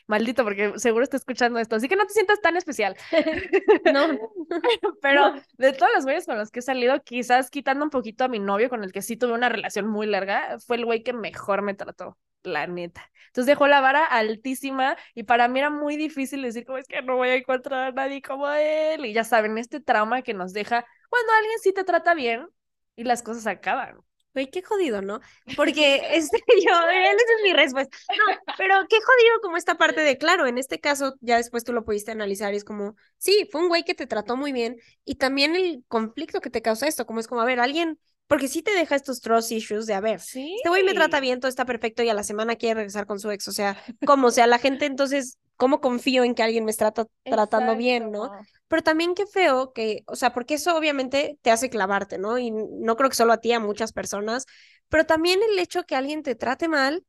Maldito, 0.05 0.43
porque 0.43 0.73
seguro 0.77 1.03
está 1.03 1.17
escuchando 1.17 1.57
esto, 1.57 1.75
así 1.75 1.87
que 1.87 1.95
no 1.95 2.05
te 2.05 2.13
sientas 2.13 2.39
tan 2.39 2.55
especial. 2.55 2.95
no, 3.91 4.31
pero 5.01 5.33
de 5.57 5.73
todos 5.73 5.91
los 5.95 6.03
güeyes 6.03 6.27
con 6.27 6.37
los 6.37 6.51
que 6.51 6.59
he 6.59 6.61
salido, 6.61 7.01
quizás 7.01 7.49
quitando 7.49 7.83
un 7.83 7.89
poquito 7.89 8.25
a 8.25 8.27
mi 8.27 8.37
novio, 8.37 8.69
con 8.69 8.83
el 8.83 8.91
que 8.91 9.01
sí 9.01 9.17
tuve 9.17 9.33
una 9.33 9.49
relación 9.49 9.87
muy 9.87 10.05
larga, 10.05 10.59
fue 10.59 10.77
el 10.77 10.85
güey 10.85 11.01
que 11.01 11.13
mejor 11.13 11.63
me 11.63 11.73
trató, 11.73 12.15
la 12.43 12.67
neta. 12.67 13.09
Entonces 13.25 13.47
dejó 13.47 13.65
la 13.67 13.81
vara 13.81 14.05
altísima 14.05 14.95
y 15.15 15.23
para 15.23 15.47
mí 15.47 15.57
era 15.57 15.71
muy 15.71 15.97
difícil 15.97 16.43
decir, 16.43 16.63
como 16.63 16.77
es 16.77 16.87
que 16.87 17.01
no 17.01 17.15
voy 17.15 17.29
a 17.29 17.35
encontrar 17.37 17.87
a 17.87 17.91
nadie 17.91 18.21
como 18.21 18.47
él. 18.49 19.03
Y 19.07 19.13
ya 19.13 19.23
saben, 19.23 19.57
este 19.57 19.79
trauma 19.79 20.21
que 20.21 20.35
nos 20.35 20.53
deja 20.53 20.85
cuando 21.09 21.33
alguien 21.39 21.57
sí 21.63 21.73
te 21.73 21.83
trata 21.83 22.13
bien 22.13 22.47
y 22.95 23.03
las 23.03 23.23
cosas 23.23 23.47
acaban. 23.47 23.97
Güey, 24.39 24.49
qué 24.49 24.61
jodido, 24.61 25.01
¿no? 25.01 25.19
Porque 25.53 26.01
este, 26.15 26.37
yo, 26.65 26.71
esa 26.89 27.11
es 27.11 27.43
mi 27.43 27.51
respuesta. 27.51 27.97
No, 28.17 28.53
pero 28.57 28.75
qué 28.89 28.95
jodido 28.95 29.41
como 29.41 29.57
esta 29.57 29.75
parte 29.77 29.99
de, 29.99 30.17
claro, 30.17 30.47
en 30.47 30.57
este 30.57 30.79
caso, 30.79 31.15
ya 31.19 31.35
después 31.35 31.65
tú 31.65 31.73
lo 31.73 31.83
pudiste 31.83 32.11
analizar 32.11 32.53
y 32.53 32.57
es 32.57 32.63
como, 32.63 32.95
sí, 33.17 33.49
fue 33.51 33.59
un 33.61 33.67
güey 33.67 33.83
que 33.83 33.95
te 33.95 34.07
trató 34.07 34.37
muy 34.37 34.53
bien 34.53 34.77
y 35.03 35.15
también 35.15 35.57
el 35.57 35.83
conflicto 35.89 36.39
que 36.39 36.49
te 36.49 36.61
causa 36.61 36.87
esto, 36.87 37.05
como 37.05 37.19
es 37.19 37.27
como, 37.27 37.41
a 37.41 37.45
ver, 37.45 37.59
alguien, 37.59 37.99
porque 38.29 38.47
sí 38.47 38.61
te 38.61 38.71
deja 38.71 38.95
estos 38.95 39.21
trust 39.21 39.51
issues 39.51 39.87
de, 39.87 39.95
a 39.95 40.01
ver, 40.01 40.19
¿Sí? 40.19 40.53
este 40.57 40.69
güey 40.69 40.83
me 40.83 40.93
trata 40.93 41.19
bien, 41.19 41.39
todo 41.39 41.49
está 41.49 41.65
perfecto 41.65 42.03
y 42.03 42.09
a 42.09 42.13
la 42.13 42.21
semana 42.21 42.57
quiere 42.57 42.75
regresar 42.75 43.07
con 43.07 43.19
su 43.19 43.31
ex, 43.31 43.47
o 43.47 43.51
sea, 43.51 43.75
como, 44.05 44.29
sea, 44.29 44.45
la 44.45 44.59
gente 44.59 44.85
entonces, 44.85 45.39
¿cómo 45.55 45.81
confío 45.81 46.23
en 46.23 46.35
que 46.35 46.43
alguien 46.43 46.63
me 46.63 46.69
está 46.69 46.93
tratando 47.23 47.75
bien, 47.75 48.11
no? 48.11 48.31
Pero 48.67 48.83
también 48.83 49.15
qué 49.15 49.25
feo 49.25 49.73
que, 49.73 50.03
o 50.05 50.15
sea, 50.15 50.31
porque 50.31 50.53
eso 50.53 50.77
obviamente 50.77 51.39
te 51.41 51.49
hace 51.49 51.71
clavarte, 51.71 52.19
¿no? 52.19 52.37
Y 52.37 52.51
no 52.51 52.95
creo 52.95 53.09
que 53.09 53.15
solo 53.15 53.33
a 53.33 53.37
ti, 53.37 53.51
a 53.51 53.59
muchas 53.59 53.93
personas, 53.93 54.45
pero 54.89 55.07
también 55.07 55.39
el 55.51 55.57
hecho 55.57 55.85
que 55.85 55.95
alguien 55.95 56.21
te 56.21 56.35
trate 56.35 56.67
mal 56.67 57.03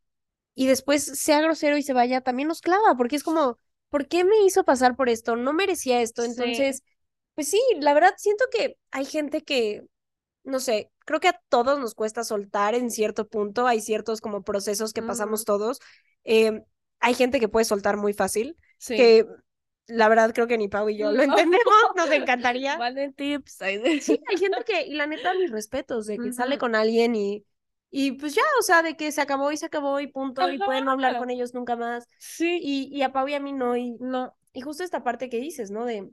y 0.54 0.68
después 0.68 1.04
sea 1.04 1.42
grosero 1.42 1.76
y 1.76 1.82
se 1.82 1.92
vaya, 1.92 2.22
también 2.22 2.48
nos 2.48 2.62
clava, 2.62 2.94
porque 2.96 3.16
es 3.16 3.22
como, 3.22 3.58
¿por 3.90 4.08
qué 4.08 4.24
me 4.24 4.42
hizo 4.46 4.64
pasar 4.64 4.96
por 4.96 5.10
esto? 5.10 5.36
No 5.36 5.52
merecía 5.52 6.00
esto. 6.00 6.24
Entonces, 6.24 6.82
pues 7.34 7.48
sí, 7.48 7.60
la 7.78 7.92
verdad 7.92 8.14
siento 8.16 8.46
que 8.50 8.78
hay 8.90 9.04
gente 9.04 9.42
que, 9.42 9.82
no 10.44 10.60
sé, 10.60 10.90
creo 11.10 11.18
que 11.18 11.26
a 11.26 11.40
todos 11.48 11.80
nos 11.80 11.96
cuesta 11.96 12.22
soltar 12.22 12.76
en 12.76 12.88
cierto 12.88 13.26
punto, 13.26 13.66
hay 13.66 13.80
ciertos 13.80 14.20
como 14.20 14.44
procesos 14.44 14.92
que 14.92 15.02
pasamos 15.02 15.44
todos. 15.44 15.80
Eh, 16.22 16.62
hay 17.00 17.14
gente 17.14 17.40
que 17.40 17.48
puede 17.48 17.64
soltar 17.64 17.96
muy 17.96 18.12
fácil, 18.12 18.56
sí. 18.78 18.94
que 18.94 19.26
la 19.88 20.08
verdad 20.08 20.32
creo 20.32 20.46
que 20.46 20.56
ni 20.56 20.68
Pau 20.68 20.88
y 20.88 20.96
yo 20.96 21.10
lo 21.10 21.20
entendemos, 21.20 21.64
nos 21.96 22.12
encantaría. 22.12 22.76
Vale 22.76 23.10
tips. 23.10 23.58
Sí, 24.02 24.20
hay 24.28 24.36
gente 24.38 24.62
que, 24.64 24.82
y 24.86 24.94
la 24.94 25.08
neta, 25.08 25.34
mis 25.34 25.50
respetos, 25.50 26.06
de 26.06 26.16
que 26.16 26.32
sale 26.32 26.58
con 26.58 26.76
alguien 26.76 27.16
y, 27.16 27.44
y 27.90 28.12
pues 28.12 28.36
ya, 28.36 28.44
o 28.60 28.62
sea, 28.62 28.84
de 28.84 28.96
que 28.96 29.10
se 29.10 29.20
acabó 29.20 29.50
y 29.50 29.56
se 29.56 29.66
acabó 29.66 29.98
y 29.98 30.06
punto, 30.06 30.48
y 30.48 30.58
pueden 30.58 30.84
no 30.84 30.92
hablar 30.92 31.18
con 31.18 31.28
ellos 31.28 31.54
nunca 31.54 31.74
más. 31.74 32.06
Sí. 32.20 32.60
Y, 32.62 32.88
y 32.96 33.02
a 33.02 33.10
Pau 33.10 33.26
y 33.26 33.34
a 33.34 33.40
mí 33.40 33.52
no, 33.52 33.76
y 33.76 33.96
no. 33.98 34.32
Y 34.52 34.60
justo 34.60 34.84
esta 34.84 35.02
parte 35.02 35.28
que 35.28 35.40
dices, 35.40 35.72
¿no? 35.72 35.86
De 35.86 36.08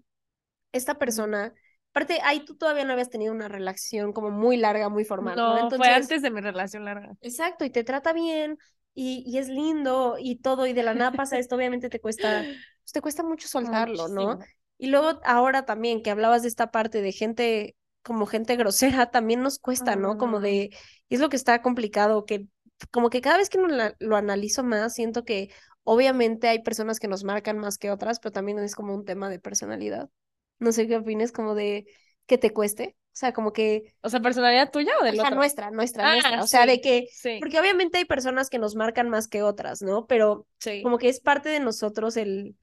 esta 0.71 0.97
persona, 0.97 1.53
aparte, 1.97 2.19
ahí 2.23 2.45
tú 2.45 2.55
todavía 2.55 2.85
no 2.85 2.93
habías 2.93 3.09
tenido 3.09 3.33
una 3.33 3.47
relación 3.47 4.13
como 4.13 4.29
muy 4.29 4.57
larga, 4.57 4.89
muy 4.89 5.03
formal. 5.03 5.35
No, 5.35 5.69
fue 5.71 5.89
antes 5.89 6.21
de 6.21 6.29
mi 6.29 6.41
relación 6.41 6.85
larga. 6.85 7.13
Exacto, 7.21 7.65
y 7.65 7.71
te 7.71 7.83
trata 7.83 8.13
bien, 8.13 8.59
y, 8.93 9.23
y, 9.25 9.39
es 9.39 9.47
lindo 9.47 10.17
y 10.19 10.35
todo, 10.37 10.67
y 10.67 10.73
de 10.73 10.83
la 10.83 10.93
nada 10.93 11.11
pasa 11.11 11.39
esto, 11.39 11.55
obviamente 11.55 11.89
te 11.89 11.99
cuesta, 11.99 12.43
pues 12.43 12.91
te 12.93 13.01
cuesta 13.01 13.23
mucho 13.23 13.47
soltarlo, 13.47 14.07
¿no? 14.09 14.39
Y 14.77 14.87
luego 14.87 15.19
ahora 15.25 15.65
también 15.65 16.03
que 16.03 16.11
hablabas 16.11 16.43
de 16.43 16.49
esta 16.49 16.69
parte 16.69 17.01
de 17.01 17.11
gente, 17.11 17.75
como 18.03 18.27
gente 18.27 18.55
grosera, 18.55 19.09
también 19.09 19.41
nos 19.41 19.57
cuesta, 19.57 19.95
¿no? 19.95 20.17
Como 20.17 20.39
de, 20.39 20.69
y 21.09 21.15
es 21.15 21.19
lo 21.19 21.29
que 21.29 21.35
está 21.35 21.63
complicado, 21.63 22.25
que 22.25 22.45
como 22.91 23.09
que 23.09 23.21
cada 23.21 23.37
vez 23.37 23.49
que 23.49 23.57
lo, 23.57 23.67
lo 23.97 24.15
analizo 24.15 24.63
más, 24.63 24.93
siento 24.93 25.25
que 25.25 25.49
obviamente 25.83 26.47
hay 26.47 26.61
personas 26.61 26.99
que 26.99 27.07
nos 27.07 27.23
marcan 27.23 27.57
más 27.57 27.79
que 27.79 27.89
otras, 27.89 28.19
pero 28.19 28.31
también 28.31 28.59
es 28.59 28.75
como 28.75 28.93
un 28.93 29.03
tema 29.03 29.29
de 29.29 29.39
personalidad. 29.39 30.11
No 30.59 30.71
sé 30.71 30.87
qué 30.87 30.97
opines, 30.97 31.31
como 31.31 31.55
de 31.55 31.85
que 32.25 32.37
te 32.37 32.51
cueste. 32.51 32.95
O 33.17 33.19
sea, 33.19 33.33
como 33.33 33.51
que... 33.51 33.95
O 34.01 34.09
sea, 34.09 34.19
personalidad 34.19 34.69
tuya 34.69 34.91
o 35.01 35.03
de 35.03 35.13
la 35.13 35.31
nuestra, 35.31 35.71
nuestra, 35.71 36.11
nuestra. 36.11 36.43
O 36.43 36.45
sea, 36.45 36.67
de 36.67 36.81
que... 36.81 37.07
Porque 37.39 37.59
obviamente 37.59 37.97
hay 37.97 38.05
personas 38.05 38.49
que 38.49 38.59
nos 38.59 38.75
marcan 38.75 39.09
más 39.09 39.27
que 39.27 39.41
otras, 39.41 39.81
¿no? 39.81 40.05
Pero 40.05 40.45
como 40.83 40.99
que 40.99 41.09
es 41.09 41.19
parte 41.19 41.49
de 41.49 41.59
nosotros 41.59 42.15
el... 42.15 42.55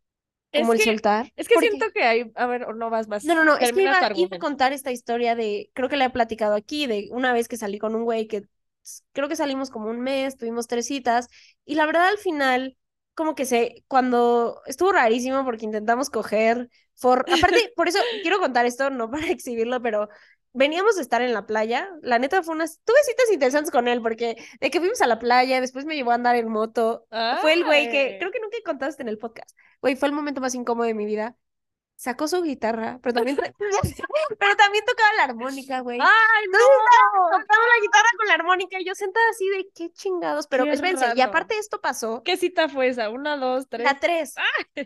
Como 0.53 0.73
el 0.73 0.81
soltar. 0.81 1.33
Es 1.35 1.49
que 1.49 1.59
siento 1.59 1.87
que 1.93 2.05
hay... 2.05 2.31
A 2.37 2.47
ver, 2.47 2.69
no 2.77 2.89
vas 2.89 3.09
más. 3.09 3.25
No, 3.25 3.35
no, 3.35 3.45
no. 3.45 3.57
Es 3.57 3.73
que 3.73 3.83
iba, 3.83 4.13
iba, 4.15 4.37
a 4.37 4.39
contar 4.39 4.73
esta 4.73 4.93
historia 4.93 5.35
de... 5.35 5.71
Creo 5.75 5.89
que 5.89 5.97
la 5.97 6.05
he 6.05 6.11
platicado 6.11 6.55
aquí, 6.55 6.87
de 6.87 7.09
una 7.11 7.33
vez 7.33 7.49
que 7.49 7.57
salí 7.57 7.81
con 7.81 7.97
un 7.97 8.05
güey 8.05 8.29
que... 8.29 8.45
Creo 9.13 9.29
que 9.29 9.35
salimos 9.35 9.71
como 9.71 9.91
un 9.91 10.01
mes, 10.03 10.37
tuvimos 10.37 10.69
tres 10.69 10.87
citas. 10.87 11.29
Y 11.65 11.75
la 11.75 11.87
verdad, 11.87 12.07
al 12.07 12.19
final 12.19 12.77
como 13.15 13.35
que 13.35 13.47
se, 13.47 13.85
cuando 13.89 14.61
estuvo 14.67 14.93
rarísimo 14.93 15.45
porque 15.45 15.65
intentamos 15.65 16.11
coger, 16.11 16.69
for, 16.95 17.25
aparte, 17.33 17.73
por 17.77 17.89
eso 17.89 17.99
quiero 18.23 18.39
contar 18.39 18.67
esto, 18.67 18.91
no 18.91 19.11
para 19.11 19.27
exhibirlo, 19.31 19.81
pero 19.83 20.09
veníamos 20.53 20.97
de 20.97 21.03
estar 21.03 21.21
en 21.21 21.35
la 21.35 21.47
playa, 21.47 21.89
la 22.03 22.19
neta 22.19 22.43
fue 22.43 22.55
unas, 22.55 22.81
tuve 22.85 22.97
citas 23.05 23.31
interesantes 23.33 23.73
con 23.73 23.89
él, 23.89 24.01
porque 24.01 24.37
de 24.61 24.71
que 24.71 24.79
fuimos 24.79 25.03
a 25.03 25.07
la 25.07 25.19
playa, 25.19 25.61
después 25.61 25.85
me 25.85 25.97
llevó 25.97 26.13
a 26.13 26.15
andar 26.15 26.37
en 26.37 26.49
moto, 26.49 27.07
fue 27.41 27.55
el 27.55 27.65
güey 27.65 27.91
que, 27.91 28.17
creo 28.19 28.31
que 28.31 28.41
nunca 28.41 28.57
contaste 28.65 29.03
en 29.03 29.09
el 29.09 29.19
podcast, 29.19 29.51
güey, 29.83 29.97
fue 29.97 30.09
el 30.09 30.15
momento 30.15 30.41
más 30.41 30.55
incómodo 30.55 30.87
de 30.87 30.95
mi 30.95 31.07
vida, 31.07 31.37
sacó 31.97 32.29
su 32.29 32.43
guitarra, 32.43 32.99
pero 33.03 33.15
también, 33.15 33.37
pero 34.39 34.57
también 34.57 34.85
tocaba 34.85 35.15
la 35.15 35.25
armónica, 35.25 35.81
güey. 35.81 35.99
¡Ay, 36.01 36.45
no! 36.51 36.59
Tocaba 36.59 37.65
la 37.65 37.83
guitarra 37.83 38.09
con 38.17 38.27
la 38.27 38.35
armónica 38.35 38.81
y 38.81 38.85
yo 38.85 38.95
sentada 38.95 39.25
así 39.31 39.49
de 39.49 39.69
qué 39.75 39.91
chingados, 39.93 40.47
pero 40.47 40.65
espérense, 40.65 41.07
y 41.17 41.21
aparte 41.21 41.59
esto 41.59 41.81
pasó. 41.81 42.23
¿Qué 42.23 42.37
cita 42.37 42.69
fue 42.69 42.89
esa? 42.89 43.11
¿Una, 43.11 43.37
dos, 43.37 43.69
tres? 43.69 43.85
La 43.85 43.99
tres. 43.99 44.35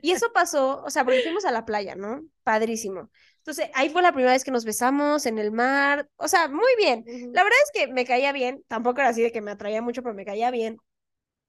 Y 0.03 0.13
eso 0.13 0.33
pasó, 0.33 0.83
o 0.85 0.91
sea, 0.91 1.05
porque 1.05 1.23
fuimos 1.23 1.45
a 1.45 1.53
la 1.53 1.65
playa, 1.65 1.95
¿no? 1.95 2.23
Padrísimo. 2.43 3.11
Entonces, 3.39 3.71
ahí 3.75 3.89
fue 3.89 4.03
la 4.03 4.13
primera 4.13 4.33
vez 4.33 4.45
que 4.45 4.51
nos 4.51 4.65
besamos 4.65 5.25
en 5.25 5.39
el 5.39 5.53
mar, 5.53 6.09
o 6.17 6.29
sea, 6.29 6.49
muy 6.49 6.77
bien. 6.77 7.05
La 7.33 7.43
verdad 7.43 7.59
es 7.65 7.71
que 7.73 7.93
me 7.93 8.05
caía 8.05 8.33
bien, 8.33 8.63
tampoco 8.69 9.01
era 9.01 9.09
así 9.09 9.23
de 9.23 9.33
que 9.33 9.41
me 9.41 9.51
atraía 9.51 9.81
mucho, 9.81 10.03
pero 10.03 10.15
me 10.15 10.27
caía 10.27 10.51
bien. 10.51 10.79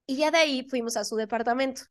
Y 0.05 0.15
ya 0.15 0.31
de 0.31 0.37
ahí 0.37 0.65
fuimos 0.69 0.97
a 0.97 1.03
su 1.03 1.17
departamento. 1.17 1.83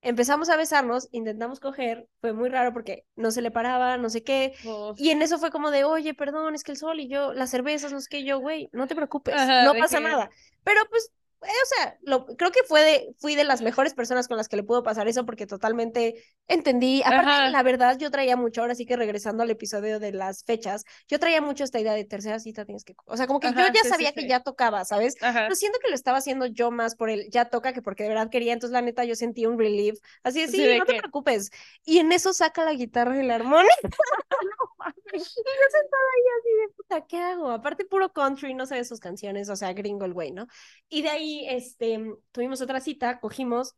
Empezamos 0.00 0.48
a 0.48 0.56
besarnos, 0.56 1.08
intentamos 1.10 1.58
coger, 1.58 2.08
fue 2.20 2.32
muy 2.32 2.48
raro 2.48 2.72
porque 2.72 3.04
no 3.16 3.30
se 3.32 3.42
le 3.42 3.50
paraba, 3.50 3.98
no 3.98 4.10
sé 4.10 4.22
qué. 4.22 4.54
Y 4.96 5.10
en 5.10 5.22
eso 5.22 5.38
fue 5.38 5.50
como 5.50 5.70
de, 5.70 5.84
oye, 5.84 6.14
perdón, 6.14 6.54
es 6.54 6.62
que 6.62 6.72
el 6.72 6.78
sol 6.78 7.00
y 7.00 7.08
yo, 7.08 7.32
las 7.32 7.50
cervezas, 7.50 7.92
no 7.92 8.00
sé 8.00 8.06
qué, 8.08 8.24
yo, 8.24 8.38
güey, 8.38 8.68
no 8.72 8.86
te 8.86 8.94
preocupes, 8.94 9.34
no 9.64 9.74
pasa 9.74 10.00
nada. 10.00 10.30
Pero 10.62 10.82
pues 10.88 11.10
o 11.40 11.76
sea, 11.76 11.98
lo, 12.02 12.26
creo 12.26 12.50
que 12.50 12.62
fue 12.66 12.82
de, 12.82 13.14
fui 13.18 13.34
de 13.34 13.44
las 13.44 13.62
mejores 13.62 13.94
personas 13.94 14.28
con 14.28 14.36
las 14.36 14.48
que 14.48 14.56
le 14.56 14.62
pudo 14.62 14.82
pasar 14.82 15.08
eso 15.08 15.24
porque 15.24 15.46
totalmente 15.46 16.22
entendí. 16.46 17.02
Aparte, 17.04 17.50
la 17.50 17.62
verdad, 17.62 17.98
yo 17.98 18.10
traía 18.10 18.36
mucho, 18.36 18.60
ahora 18.60 18.74
sí 18.74 18.86
que 18.86 18.96
regresando 18.96 19.42
al 19.42 19.50
episodio 19.50 20.00
de 20.00 20.12
las 20.12 20.44
fechas, 20.44 20.84
yo 21.06 21.18
traía 21.18 21.40
mucho 21.40 21.64
esta 21.64 21.78
idea 21.80 21.94
de 21.94 22.04
tercera 22.04 22.38
cita 22.40 22.64
tienes 22.64 22.84
que, 22.84 22.94
o 23.06 23.16
sea, 23.16 23.26
como 23.26 23.40
que 23.40 23.48
yo 23.48 23.66
ya 23.72 23.88
sabía 23.88 24.12
que 24.12 24.26
ya 24.26 24.40
tocaba, 24.40 24.84
¿sabes? 24.84 25.14
Pero 25.20 25.54
siento 25.54 25.78
que 25.82 25.88
lo 25.88 25.94
estaba 25.94 26.18
haciendo 26.18 26.46
yo 26.46 26.70
más 26.70 26.96
por 26.96 27.10
el 27.10 27.28
ya 27.30 27.46
toca 27.46 27.72
que 27.72 27.82
porque 27.82 28.02
de 28.02 28.10
verdad 28.10 28.30
quería, 28.30 28.52
entonces 28.52 28.72
la 28.72 28.82
neta 28.82 29.04
yo 29.04 29.14
sentí 29.14 29.46
un 29.46 29.58
relief, 29.58 29.98
así 30.22 30.40
de 30.40 30.48
sí, 30.48 30.78
no 30.78 30.84
te 30.84 30.94
preocupes. 30.94 31.50
Y 31.84 31.98
en 31.98 32.12
eso 32.12 32.32
saca 32.32 32.64
la 32.64 32.72
guitarra 32.72 33.22
y 33.22 33.26
la 33.26 33.36
armónica. 33.36 33.74
Y 35.12 35.18
yo 35.18 35.24
sentada 35.24 36.02
ahí 36.14 36.24
así 36.38 36.48
de 36.60 36.68
puta, 36.76 37.06
¿qué 37.06 37.18
hago? 37.18 37.50
Aparte 37.50 37.84
puro 37.84 38.12
country, 38.12 38.54
no 38.54 38.66
sabe 38.66 38.84
sus 38.84 39.00
canciones, 39.00 39.48
o 39.48 39.56
sea, 39.56 39.72
gringo 39.72 40.04
el 40.04 40.12
güey, 40.12 40.32
¿no? 40.32 40.46
Y 40.88 41.02
de 41.02 41.08
ahí, 41.10 41.27
este, 41.48 42.00
tuvimos 42.32 42.60
otra 42.60 42.80
cita, 42.80 43.20
cogimos, 43.20 43.74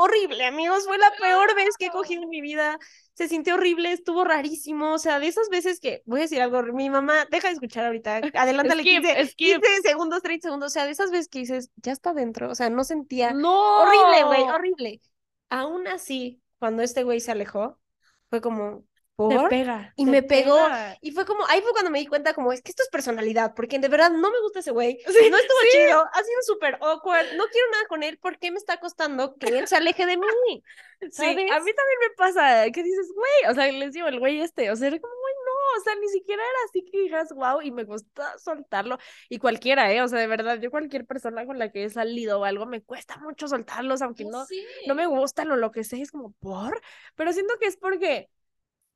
horrible, 0.00 0.44
amigos, 0.46 0.84
fue 0.86 0.96
la 0.96 1.10
peor 1.20 1.56
vez 1.56 1.76
que 1.76 1.86
he 1.86 1.90
cogido 1.90 2.22
en 2.22 2.28
mi 2.28 2.40
vida, 2.40 2.78
se 3.14 3.26
sintió 3.26 3.54
horrible, 3.54 3.90
estuvo 3.90 4.22
rarísimo, 4.22 4.94
o 4.94 4.98
sea, 4.98 5.18
de 5.18 5.26
esas 5.26 5.48
veces 5.48 5.80
que, 5.80 6.02
voy 6.06 6.20
a 6.20 6.22
decir 6.22 6.40
algo, 6.40 6.62
mi 6.72 6.88
mamá, 6.88 7.26
deja 7.30 7.48
de 7.48 7.54
escuchar 7.54 7.84
ahorita, 7.86 8.20
adelántale 8.34 8.82
Skip, 8.82 9.02
15, 9.02 9.26
skip. 9.26 9.62
15 9.62 9.82
segundos, 9.82 10.22
30 10.22 10.46
segundos, 10.48 10.68
o 10.68 10.70
sea, 10.72 10.86
de 10.86 10.92
esas 10.92 11.10
veces 11.10 11.28
que 11.28 11.40
dices, 11.40 11.70
ya 11.76 11.90
está 11.90 12.14
dentro, 12.14 12.48
o 12.48 12.54
sea, 12.54 12.70
no 12.70 12.84
sentía, 12.84 13.32
No. 13.32 13.82
horrible, 13.82 14.24
güey, 14.24 14.42
horrible. 14.42 15.00
Aún 15.50 15.88
así, 15.88 16.40
cuando 16.60 16.82
este 16.82 17.02
güey 17.02 17.18
se 17.18 17.32
alejó, 17.32 17.80
fue 18.30 18.40
como, 18.40 18.84
¿por? 19.18 19.48
pega. 19.48 19.92
Y 19.96 20.06
me 20.06 20.22
pegó. 20.22 20.54
pega. 20.54 20.96
Y 21.00 21.10
fue 21.10 21.26
como, 21.26 21.44
ahí 21.48 21.60
fue 21.60 21.72
cuando 21.72 21.90
me 21.90 21.98
di 21.98 22.06
cuenta 22.06 22.34
como, 22.34 22.52
es 22.52 22.62
que 22.62 22.70
esto 22.70 22.84
es 22.84 22.88
personalidad, 22.88 23.52
porque 23.56 23.80
de 23.80 23.88
verdad 23.88 24.12
no 24.12 24.30
me 24.30 24.40
gusta 24.40 24.60
ese 24.60 24.70
güey, 24.70 24.96
Sí, 25.06 25.28
no 25.28 25.36
estuvo 25.36 25.58
sí. 25.62 25.68
chido, 25.72 26.04
ha 26.12 26.22
sido 26.22 26.42
súper 26.42 26.78
awkward, 26.80 27.26
no 27.36 27.44
quiero 27.46 27.70
nada 27.72 27.84
con 27.88 28.04
él, 28.04 28.16
¿por 28.18 28.38
qué 28.38 28.52
me 28.52 28.58
está 28.58 28.78
costando 28.78 29.34
que 29.34 29.48
él 29.48 29.66
se 29.66 29.74
aleje 29.74 30.06
de 30.06 30.16
mí? 30.16 30.24
Sí, 31.00 31.10
¿Sabes? 31.12 31.36
a 31.52 31.60
mí 31.60 31.72
también 31.72 31.98
me 32.00 32.16
pasa 32.16 32.68
que 32.72 32.82
dices, 32.82 33.12
güey, 33.14 33.52
o 33.52 33.54
sea, 33.54 33.70
les 33.70 33.92
digo, 33.92 34.08
el 34.08 34.18
güey 34.18 34.40
este, 34.40 34.68
o 34.68 34.74
sea, 34.74 34.88
era 34.88 34.98
como, 34.98 35.14
güey, 35.14 35.34
no, 35.46 35.80
o 35.80 35.84
sea, 35.84 35.94
ni 35.94 36.08
siquiera 36.08 36.42
era 36.42 36.58
así 36.68 36.84
que 36.84 36.98
digas, 37.02 37.32
wow, 37.32 37.62
y 37.62 37.70
me 37.70 37.84
gusta 37.84 38.36
soltarlo, 38.36 38.98
y 39.28 39.38
cualquiera, 39.38 39.92
¿eh? 39.92 40.02
O 40.02 40.08
sea, 40.08 40.18
de 40.18 40.26
verdad, 40.26 40.58
yo 40.58 40.72
cualquier 40.72 41.06
persona 41.06 41.46
con 41.46 41.56
la 41.56 41.70
que 41.70 41.84
he 41.84 41.90
salido 41.90 42.40
o 42.40 42.44
algo, 42.44 42.66
me 42.66 42.82
cuesta 42.82 43.16
mucho 43.18 43.46
soltarlos, 43.46 44.02
aunque 44.02 44.24
no, 44.24 44.44
no 44.88 44.94
me 44.96 45.06
gustan 45.06 45.48
o 45.52 45.56
lo 45.56 45.70
que 45.70 45.84
sea, 45.84 46.02
es 46.02 46.10
como, 46.10 46.32
¿por? 46.40 46.80
Pero 47.14 47.32
siento 47.32 47.54
que 47.60 47.66
es 47.66 47.76
porque 47.76 48.28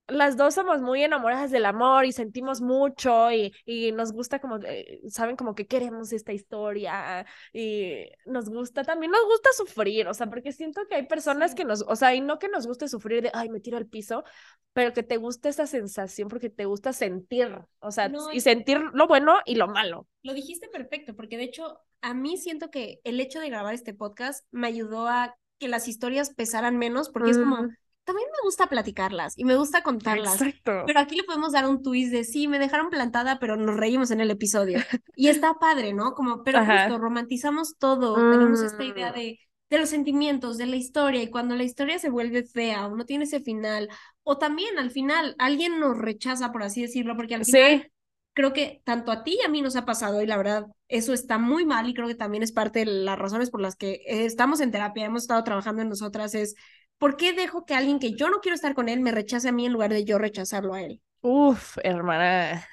las 0.08 0.36
dos 0.36 0.54
somos 0.54 0.80
muy 0.82 1.02
enamoradas 1.02 1.50
del 1.50 1.64
amor 1.64 2.04
y 2.04 2.12
sentimos 2.12 2.60
mucho 2.60 3.30
y, 3.30 3.54
y 3.64 3.92
nos 3.92 4.12
gusta 4.12 4.40
como, 4.40 4.56
eh, 4.58 5.00
saben, 5.08 5.36
como 5.36 5.54
que 5.54 5.66
queremos 5.66 6.12
esta 6.12 6.32
historia 6.32 7.24
y 7.52 8.06
nos 8.26 8.48
gusta, 8.48 8.84
también 8.84 9.12
nos 9.12 9.24
gusta 9.24 9.50
sufrir, 9.56 10.08
o 10.08 10.14
sea, 10.14 10.26
porque 10.28 10.52
siento 10.52 10.82
que 10.88 10.96
hay 10.96 11.06
personas 11.06 11.54
que 11.54 11.64
nos, 11.64 11.84
o 11.86 11.96
sea, 11.96 12.14
y 12.14 12.20
no 12.20 12.38
que 12.38 12.48
nos 12.48 12.66
guste 12.66 12.88
sufrir 12.88 13.22
de, 13.22 13.30
ay, 13.32 13.48
me 13.48 13.60
tiro 13.60 13.76
al 13.76 13.86
piso, 13.86 14.24
pero 14.72 14.92
que 14.92 15.02
te 15.02 15.16
gusta 15.16 15.48
esa 15.48 15.66
sensación 15.66 16.28
porque 16.28 16.50
te 16.50 16.64
gusta 16.64 16.92
sentir, 16.92 17.58
o 17.80 17.90
sea, 17.90 18.08
No, 18.08 18.32
y 18.32 18.40
sentir 18.40 18.80
lo 18.92 19.06
bueno 19.06 19.36
y 19.44 19.54
lo 19.54 19.68
malo. 19.68 20.06
Lo 20.22 20.34
dijiste 20.34 20.68
perfecto, 20.68 21.14
porque 21.14 21.36
de 21.36 21.44
hecho, 21.44 21.80
a 22.00 22.14
mí 22.14 22.36
siento 22.36 22.70
que 22.70 23.00
el 23.04 23.20
hecho 23.20 23.40
de 23.40 23.50
grabar 23.50 23.74
este 23.74 23.94
podcast 23.94 24.44
me 24.50 24.66
ayudó 24.66 25.08
a 25.08 25.36
que 25.58 25.68
las 25.68 25.86
historias 25.86 26.34
pesaran 26.34 26.76
menos, 26.76 27.08
porque 27.08 27.30
es 27.30 27.38
como. 27.38 27.68
También 28.04 28.28
me 28.30 28.44
gusta 28.44 28.66
platicarlas 28.68 29.36
y 29.38 29.44
me 29.44 29.56
gusta 29.56 29.82
contarlas. 29.82 30.34
Exacto. 30.34 30.82
Pero 30.84 31.00
aquí 31.00 31.16
le 31.16 31.24
podemos 31.24 31.52
dar 31.52 31.68
un 31.68 31.82
twist 31.82 32.12
de 32.12 32.24
sí, 32.24 32.48
me 32.48 32.58
dejaron 32.58 32.90
plantada, 32.90 33.38
pero 33.38 33.56
nos 33.56 33.76
reímos 33.76 34.10
en 34.10 34.20
el 34.20 34.30
episodio. 34.30 34.78
Y 35.14 35.28
está 35.28 35.54
padre, 35.54 35.92
¿no? 35.92 36.14
Como, 36.14 36.42
pero 36.42 36.58
Ajá. 36.58 36.88
justo 36.88 36.98
romantizamos 36.98 37.76
todo, 37.78 38.26
tenemos 38.28 38.62
esta 38.62 38.84
idea 38.84 39.10
Mm. 39.10 39.14
de, 39.14 39.38
de 39.70 39.78
los 39.78 39.88
sentimientos, 39.90 40.58
de 40.58 40.66
la 40.66 40.76
historia, 40.76 41.22
y 41.22 41.30
cuando 41.30 41.54
la 41.54 41.64
historia 41.64 41.98
se 41.98 42.10
vuelve 42.10 42.44
fea 42.44 42.86
o 42.86 42.96
no 42.96 43.04
tiene 43.06 43.24
ese 43.24 43.40
final, 43.40 43.88
o 44.22 44.38
también 44.38 44.78
al 44.78 44.90
final 44.90 45.34
alguien 45.38 45.78
nos 45.80 45.98
rechaza, 45.98 46.52
por 46.52 46.62
así 46.62 46.82
decirlo, 46.82 47.16
porque 47.16 47.34
al 47.34 47.44
final 47.44 47.82
Sí, 47.82 47.92
creo 48.34 48.52
que 48.52 48.80
tanto 48.84 49.12
a 49.12 49.22
ti 49.24 49.38
y 49.40 49.44
a 49.44 49.48
mí 49.48 49.62
nos 49.62 49.76
ha 49.76 49.84
pasado, 49.84 50.22
y 50.22 50.26
la 50.26 50.36
verdad, 50.36 50.66
eso 50.88 51.12
está 51.12 51.38
muy 51.38 51.64
mal, 51.66 51.88
y 51.88 51.94
creo 51.94 52.08
que 52.08 52.14
también 52.14 52.42
es 52.42 52.52
parte 52.52 52.80
de 52.80 52.86
las 52.86 53.18
razones 53.18 53.50
por 53.50 53.60
las 53.60 53.76
que 53.76 54.02
estamos 54.06 54.60
en 54.60 54.70
terapia, 54.70 55.04
hemos 55.06 55.22
estado 55.22 55.44
trabajando 55.44 55.82
en 55.82 55.88
nosotras, 55.90 56.34
es 56.34 56.54
¿por 57.02 57.16
qué 57.18 57.32
dejo 57.34 57.66
que 57.66 57.74
alguien 57.74 57.98
que 57.98 58.14
yo 58.14 58.30
no 58.30 58.40
quiero 58.40 58.54
estar 58.56 58.74
con 58.74 58.88
él 58.88 59.00
me 59.00 59.12
rechace 59.12 59.48
a 59.48 59.52
mí 59.52 59.66
en 59.66 59.72
lugar 59.74 59.92
de 59.92 60.04
yo 60.06 60.18
rechazarlo 60.18 60.74
a 60.74 60.82
él? 60.82 61.02
Uf, 61.22 61.78
hermana, 61.84 62.66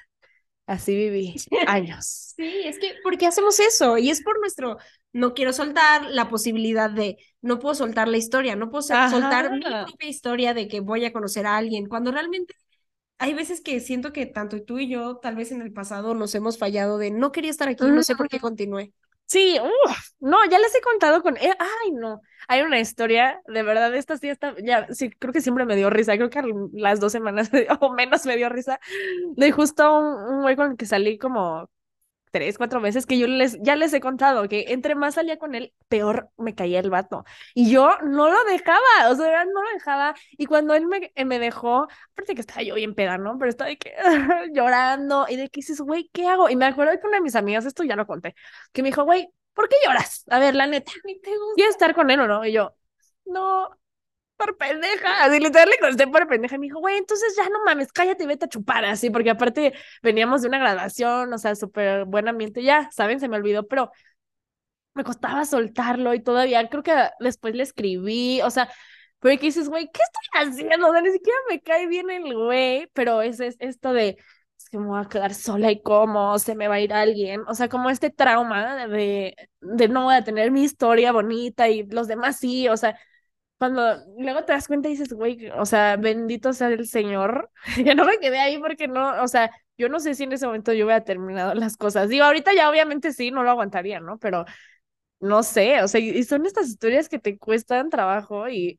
así 0.66 0.96
viví 0.96 1.44
años. 1.64 2.36
Sí, 2.36 2.62
es 2.64 2.78
que, 2.78 2.94
¿por 3.02 3.18
qué 3.18 3.26
hacemos 3.26 3.60
eso? 3.60 3.98
Y 3.98 4.08
es 4.10 4.22
por 4.22 4.40
nuestro, 4.40 4.78
no 5.12 5.34
quiero 5.34 5.52
soltar 5.52 6.04
la 6.10 6.28
posibilidad 6.30 6.88
de, 6.90 7.18
no 7.42 7.58
puedo 7.58 7.74
soltar 7.74 8.08
la 8.08 8.16
historia, 8.16 8.56
no 8.56 8.70
puedo 8.70 8.82
sol- 8.82 9.02
soltar 9.04 9.52
mi 9.52 9.76
propia 9.84 10.08
historia 10.08 10.54
de 10.54 10.66
que 10.66 10.80
voy 10.80 11.04
a 11.04 11.12
conocer 11.12 11.46
a 11.46 11.56
alguien, 11.58 11.86
cuando 11.86 12.12
realmente 12.12 12.54
hay 13.18 13.34
veces 13.34 13.60
que 13.62 13.80
siento 13.80 14.12
que 14.12 14.26
tanto 14.26 14.62
tú 14.64 14.78
y 14.80 14.88
yo, 14.90 15.18
tal 15.18 15.36
vez 15.36 15.52
en 15.52 15.62
el 15.62 15.72
pasado, 15.72 16.14
nos 16.14 16.34
hemos 16.34 16.58
fallado 16.58 16.98
de, 16.98 17.10
no 17.12 17.32
quería 17.32 17.50
estar 17.52 17.68
aquí, 17.68 17.92
no 17.92 18.02
sé 18.02 18.16
por 18.16 18.28
qué 18.28 18.40
continué. 18.40 18.94
Sí, 19.30 19.56
no, 20.18 20.38
ya 20.50 20.58
les 20.58 20.74
he 20.74 20.80
contado 20.80 21.22
con, 21.22 21.36
eh, 21.36 21.52
ay, 21.58 21.92
no, 21.92 22.20
hay 22.48 22.62
una 22.62 22.80
historia, 22.80 23.40
de 23.46 23.62
verdad, 23.62 23.94
esta 23.94 24.16
sí 24.16 24.28
está, 24.28 24.56
ya, 24.60 24.88
sí, 24.92 25.10
creo 25.10 25.32
que 25.32 25.40
siempre 25.40 25.64
me 25.66 25.76
dio 25.76 25.88
risa, 25.88 26.16
creo 26.16 26.30
que 26.30 26.42
las 26.72 26.98
dos 26.98 27.12
semanas 27.12 27.48
o 27.80 27.92
menos 27.94 28.26
me 28.26 28.36
dio 28.36 28.48
risa, 28.48 28.80
de 29.36 29.52
justo 29.52 29.96
un, 29.98 30.34
un 30.34 30.42
güey 30.42 30.56
con 30.56 30.72
el 30.72 30.76
que 30.76 30.84
salí 30.86 31.16
como 31.16 31.70
tres, 32.30 32.58
cuatro 32.58 32.80
veces, 32.80 33.06
que 33.06 33.18
yo 33.18 33.26
les, 33.26 33.58
ya 33.62 33.76
les 33.76 33.92
he 33.92 34.00
contado, 34.00 34.48
que 34.48 34.66
entre 34.68 34.94
más 34.94 35.14
salía 35.14 35.38
con 35.38 35.54
él, 35.54 35.74
peor 35.88 36.30
me 36.36 36.54
caía 36.54 36.80
el 36.80 36.90
vato, 36.90 37.24
y 37.54 37.70
yo 37.70 37.90
no 38.02 38.30
lo 38.30 38.44
dejaba, 38.44 39.10
o 39.10 39.14
sea, 39.14 39.44
no 39.44 39.62
lo 39.62 39.70
dejaba, 39.74 40.14
y 40.32 40.46
cuando 40.46 40.74
él 40.74 40.86
me, 40.86 41.12
eh, 41.14 41.24
me 41.24 41.38
dejó, 41.38 41.88
aparte 42.12 42.34
que 42.34 42.40
estaba 42.40 42.62
yo 42.62 42.74
bien 42.74 42.94
peda, 42.94 43.18
¿no? 43.18 43.38
Pero 43.38 43.50
estaba 43.50 43.68
de 43.70 43.78
que, 43.78 43.92
llorando, 44.52 45.26
y 45.28 45.36
de 45.36 45.48
que 45.48 45.60
dices, 45.60 45.80
güey, 45.80 46.10
¿qué 46.12 46.26
hago? 46.28 46.48
Y 46.48 46.56
me 46.56 46.66
acuerdo 46.66 46.92
que 47.00 47.06
una 47.06 47.16
de 47.18 47.22
mis 47.22 47.36
amigas, 47.36 47.64
esto 47.66 47.82
ya 47.84 47.96
lo 47.96 48.06
conté, 48.06 48.34
que 48.72 48.82
me 48.82 48.88
dijo, 48.90 49.04
güey, 49.04 49.28
¿por 49.54 49.68
qué 49.68 49.76
lloras? 49.86 50.24
A 50.30 50.38
ver, 50.38 50.54
la 50.54 50.66
neta, 50.66 50.92
¿quieres 51.56 51.74
estar 51.74 51.94
con 51.94 52.10
él 52.10 52.20
o 52.20 52.26
no? 52.28 52.44
Y 52.44 52.52
yo, 52.52 52.74
no, 53.26 53.70
por 54.40 54.56
pendeja. 54.56 55.24
Así 55.24 55.38
literal 55.38 55.68
le 55.68 55.78
contesté 55.78 56.06
por 56.08 56.26
pendeja. 56.26 56.58
Me 56.58 56.66
dijo, 56.66 56.80
güey, 56.80 56.96
entonces 56.96 57.34
ya 57.36 57.48
no 57.48 57.62
mames, 57.64 57.92
cállate 57.92 58.24
y 58.24 58.26
vete 58.26 58.46
a 58.46 58.48
chupar, 58.48 58.84
así, 58.84 59.10
porque 59.10 59.30
aparte 59.30 59.74
veníamos 60.02 60.42
de 60.42 60.48
una 60.48 60.58
graduación, 60.58 61.32
o 61.32 61.38
sea, 61.38 61.54
súper 61.54 62.04
buen 62.06 62.28
ambiente, 62.28 62.62
ya, 62.62 62.88
¿saben? 62.92 63.20
Se 63.20 63.28
me 63.28 63.36
olvidó, 63.36 63.66
pero 63.68 63.90
me 64.94 65.04
costaba 65.04 65.44
soltarlo 65.44 66.14
y 66.14 66.22
todavía 66.22 66.68
creo 66.68 66.82
que 66.82 66.92
después 67.20 67.54
le 67.54 67.62
escribí, 67.62 68.40
o 68.42 68.50
sea, 68.50 68.70
pero 69.20 69.38
que 69.38 69.46
dices, 69.46 69.68
güey, 69.68 69.90
¿qué 69.92 70.00
estoy 70.02 70.50
haciendo? 70.52 70.88
O 70.88 70.92
sea, 70.92 71.02
ni 71.02 71.12
siquiera 71.12 71.38
me 71.48 71.60
cae 71.60 71.86
bien 71.86 72.10
el 72.10 72.34
güey, 72.34 72.88
pero 72.94 73.22
es, 73.22 73.40
es 73.40 73.56
esto 73.60 73.92
de, 73.92 74.16
es 74.58 74.68
que 74.70 74.78
me 74.78 74.86
voy 74.86 75.00
a 75.00 75.08
quedar 75.08 75.34
sola 75.34 75.70
y 75.70 75.82
cómo, 75.82 76.38
se 76.38 76.54
me 76.54 76.68
va 76.68 76.76
a 76.76 76.80
ir 76.80 76.92
alguien, 76.92 77.42
o 77.46 77.54
sea, 77.54 77.68
como 77.68 77.90
este 77.90 78.10
trauma 78.10 78.86
de, 78.86 79.36
de 79.60 79.88
no 79.88 80.04
voy 80.04 80.14
a 80.14 80.24
tener 80.24 80.50
mi 80.50 80.62
historia 80.64 81.12
bonita 81.12 81.68
y 81.68 81.84
los 81.86 82.08
demás 82.08 82.38
sí, 82.38 82.68
o 82.68 82.76
sea, 82.76 82.98
cuando 83.60 83.82
luego 84.18 84.44
te 84.44 84.54
das 84.54 84.68
cuenta 84.68 84.88
y 84.88 84.92
dices, 84.92 85.14
güey, 85.14 85.50
o 85.52 85.66
sea, 85.66 85.98
bendito 85.98 86.54
sea 86.54 86.68
el 86.70 86.88
Señor, 86.88 87.52
ya 87.86 87.94
no 87.96 88.06
me 88.06 88.18
quedé 88.20 88.40
ahí 88.40 88.58
porque 88.58 88.88
no, 88.88 89.22
o 89.22 89.28
sea, 89.28 89.52
yo 89.78 89.90
no 89.90 90.00
sé 90.00 90.16
si 90.16 90.24
en 90.24 90.32
ese 90.34 90.46
momento 90.46 90.74
yo 90.74 90.86
hubiera 90.86 91.04
terminado 91.04 91.54
las 91.54 91.78
cosas, 91.78 92.10
digo, 92.10 92.24
ahorita 92.26 92.54
ya 92.54 92.70
obviamente 92.70 93.12
sí, 93.14 93.32
no 93.32 93.44
lo 93.44 93.50
aguantaría, 93.52 94.00
¿no? 94.00 94.18
Pero 94.18 94.46
no 95.20 95.42
sé, 95.42 95.82
o 95.82 95.88
sea, 95.88 96.00
y 96.00 96.10
y 96.10 96.24
son 96.24 96.46
estas 96.46 96.68
historias 96.68 97.08
que 97.08 97.18
te 97.18 97.38
cuestan 97.38 97.90
trabajo 97.90 98.48
y 98.48 98.78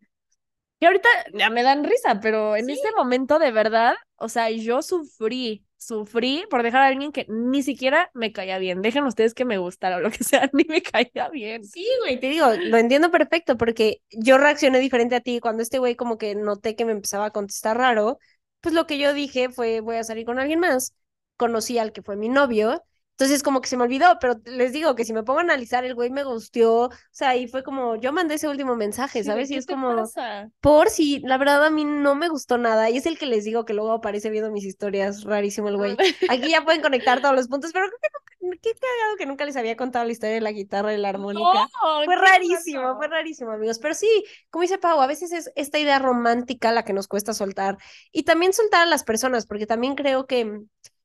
que 0.79 0.87
ahorita 0.87 1.09
ya 1.33 1.49
me 1.49 1.63
dan 1.63 1.83
risa, 1.83 2.19
pero 2.21 2.55
en 2.55 2.65
Sí. 2.67 2.73
ese 2.73 2.91
momento 2.95 3.39
de 3.39 3.51
verdad, 3.51 3.95
o 4.15 4.29
sea, 4.29 4.49
yo 4.49 4.81
sufrí, 4.81 5.65
sufrí 5.81 6.45
por 6.49 6.61
dejar 6.61 6.83
a 6.83 6.87
alguien 6.87 7.11
que 7.11 7.25
ni 7.27 7.63
siquiera 7.63 8.11
me 8.13 8.31
caía 8.31 8.59
bien. 8.59 8.81
Dejen 8.81 9.03
ustedes 9.05 9.33
que 9.33 9.45
me 9.45 9.57
gustara 9.57 9.97
o 9.97 9.99
lo 9.99 10.11
que 10.11 10.23
sea, 10.23 10.49
ni 10.53 10.63
me 10.65 10.81
caía 10.81 11.29
bien. 11.29 11.63
Sí, 11.63 11.87
güey, 12.01 12.19
te 12.19 12.29
digo, 12.29 12.45
lo 12.53 12.77
entiendo 12.77 13.09
perfecto 13.09 13.57
porque 13.57 14.01
yo 14.11 14.37
reaccioné 14.37 14.79
diferente 14.79 15.15
a 15.15 15.21
ti 15.21 15.39
cuando 15.39 15.63
este 15.63 15.79
güey 15.79 15.95
como 15.95 16.17
que 16.17 16.35
noté 16.35 16.75
que 16.75 16.85
me 16.85 16.91
empezaba 16.91 17.25
a 17.25 17.31
contestar 17.31 17.77
raro, 17.77 18.19
pues 18.61 18.75
lo 18.75 18.85
que 18.85 18.99
yo 18.99 19.13
dije 19.13 19.49
fue 19.49 19.79
voy 19.81 19.95
a 19.97 20.03
salir 20.03 20.25
con 20.25 20.37
alguien 20.37 20.59
más, 20.59 20.93
conocí 21.35 21.79
al 21.79 21.91
que 21.91 22.03
fue 22.03 22.15
mi 22.15 22.29
novio, 22.29 22.83
entonces 23.21 23.43
como 23.43 23.61
que 23.61 23.69
se 23.69 23.77
me 23.77 23.83
olvidó, 23.83 24.17
pero 24.19 24.35
les 24.45 24.73
digo 24.73 24.95
que 24.95 25.05
si 25.05 25.13
me 25.13 25.23
pongo 25.23 25.39
a 25.39 25.43
analizar 25.43 25.83
el 25.85 25.95
güey 25.95 26.09
me 26.09 26.23
gustió, 26.23 26.85
o 26.85 26.89
sea, 27.11 27.35
y 27.35 27.47
fue 27.47 27.63
como 27.63 27.95
yo 27.97 28.11
mandé 28.13 28.35
ese 28.35 28.47
último 28.49 28.75
mensaje, 28.75 29.23
Sí, 29.23 29.31
¿de 29.31 29.31
¿sabes? 29.31 29.51
Y 29.51 29.55
es 29.57 29.65
te 29.65 29.73
como 29.73 29.95
pasa? 29.95 30.49
por 30.59 30.89
si 30.89 31.19
la 31.19 31.37
verdad 31.37 31.63
a 31.65 31.69
mí 31.69 31.85
no 31.85 32.15
me 32.15 32.29
gustó 32.29 32.57
nada 32.57 32.89
y 32.89 32.97
es 32.97 33.05
el 33.05 33.17
que 33.17 33.25
les 33.27 33.43
digo 33.43 33.65
que 33.65 33.73
luego 33.73 33.91
aparece 33.91 34.29
viendo 34.29 34.51
mis 34.51 34.65
historias, 34.65 35.23
rarísimo 35.23 35.69
el 35.69 35.77
güey. 35.77 35.97
Aquí 36.29 36.49
ya 36.49 36.63
pueden 36.63 36.81
conectar 36.81 37.21
todos 37.21 37.35
los 37.35 37.47
puntos, 37.47 37.71
pero 37.73 37.87
creo 37.87 37.99
que 37.99 38.07
nunca, 38.41 38.57
qué 38.61 38.71
cagado 38.73 39.17
que 39.17 39.25
nunca 39.25 39.45
les 39.45 39.55
había 39.55 39.77
contado 39.77 40.05
la 40.05 40.11
historia 40.11 40.35
de 40.35 40.41
la 40.41 40.51
guitarra 40.51 40.93
y 40.93 40.97
la 40.97 41.09
armónica. 41.09 41.67
No, 41.83 42.03
Fue 42.05 42.15
rarísimo, 42.15 42.95
fue 42.97 43.07
rarísimo, 43.07 43.51
amigos. 43.51 43.79
Pero 43.79 43.93
sí, 43.93 44.07
como 44.49 44.63
dice 44.63 44.77
Pau, 44.77 45.01
a 45.01 45.07
veces 45.07 45.31
es 45.31 45.51
esta 45.55 45.79
idea 45.79 45.99
romántica 45.99 46.71
la 46.71 46.83
que 46.83 46.93
nos 46.93 47.07
cuesta 47.07 47.33
soltar. 47.33 47.77
Y 48.11 48.23
también 48.23 48.53
soltar 48.53 48.81
a 48.83 48.85
las 48.85 49.03
personas, 49.03 49.45
porque 49.45 49.67
también 49.67 49.95
creo 49.95 50.25
que 50.25 50.61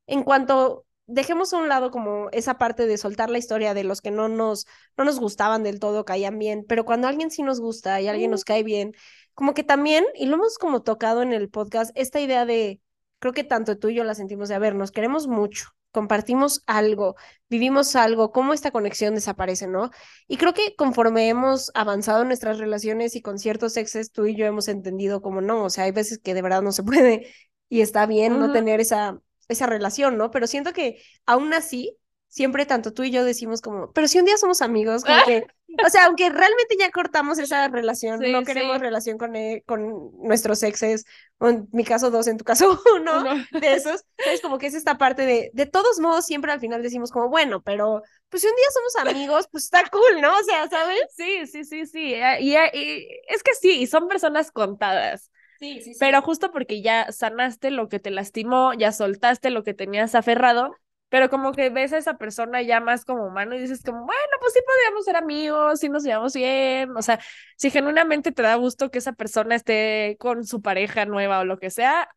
en 0.06 0.22
cuanto 0.22 0.85
dejemos 1.06 1.52
a 1.52 1.58
un 1.58 1.68
lado 1.68 1.90
como 1.90 2.28
esa 2.32 2.58
parte 2.58 2.86
de 2.86 2.98
soltar 2.98 3.30
la 3.30 3.38
historia 3.38 3.74
de 3.74 3.84
los 3.84 4.00
que 4.00 4.10
no 4.10 4.28
nos, 4.28 4.66
no 4.96 5.04
nos 5.04 5.20
gustaban 5.20 5.62
del 5.62 5.80
todo, 5.80 6.04
caían 6.04 6.38
bien, 6.38 6.64
pero 6.68 6.84
cuando 6.84 7.08
alguien 7.08 7.30
sí 7.30 7.42
nos 7.42 7.60
gusta 7.60 8.00
y 8.00 8.08
alguien 8.08 8.30
nos 8.30 8.44
cae 8.44 8.62
bien, 8.62 8.92
como 9.34 9.54
que 9.54 9.64
también, 9.64 10.04
y 10.14 10.26
lo 10.26 10.36
hemos 10.36 10.58
como 10.58 10.82
tocado 10.82 11.22
en 11.22 11.32
el 11.32 11.48
podcast, 11.50 11.92
esta 11.94 12.20
idea 12.20 12.44
de, 12.46 12.80
creo 13.18 13.32
que 13.32 13.44
tanto 13.44 13.78
tú 13.78 13.88
y 13.88 13.94
yo 13.94 14.04
la 14.04 14.14
sentimos 14.14 14.48
de, 14.48 14.54
a 14.56 14.58
ver, 14.58 14.74
nos 14.74 14.90
queremos 14.92 15.28
mucho, 15.28 15.68
compartimos 15.92 16.62
algo, 16.66 17.16
vivimos 17.48 17.96
algo, 17.96 18.32
cómo 18.32 18.52
esta 18.52 18.70
conexión 18.70 19.14
desaparece, 19.14 19.66
¿no? 19.66 19.90
Y 20.26 20.36
creo 20.36 20.54
que 20.54 20.74
conforme 20.76 21.28
hemos 21.28 21.70
avanzado 21.74 22.22
en 22.22 22.28
nuestras 22.28 22.58
relaciones 22.58 23.16
y 23.16 23.22
con 23.22 23.38
ciertos 23.38 23.76
exes, 23.76 24.10
tú 24.12 24.26
y 24.26 24.36
yo 24.36 24.46
hemos 24.46 24.68
entendido 24.68 25.22
como 25.22 25.40
no, 25.40 25.64
o 25.64 25.70
sea, 25.70 25.84
hay 25.84 25.92
veces 25.92 26.18
que 26.18 26.34
de 26.34 26.42
verdad 26.42 26.62
no 26.62 26.72
se 26.72 26.82
puede. 26.82 27.32
y 27.68 27.80
está 27.80 28.06
bien 28.06 28.38
no 28.38 28.52
tener 28.52 28.80
esa, 28.80 29.20
esa 29.48 29.66
relación, 29.66 30.16
¿no? 30.18 30.30
Pero 30.30 30.46
siento 30.46 30.72
que 30.72 31.02
aún 31.26 31.52
así, 31.54 31.96
siempre 32.28 32.66
tanto 32.66 32.92
tú 32.92 33.02
y 33.04 33.10
yo 33.10 33.24
decimos 33.24 33.60
como, 33.60 33.92
pero 33.92 34.08
si 34.08 34.18
un 34.18 34.24
día 34.26 34.36
somos 34.36 34.62
amigos, 34.62 35.04
como 35.04 35.22
que, 35.22 35.46
o 35.86 35.88
sea, 35.90 36.06
aunque 36.06 36.28
realmente 36.30 36.76
ya 36.78 36.90
cortamos 36.90 37.38
esa 37.38 37.68
relación, 37.68 38.20
Sí, 38.20 38.32
no 38.32 38.44
queremos 38.44 38.78
sí. 38.78 38.80
relación 38.80 39.18
con, 39.18 39.36
e- 39.36 39.62
con 39.66 40.10
nuestros 40.22 40.62
exes, 40.62 41.04
o 41.38 41.48
en 41.48 41.68
mi 41.72 41.84
caso 41.84 42.10
dos, 42.10 42.26
en 42.26 42.38
tu 42.38 42.44
caso 42.44 42.80
uno, 42.96 43.22
de 43.60 43.74
esos, 43.74 44.04
es 44.24 44.40
como 44.40 44.58
que 44.58 44.66
es 44.66 44.74
esta 44.74 44.98
parte 44.98 45.22
de, 45.26 45.50
de 45.54 45.66
todos 45.66 45.98
modos, 46.00 46.26
siempre 46.26 46.52
al 46.52 46.60
final 46.60 46.82
decimos 46.82 47.10
como, 47.10 47.28
bueno, 47.28 47.62
pero 47.62 48.02
pues 48.28 48.42
si 48.42 48.48
un 48.48 48.56
día 48.56 48.66
somos 48.72 48.96
amigos, 49.08 49.48
pues 49.50 49.64
está 49.64 49.84
cool, 49.90 50.20
¿no? 50.20 50.36
O 50.38 50.42
sea, 50.44 50.68
¿sabes? 50.68 51.00
Sí, 51.16 51.46
sí, 51.46 51.64
sí, 51.64 51.86
sí. 51.86 52.14
eh, 52.14 52.38
Y, 52.40 52.54
y 52.56 53.08
es 53.28 53.42
que 53.42 53.54
sí, 53.54 53.80
y 53.82 53.86
son 53.86 54.08
personas 54.08 54.50
contadas. 54.50 55.30
Sí, 55.58 55.80
sí, 55.80 55.94
sí. 55.94 55.96
Pero 55.98 56.22
justo 56.22 56.50
porque 56.52 56.82
ya 56.82 57.10
sanaste 57.12 57.70
lo 57.70 57.88
que 57.88 57.98
te 57.98 58.10
lastimó, 58.10 58.74
ya 58.74 58.92
soltaste 58.92 59.50
lo 59.50 59.62
que 59.62 59.74
tenías 59.74 60.14
aferrado, 60.14 60.74
pero 61.08 61.30
como 61.30 61.52
que 61.52 61.70
ves 61.70 61.92
a 61.92 61.98
esa 61.98 62.18
persona 62.18 62.62
ya 62.62 62.80
más 62.80 63.04
como 63.04 63.26
humano 63.26 63.54
y 63.54 63.60
dices 63.60 63.82
como, 63.82 64.04
bueno, 64.04 64.20
pues 64.40 64.52
sí 64.52 64.60
podríamos 64.66 65.04
ser 65.04 65.16
amigos, 65.16 65.80
sí 65.80 65.88
nos 65.88 66.02
llevamos 66.04 66.34
bien, 66.34 66.96
o 66.96 67.02
sea, 67.02 67.20
si 67.56 67.70
genuinamente 67.70 68.32
te 68.32 68.42
da 68.42 68.54
gusto 68.56 68.90
que 68.90 68.98
esa 68.98 69.12
persona 69.12 69.54
esté 69.54 70.16
con 70.18 70.44
su 70.44 70.60
pareja 70.62 71.06
nueva 71.06 71.40
o 71.40 71.44
lo 71.44 71.58
que 71.58 71.70
sea, 71.70 72.08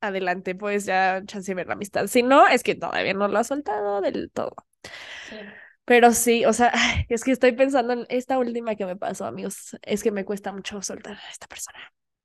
adelante, 0.00 0.54
pues 0.54 0.86
ya 0.86 1.22
chance 1.26 1.50
de 1.50 1.54
ver 1.56 1.68
la 1.68 1.74
amistad. 1.74 2.06
Si 2.08 2.22
no, 2.22 2.48
es 2.48 2.62
que 2.62 2.74
todavía 2.74 3.14
no 3.14 3.28
lo 3.28 3.38
ha 3.38 3.44
soltado 3.44 4.00
del 4.00 4.30
todo. 4.32 4.54
Pero 5.84 6.12
sí, 6.12 6.44
o 6.44 6.52
sea, 6.52 6.72
es 7.08 7.24
que 7.24 7.32
estoy 7.32 7.52
pensando 7.52 7.92
en 7.92 8.06
esta 8.08 8.38
última 8.38 8.76
que 8.76 8.86
me 8.86 8.96
pasó, 8.96 9.26
amigos, 9.26 9.76
es 9.82 10.02
que 10.02 10.12
me 10.12 10.24
cuesta 10.24 10.52
mucho 10.52 10.82
soltar 10.82 11.16
a 11.16 11.30
esta 11.30 11.46
persona 11.46 11.78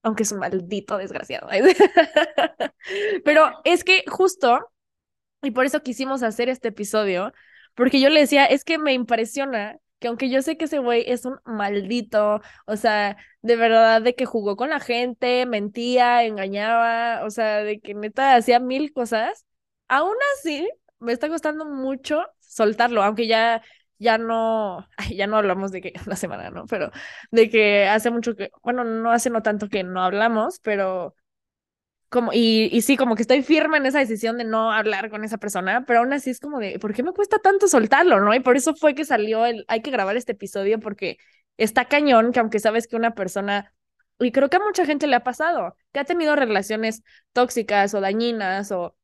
aunque 0.05 0.21
es 0.23 0.31
un 0.31 0.39
maldito 0.39 0.97
desgraciado. 0.97 1.49
Pero 3.25 3.49
es 3.63 3.83
que 3.83 4.03
justo, 4.07 4.71
y 5.41 5.51
por 5.51 5.65
eso 5.65 5.81
quisimos 5.81 6.21
hacer 6.23 6.47
este 6.47 6.67
episodio, 6.67 7.33
porque 7.73 7.99
yo 7.99 8.09
le 8.09 8.19
decía, 8.21 8.45
es 8.45 8.63
que 8.63 8.77
me 8.77 8.93
impresiona 8.93 9.79
que 9.99 10.07
aunque 10.07 10.29
yo 10.29 10.43
sé 10.43 10.57
que 10.57 10.65
ese 10.65 10.77
güey 10.77 11.05
es 11.07 11.25
un 11.25 11.39
maldito, 11.43 12.41
o 12.67 12.75
sea, 12.77 13.17
de 13.41 13.55
verdad, 13.55 14.03
de 14.03 14.13
que 14.13 14.25
jugó 14.25 14.55
con 14.55 14.69
la 14.69 14.79
gente, 14.79 15.47
mentía, 15.47 16.23
engañaba, 16.23 17.25
o 17.25 17.31
sea, 17.31 17.63
de 17.63 17.79
que 17.79 17.95
neta 17.95 18.35
hacía 18.35 18.59
mil 18.59 18.93
cosas, 18.93 19.43
aún 19.87 20.15
así 20.37 20.69
me 20.99 21.13
está 21.13 21.29
costando 21.29 21.65
mucho 21.65 22.23
soltarlo, 22.39 23.01
aunque 23.01 23.27
ya 23.27 23.63
ya 24.05 24.17
no, 24.17 24.87
ya 25.13 25.27
no 25.27 25.37
hablamos 25.37 25.71
de 25.71 25.81
que 25.81 25.93
una 26.07 26.15
semana, 26.15 26.49
¿no? 26.51 26.65
Pero 26.67 26.91
de 27.31 27.49
que 27.49 27.87
hace 27.87 28.11
mucho 28.11 28.35
que, 28.35 28.51
bueno, 28.63 28.83
no 28.85 29.11
hace 29.11 29.29
no 29.29 29.41
tanto 29.41 29.67
que 29.69 29.83
no 29.83 30.01
hablamos, 30.01 30.59
pero 30.63 31.15
como, 32.09 32.31
y, 32.33 32.69
y 32.71 32.81
sí, 32.81 32.97
como 32.97 33.15
que 33.15 33.23
estoy 33.23 33.43
firme 33.43 33.77
en 33.77 33.85
esa 33.85 33.99
decisión 33.99 34.37
de 34.37 34.45
no 34.45 34.71
hablar 34.71 35.09
con 35.09 35.23
esa 35.23 35.37
persona, 35.37 35.85
pero 35.85 35.99
aún 35.99 36.13
así 36.13 36.29
es 36.29 36.39
como 36.39 36.59
de, 36.59 36.79
¿por 36.79 36.93
qué 36.93 37.03
me 37.03 37.11
cuesta 37.13 37.39
tanto 37.39 37.67
soltarlo, 37.67 38.21
no? 38.21 38.33
Y 38.33 38.39
por 38.39 38.55
eso 38.55 38.75
fue 38.75 38.95
que 38.95 39.05
salió 39.05 39.45
el, 39.45 39.65
hay 39.67 39.81
que 39.81 39.91
grabar 39.91 40.15
este 40.15 40.33
episodio 40.33 40.79
porque 40.79 41.17
está 41.57 41.85
cañón 41.85 42.31
que 42.31 42.39
aunque 42.39 42.59
sabes 42.59 42.87
que 42.87 42.95
una 42.95 43.15
persona, 43.15 43.73
y 44.19 44.31
creo 44.31 44.49
que 44.49 44.57
a 44.57 44.59
mucha 44.61 44.85
gente 44.85 45.07
le 45.07 45.15
ha 45.15 45.23
pasado, 45.23 45.75
que 45.91 45.99
ha 45.99 46.05
tenido 46.05 46.35
relaciones 46.35 47.03
tóxicas 47.33 47.93
o 47.93 48.01
dañinas 48.01 48.71
o 48.71 48.95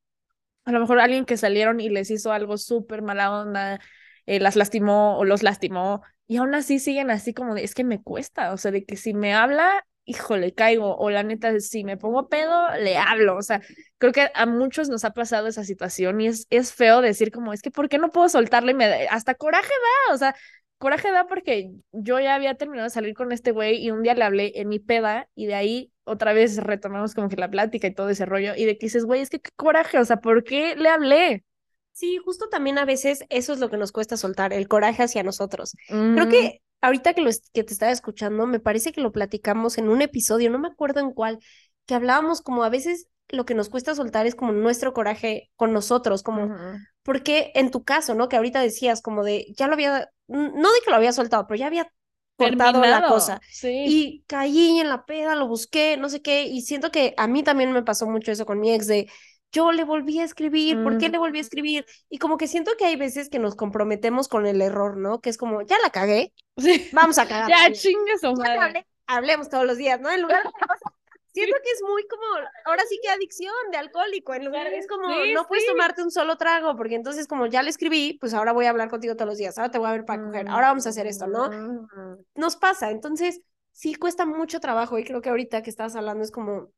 a 0.64 0.72
lo 0.72 0.80
mejor 0.80 1.00
alguien 1.00 1.24
que 1.24 1.36
salieron 1.36 1.80
y 1.80 1.88
les 1.88 2.10
hizo 2.10 2.32
algo 2.32 2.56
súper 2.56 3.02
mala 3.02 3.32
onda, 3.32 3.80
eh, 4.26 4.40
las 4.40 4.56
lastimó 4.56 5.18
o 5.18 5.24
los 5.24 5.42
lastimó, 5.42 6.02
y 6.26 6.36
aún 6.38 6.54
así 6.54 6.78
siguen 6.78 7.10
así 7.10 7.34
como 7.34 7.54
de, 7.54 7.64
es 7.64 7.74
que 7.74 7.84
me 7.84 8.02
cuesta, 8.02 8.52
o 8.52 8.56
sea, 8.56 8.70
de 8.70 8.84
que 8.84 8.96
si 8.96 9.12
me 9.14 9.34
habla, 9.34 9.84
híjole, 10.04 10.54
caigo, 10.54 10.96
o 10.96 11.10
la 11.10 11.22
neta, 11.22 11.58
si 11.60 11.84
me 11.84 11.96
pongo 11.96 12.28
pedo, 12.28 12.74
le 12.80 12.96
hablo, 12.96 13.36
o 13.36 13.42
sea, 13.42 13.60
creo 13.98 14.12
que 14.12 14.30
a 14.34 14.46
muchos 14.46 14.88
nos 14.88 15.04
ha 15.04 15.10
pasado 15.10 15.46
esa 15.48 15.64
situación 15.64 16.20
y 16.20 16.28
es, 16.28 16.46
es 16.50 16.72
feo 16.72 17.00
decir 17.02 17.30
como, 17.32 17.52
es 17.52 17.62
que, 17.62 17.70
¿por 17.70 17.88
qué 17.88 17.98
no 17.98 18.10
puedo 18.10 18.28
soltarle? 18.28 18.72
Y 18.72 18.74
me 18.74 18.86
hasta 19.08 19.34
coraje 19.34 19.68
da, 20.08 20.14
o 20.14 20.18
sea, 20.18 20.34
coraje 20.78 21.12
da 21.12 21.26
porque 21.26 21.70
yo 21.92 22.18
ya 22.18 22.34
había 22.34 22.54
terminado 22.56 22.84
de 22.86 22.90
salir 22.90 23.14
con 23.14 23.30
este 23.32 23.52
güey 23.52 23.76
y 23.84 23.90
un 23.90 24.02
día 24.02 24.14
le 24.14 24.24
hablé 24.24 24.52
en 24.56 24.68
mi 24.68 24.78
peda 24.80 25.28
y 25.34 25.46
de 25.46 25.54
ahí 25.54 25.92
otra 26.04 26.32
vez 26.32 26.56
retomamos 26.56 27.14
como 27.14 27.28
que 27.28 27.36
la 27.36 27.50
plática 27.50 27.86
y 27.86 27.94
todo 27.94 28.08
ese 28.10 28.26
rollo 28.26 28.54
y 28.56 28.64
de 28.64 28.78
que 28.78 28.86
dices, 28.86 29.04
güey, 29.04 29.20
es 29.20 29.30
que 29.30 29.40
qué 29.40 29.50
coraje, 29.56 29.98
o 29.98 30.04
sea, 30.04 30.16
¿por 30.20 30.44
qué 30.44 30.74
le 30.76 30.88
hablé? 30.88 31.44
Sí, 31.92 32.18
justo 32.24 32.48
también 32.48 32.78
a 32.78 32.84
veces 32.84 33.24
eso 33.28 33.52
es 33.52 33.60
lo 33.60 33.70
que 33.70 33.76
nos 33.76 33.92
cuesta 33.92 34.16
soltar, 34.16 34.52
el 34.52 34.66
coraje 34.66 35.02
hacia 35.02 35.22
nosotros. 35.22 35.76
Creo 35.88 36.28
que 36.28 36.62
ahorita 36.80 37.14
que, 37.14 37.20
lo, 37.20 37.30
que 37.52 37.64
te 37.64 37.72
estaba 37.72 37.92
escuchando, 37.92 38.46
me 38.46 38.60
parece 38.60 38.92
que 38.92 39.00
lo 39.00 39.12
platicamos 39.12 39.78
en 39.78 39.88
un 39.88 40.02
episodio, 40.02 40.50
no 40.50 40.58
me 40.58 40.68
acuerdo 40.68 41.00
en 41.00 41.12
cuál, 41.12 41.38
que 41.86 41.94
hablábamos 41.94 42.40
como 42.40 42.64
a 42.64 42.70
veces 42.70 43.08
lo 43.28 43.44
que 43.44 43.54
nos 43.54 43.68
cuesta 43.68 43.94
soltar 43.94 44.26
es 44.26 44.34
como 44.34 44.52
nuestro 44.52 44.92
coraje 44.92 45.50
con 45.56 45.72
nosotros, 45.72 46.22
como, 46.22 46.54
porque 47.02 47.52
en 47.54 47.70
tu 47.70 47.84
caso, 47.84 48.14
¿no? 48.14 48.28
Que 48.28 48.36
ahorita 48.36 48.60
decías 48.60 49.00
como 49.00 49.24
de, 49.24 49.46
ya 49.56 49.66
lo 49.68 49.74
había, 49.74 50.10
no 50.28 50.72
de 50.72 50.80
que 50.84 50.90
lo 50.90 50.96
había 50.96 51.12
soltado, 51.12 51.46
pero 51.46 51.58
ya 51.58 51.66
había 51.66 51.90
cortado 52.36 52.80
la 52.80 53.06
cosa. 53.06 53.40
Sí. 53.50 53.84
Y 53.86 54.24
caí 54.26 54.80
en 54.80 54.88
la 54.88 55.04
peda, 55.04 55.34
lo 55.34 55.46
busqué, 55.46 55.96
no 55.96 56.08
sé 56.08 56.20
qué, 56.20 56.44
y 56.44 56.62
siento 56.62 56.90
que 56.90 57.14
a 57.16 57.26
mí 57.26 57.42
también 57.42 57.72
me 57.72 57.82
pasó 57.82 58.06
mucho 58.06 58.32
eso 58.32 58.44
con 58.44 58.60
mi 58.60 58.72
ex 58.72 58.86
de 58.86 59.10
yo 59.52 59.70
le 59.72 59.84
volví 59.84 60.18
a 60.20 60.24
escribir, 60.24 60.82
¿por 60.82 60.98
qué 60.98 61.08
le 61.10 61.18
volví 61.18 61.38
a 61.38 61.42
escribir? 61.42 61.84
Y 62.08 62.18
como 62.18 62.38
que 62.38 62.48
siento 62.48 62.72
que 62.78 62.86
hay 62.86 62.96
veces 62.96 63.28
que 63.28 63.38
nos 63.38 63.54
comprometemos 63.54 64.28
con 64.28 64.46
el 64.46 64.60
error, 64.62 64.96
¿no? 64.96 65.20
Que 65.20 65.30
es 65.30 65.36
como, 65.38 65.62
ya 65.62 65.76
la 65.82 65.90
cagué, 65.90 66.32
Sí. 66.56 66.88
vamos 66.92 67.18
a 67.18 67.26
cagar. 67.28 67.48
Ya 67.70 67.72
chingue 67.72 68.18
su 68.18 68.28
Ya 68.28 68.34
te 68.34 68.56
madre. 68.56 68.58
hablé, 68.60 68.86
hablemos 69.06 69.48
todos 69.50 69.66
los 69.66 69.76
días, 69.76 70.00
¿no? 70.00 70.10
En 70.10 70.22
lugar 70.22 70.42
de, 70.42 70.48
o 70.52 70.92
siento 71.34 71.56
que 71.64 71.70
es 71.70 71.82
muy 71.82 72.06
como, 72.08 72.22
ahora 72.66 72.82
sí 72.88 72.98
que 73.02 73.08
adicción 73.10 73.54
de 73.70 73.78
alcohólico, 73.78 74.34
en 74.34 74.44
lugar 74.44 74.66
es 74.68 74.86
como, 74.86 75.08
Sí, 75.24 75.32
no 75.32 75.46
puedes 75.46 75.64
sí. 75.64 75.70
tomarte 75.70 76.02
un 76.02 76.10
solo 76.10 76.36
trago, 76.36 76.76
porque 76.76 76.94
entonces 76.94 77.26
como 77.26 77.46
ya 77.46 77.62
le 77.62 77.70
escribí, 77.70 78.18
pues 78.20 78.34
ahora 78.34 78.52
voy 78.52 78.66
a 78.66 78.70
hablar 78.70 78.88
contigo 78.90 79.14
todos 79.16 79.28
los 79.28 79.38
días, 79.38 79.56
ahora 79.58 79.70
te 79.70 79.78
voy 79.78 79.88
a 79.88 79.92
ver 79.92 80.04
para 80.04 80.22
coger, 80.22 80.48
ahora 80.48 80.68
vamos 80.68 80.86
a 80.86 80.90
hacer 80.90 81.06
esto, 81.06 81.26
¿no? 81.26 81.48
Mm. 81.50 82.16
nos 82.34 82.56
pasa. 82.56 82.90
Entonces, 82.90 83.40
sí 83.72 83.94
cuesta 83.94 84.26
mucho 84.26 84.60
trabajo 84.60 84.98
y 84.98 85.04
creo 85.04 85.22
que 85.22 85.30
ahorita 85.30 85.62
que 85.62 85.70
estabas 85.70 85.96
hablando 85.96 86.22
es 86.22 86.30
como 86.30 86.70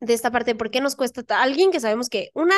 de 0.00 0.14
esta 0.14 0.30
parte 0.30 0.54
por 0.54 0.70
qué 0.70 0.80
nos 0.80 0.96
cuesta 0.96 1.22
ta- 1.22 1.42
alguien 1.42 1.70
que 1.70 1.80
sabemos 1.80 2.08
que 2.08 2.30
una, 2.34 2.54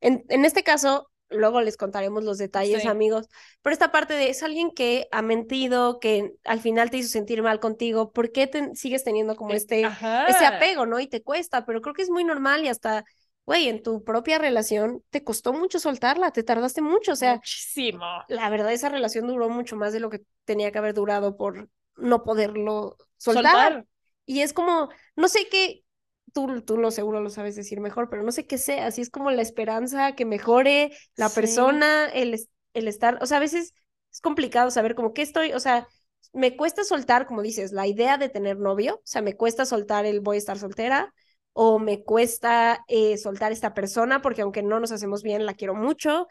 en, 0.00 0.24
en 0.28 0.44
este 0.44 0.62
caso, 0.62 1.10
luego 1.28 1.60
les 1.60 1.76
contaremos 1.76 2.24
los 2.24 2.38
detalles, 2.38 2.82
Sí. 2.82 2.88
amigos, 2.88 3.26
pero 3.62 3.72
esta 3.72 3.92
parte 3.92 4.14
de 4.14 4.30
es 4.30 4.42
alguien 4.42 4.70
que 4.70 5.08
ha 5.10 5.22
mentido, 5.22 5.98
que 6.00 6.32
al 6.44 6.60
final 6.60 6.90
te 6.90 6.98
hizo 6.98 7.08
sentir 7.08 7.42
mal 7.42 7.60
contigo, 7.60 8.12
¿por 8.12 8.32
qué 8.32 8.46
te, 8.46 8.74
sigues 8.74 9.04
teniendo 9.04 9.36
como 9.36 9.52
este, 9.52 9.80
ese 9.82 9.86
Ajá. 9.86 10.48
apego, 10.48 10.86
¿no? 10.86 11.00
Y 11.00 11.06
te 11.08 11.22
cuesta, 11.22 11.66
pero 11.66 11.80
creo 11.80 11.94
que 11.94 12.02
es 12.02 12.10
muy 12.10 12.24
normal 12.24 12.64
y 12.64 12.68
hasta, 12.68 13.04
güey, 13.44 13.68
en 13.68 13.82
tu 13.82 14.04
propia 14.04 14.38
relación 14.38 15.02
te 15.10 15.24
costó 15.24 15.52
mucho 15.52 15.78
soltarla, 15.80 16.30
te 16.30 16.42
tardaste 16.42 16.80
mucho, 16.80 17.12
o 17.12 17.16
sea, 17.16 17.36
Muchísimo. 17.36 18.06
la 18.28 18.48
verdad 18.48 18.72
esa 18.72 18.88
relación 18.88 19.26
duró 19.26 19.48
mucho 19.48 19.76
más 19.76 19.92
de 19.92 20.00
lo 20.00 20.10
que 20.10 20.22
tenía 20.44 20.70
que 20.72 20.78
haber 20.78 20.94
durado 20.94 21.36
por 21.36 21.68
no 21.96 22.22
poderlo 22.24 22.96
soltar. 23.16 23.52
Soltar. 23.52 23.86
Y 24.26 24.40
es 24.40 24.52
como, 24.52 24.88
no 25.14 25.28
sé 25.28 25.48
qué, 25.48 25.84
tú, 26.32 26.60
tú 26.62 26.76
lo 26.78 26.90
seguro 26.90 27.20
lo 27.20 27.30
sabes 27.30 27.56
decir 27.56 27.80
mejor, 27.80 28.08
pero 28.10 28.22
no 28.22 28.32
sé 28.32 28.46
qué 28.46 28.58
sea, 28.58 28.86
así 28.86 29.00
es 29.02 29.10
como 29.10 29.30
la 29.30 29.42
esperanza 29.42 30.14
que 30.14 30.24
mejore 30.24 30.92
la 31.16 31.28
Sí. 31.28 31.34
persona, 31.34 32.06
el, 32.06 32.38
el 32.74 32.88
estar, 32.88 33.18
o 33.22 33.26
sea, 33.26 33.38
a 33.38 33.40
veces 33.40 33.74
es 34.12 34.20
complicado 34.20 34.70
saber 34.70 34.94
como 34.94 35.12
qué 35.12 35.22
estoy, 35.22 35.52
o 35.52 35.60
sea, 35.60 35.86
me 36.32 36.56
cuesta 36.56 36.84
soltar, 36.84 37.26
como 37.26 37.42
dices, 37.42 37.72
la 37.72 37.86
idea 37.86 38.18
de 38.18 38.28
tener 38.28 38.58
novio, 38.58 38.96
o 38.96 39.00
sea, 39.04 39.22
me 39.22 39.36
cuesta 39.36 39.64
soltar 39.64 40.06
el 40.06 40.20
voy 40.20 40.36
a 40.36 40.38
estar 40.38 40.58
soltera, 40.58 41.14
o 41.52 41.78
me 41.78 42.04
cuesta 42.04 42.84
eh, 42.88 43.16
soltar 43.16 43.50
esta 43.52 43.72
persona, 43.74 44.20
porque 44.20 44.42
aunque 44.42 44.62
no 44.62 44.78
nos 44.80 44.92
hacemos 44.92 45.22
bien, 45.22 45.46
la 45.46 45.54
quiero 45.54 45.74
mucho, 45.74 46.28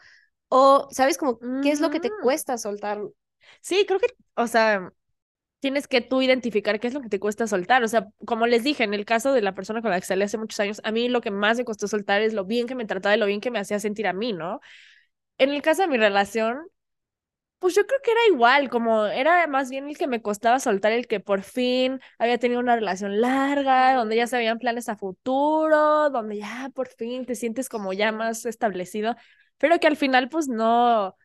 o, 0.48 0.88
¿sabes? 0.92 1.18
Como, 1.18 1.42
¿qué 1.60 1.72
es 1.72 1.80
lo 1.80 1.90
que 1.90 2.00
te 2.00 2.16
cuesta 2.16 2.58
soltar? 2.58 3.00
Sí, 3.60 3.84
creo 3.86 3.98
que, 4.00 4.06
o 4.36 4.46
sea, 4.46 4.92
tienes 5.60 5.88
que 5.88 6.00
tú 6.00 6.22
identificar 6.22 6.78
qué 6.80 6.88
es 6.88 6.94
lo 6.94 7.00
que 7.00 7.08
te 7.08 7.20
cuesta 7.20 7.46
soltar. 7.46 7.82
O 7.84 7.88
sea, 7.88 8.08
como 8.26 8.46
les 8.46 8.64
dije, 8.64 8.84
en 8.84 8.94
el 8.94 9.04
caso 9.04 9.32
de 9.32 9.42
la 9.42 9.54
persona 9.54 9.82
con 9.82 9.90
la 9.90 10.00
que 10.00 10.06
salí 10.06 10.22
hace 10.22 10.38
muchos 10.38 10.60
años, 10.60 10.80
a 10.84 10.92
mí 10.92 11.08
lo 11.08 11.20
que 11.20 11.30
más 11.30 11.58
me 11.58 11.64
costó 11.64 11.88
soltar 11.88 12.22
es 12.22 12.34
lo 12.34 12.44
bien 12.44 12.66
que 12.66 12.74
me 12.74 12.86
trataba 12.86 13.16
y 13.16 13.18
lo 13.18 13.26
bien 13.26 13.40
que 13.40 13.50
me 13.50 13.58
hacía 13.58 13.80
sentir 13.80 14.06
a 14.06 14.12
mí, 14.12 14.32
¿no? 14.32 14.60
En 15.38 15.50
el 15.50 15.62
caso 15.62 15.82
de 15.82 15.88
mi 15.88 15.98
relación, 15.98 16.60
pues 17.58 17.74
yo 17.74 17.86
creo 17.86 18.00
que 18.04 18.10
era 18.12 18.20
igual, 18.28 18.68
como 18.70 19.06
era 19.06 19.46
más 19.46 19.70
bien 19.70 19.88
el 19.88 19.96
que 19.98 20.06
me 20.06 20.22
costaba 20.22 20.60
soltar 20.60 20.92
el 20.92 21.06
que 21.08 21.20
por 21.20 21.42
fin 21.42 22.00
había 22.18 22.38
tenido 22.38 22.60
una 22.60 22.76
relación 22.76 23.20
larga, 23.20 23.94
donde 23.94 24.16
ya 24.16 24.26
se 24.26 24.36
veían 24.36 24.58
planes 24.58 24.88
a 24.88 24.96
futuro, 24.96 26.10
donde 26.10 26.38
ya 26.38 26.70
por 26.74 26.88
fin 26.88 27.24
te 27.26 27.34
sientes 27.34 27.68
como 27.68 27.92
ya 27.92 28.12
más 28.12 28.44
establecido, 28.46 29.16
pero 29.58 29.80
que 29.80 29.86
al 29.86 29.96
final 29.96 30.28
pues 30.28 30.48
no, 30.48 31.16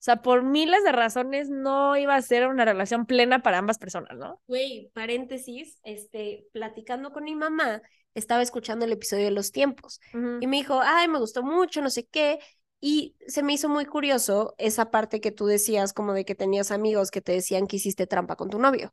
o 0.00 0.02
sea, 0.02 0.22
por 0.22 0.42
miles 0.42 0.82
de 0.82 0.92
razones 0.92 1.50
no 1.50 1.94
iba 1.96 2.14
a 2.14 2.22
ser 2.22 2.46
una 2.48 2.64
relación 2.64 3.04
plena 3.04 3.42
para 3.42 3.58
ambas 3.58 3.76
personas, 3.76 4.16
¿no? 4.16 4.40
Güey, 4.46 4.90
paréntesis, 4.94 5.78
este, 5.84 6.46
platicando 6.52 7.12
con 7.12 7.24
mi 7.24 7.34
mamá, 7.34 7.82
estaba 8.14 8.40
escuchando 8.42 8.86
el 8.86 8.92
episodio 8.92 9.26
de 9.26 9.30
los 9.30 9.52
tiempos 9.52 10.00
y 10.40 10.46
me 10.46 10.56
dijo, 10.56 10.80
ay, 10.82 11.06
me 11.08 11.18
gustó 11.18 11.42
mucho, 11.42 11.82
no 11.82 11.90
sé 11.90 12.06
qué, 12.06 12.38
y 12.80 13.14
se 13.26 13.42
me 13.42 13.52
hizo 13.52 13.68
muy 13.68 13.84
curioso 13.84 14.54
esa 14.56 14.90
parte 14.90 15.20
que 15.20 15.32
tú 15.32 15.44
decías, 15.46 15.92
como 15.92 16.14
de 16.14 16.24
que 16.24 16.34
tenías 16.34 16.70
amigos 16.70 17.10
que 17.10 17.20
te 17.20 17.32
decían 17.32 17.66
que 17.66 17.76
hiciste 17.76 18.06
trampa 18.06 18.36
con 18.36 18.48
tu 18.48 18.58
novio. 18.58 18.92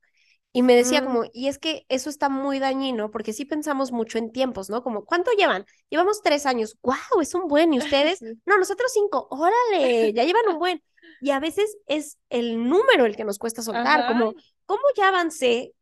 Y 0.54 0.64
me 0.64 0.76
decía 0.76 1.02
Mm. 1.02 1.06
como, 1.06 1.24
y 1.34 1.48
es 1.50 1.60
que 1.60 1.86
eso 1.90 2.10
está 2.10 2.30
muy 2.30 2.58
dañino 2.60 3.12
porque 3.12 3.34
sí 3.34 3.46
pensamos 3.46 3.92
mucho 3.92 4.18
en 4.18 4.32
tiempos, 4.32 4.70
¿no? 4.70 4.82
Como, 4.82 5.06
¿cuánto 5.06 5.32
llevan? 5.32 5.66
Llevamos 5.90 6.22
tres 6.22 6.46
años. 6.46 6.78
¡Wow! 6.82 7.22
Es 7.22 7.34
un 7.36 7.48
buen. 7.48 7.74
¿Y 7.74 7.80
ustedes? 7.80 8.22
No, 8.46 8.58
nosotros 8.58 8.92
cinco. 8.94 9.28
Órale, 9.30 10.14
ya 10.14 10.24
llevan 10.24 10.48
un 10.50 10.60
buen. 10.60 10.82
Y 11.22 11.32
a 11.32 11.40
veces 11.40 11.78
es 11.88 12.18
el 12.30 12.68
número 12.68 13.06
el 13.06 13.16
que 13.16 13.24
nos 13.24 13.38
cuesta 13.38 13.62
soltar, 13.62 14.02
Ajá. 14.02 14.08
como, 14.08 14.34
¿cómo 14.66 14.82
ya 14.96 15.10
avancé? 15.10 15.74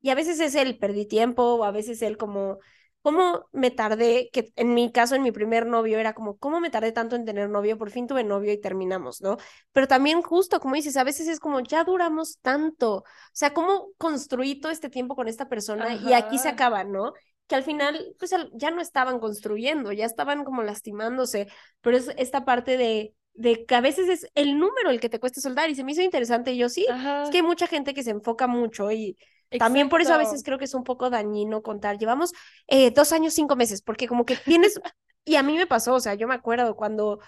Y 0.00 0.10
a 0.10 0.14
veces 0.14 0.40
es 0.40 0.54
el 0.54 0.78
perdí 0.78 1.06
tiempo, 1.06 1.42
o 1.42 1.64
a 1.64 1.70
veces 1.70 2.02
el 2.02 2.16
como, 2.16 2.58
¿cómo 3.02 3.46
me 3.52 3.70
tardé? 3.70 4.30
Que 4.32 4.52
en 4.56 4.74
mi 4.74 4.90
caso, 4.92 5.14
en 5.14 5.22
mi 5.22 5.32
primer 5.32 5.66
novio, 5.66 5.98
era 5.98 6.14
como, 6.14 6.38
¿cómo 6.38 6.60
me 6.60 6.70
tardé 6.70 6.92
tanto 6.92 7.16
en 7.16 7.24
tener 7.24 7.50
novio? 7.50 7.76
Por 7.76 7.90
fin 7.90 8.06
tuve 8.06 8.24
novio 8.24 8.52
y 8.52 8.60
terminamos, 8.60 9.20
¿no? 9.20 9.36
Pero 9.72 9.88
también 9.88 10.22
justo, 10.22 10.60
como 10.60 10.74
dices, 10.74 10.96
a 10.96 11.04
veces 11.04 11.28
es 11.28 11.40
como, 11.40 11.60
ya 11.60 11.84
duramos 11.84 12.38
tanto. 12.40 12.96
O 12.96 13.04
sea, 13.32 13.52
¿cómo 13.52 13.88
construí 13.98 14.60
todo 14.60 14.72
este 14.72 14.88
tiempo 14.88 15.16
con 15.16 15.28
esta 15.28 15.48
persona 15.48 15.94
y 15.94 16.12
aquí 16.12 16.38
se 16.38 16.48
acaba, 16.48 16.84
¿no? 16.84 17.12
Que 17.48 17.56
al 17.56 17.64
final, 17.64 18.14
pues 18.18 18.34
ya 18.54 18.70
no 18.70 18.80
estaban 18.80 19.18
construyendo, 19.18 19.92
ya 19.92 20.06
estaban 20.06 20.44
como 20.44 20.62
lastimándose, 20.62 21.48
pero 21.80 21.96
es 21.96 22.10
esta 22.16 22.44
parte 22.44 22.76
de, 22.76 23.14
de 23.34 23.64
que 23.64 23.74
a 23.74 23.80
veces 23.80 24.08
es 24.08 24.26
el 24.34 24.58
número 24.58 24.90
el 24.90 25.00
que 25.00 25.08
te 25.08 25.18
cuesta 25.20 25.40
soltar 25.40 25.70
y 25.70 25.74
se 25.74 25.84
me 25.84 25.92
hizo 25.92 26.02
interesante 26.02 26.52
y 26.52 26.58
yo 26.58 26.68
sí, 26.68 26.86
Ajá. 26.90 27.22
es 27.24 27.30
que 27.30 27.38
hay 27.38 27.42
mucha 27.42 27.66
gente 27.66 27.94
que 27.94 28.02
se 28.02 28.10
enfoca 28.10 28.46
mucho 28.46 28.90
y 28.92 29.16
también 29.58 29.88
por 29.88 30.00
eso 30.00 30.14
a 30.14 30.18
veces 30.18 30.42
creo 30.42 30.58
que 30.58 30.64
es 30.64 30.74
un 30.74 30.84
poco 30.84 31.10
dañino 31.10 31.62
contar, 31.62 31.98
llevamos 31.98 32.32
eh, 32.68 32.90
dos 32.90 33.12
años, 33.12 33.34
cinco 33.34 33.56
meses, 33.56 33.82
porque 33.82 34.06
como 34.08 34.24
que 34.24 34.36
tienes, 34.36 34.80
y 35.24 35.36
a 35.36 35.42
mí 35.42 35.56
me 35.56 35.66
pasó, 35.66 35.94
o 35.94 36.00
sea, 36.00 36.14
yo 36.14 36.26
me 36.28 36.34
acuerdo 36.34 36.74
cuando 36.76 37.20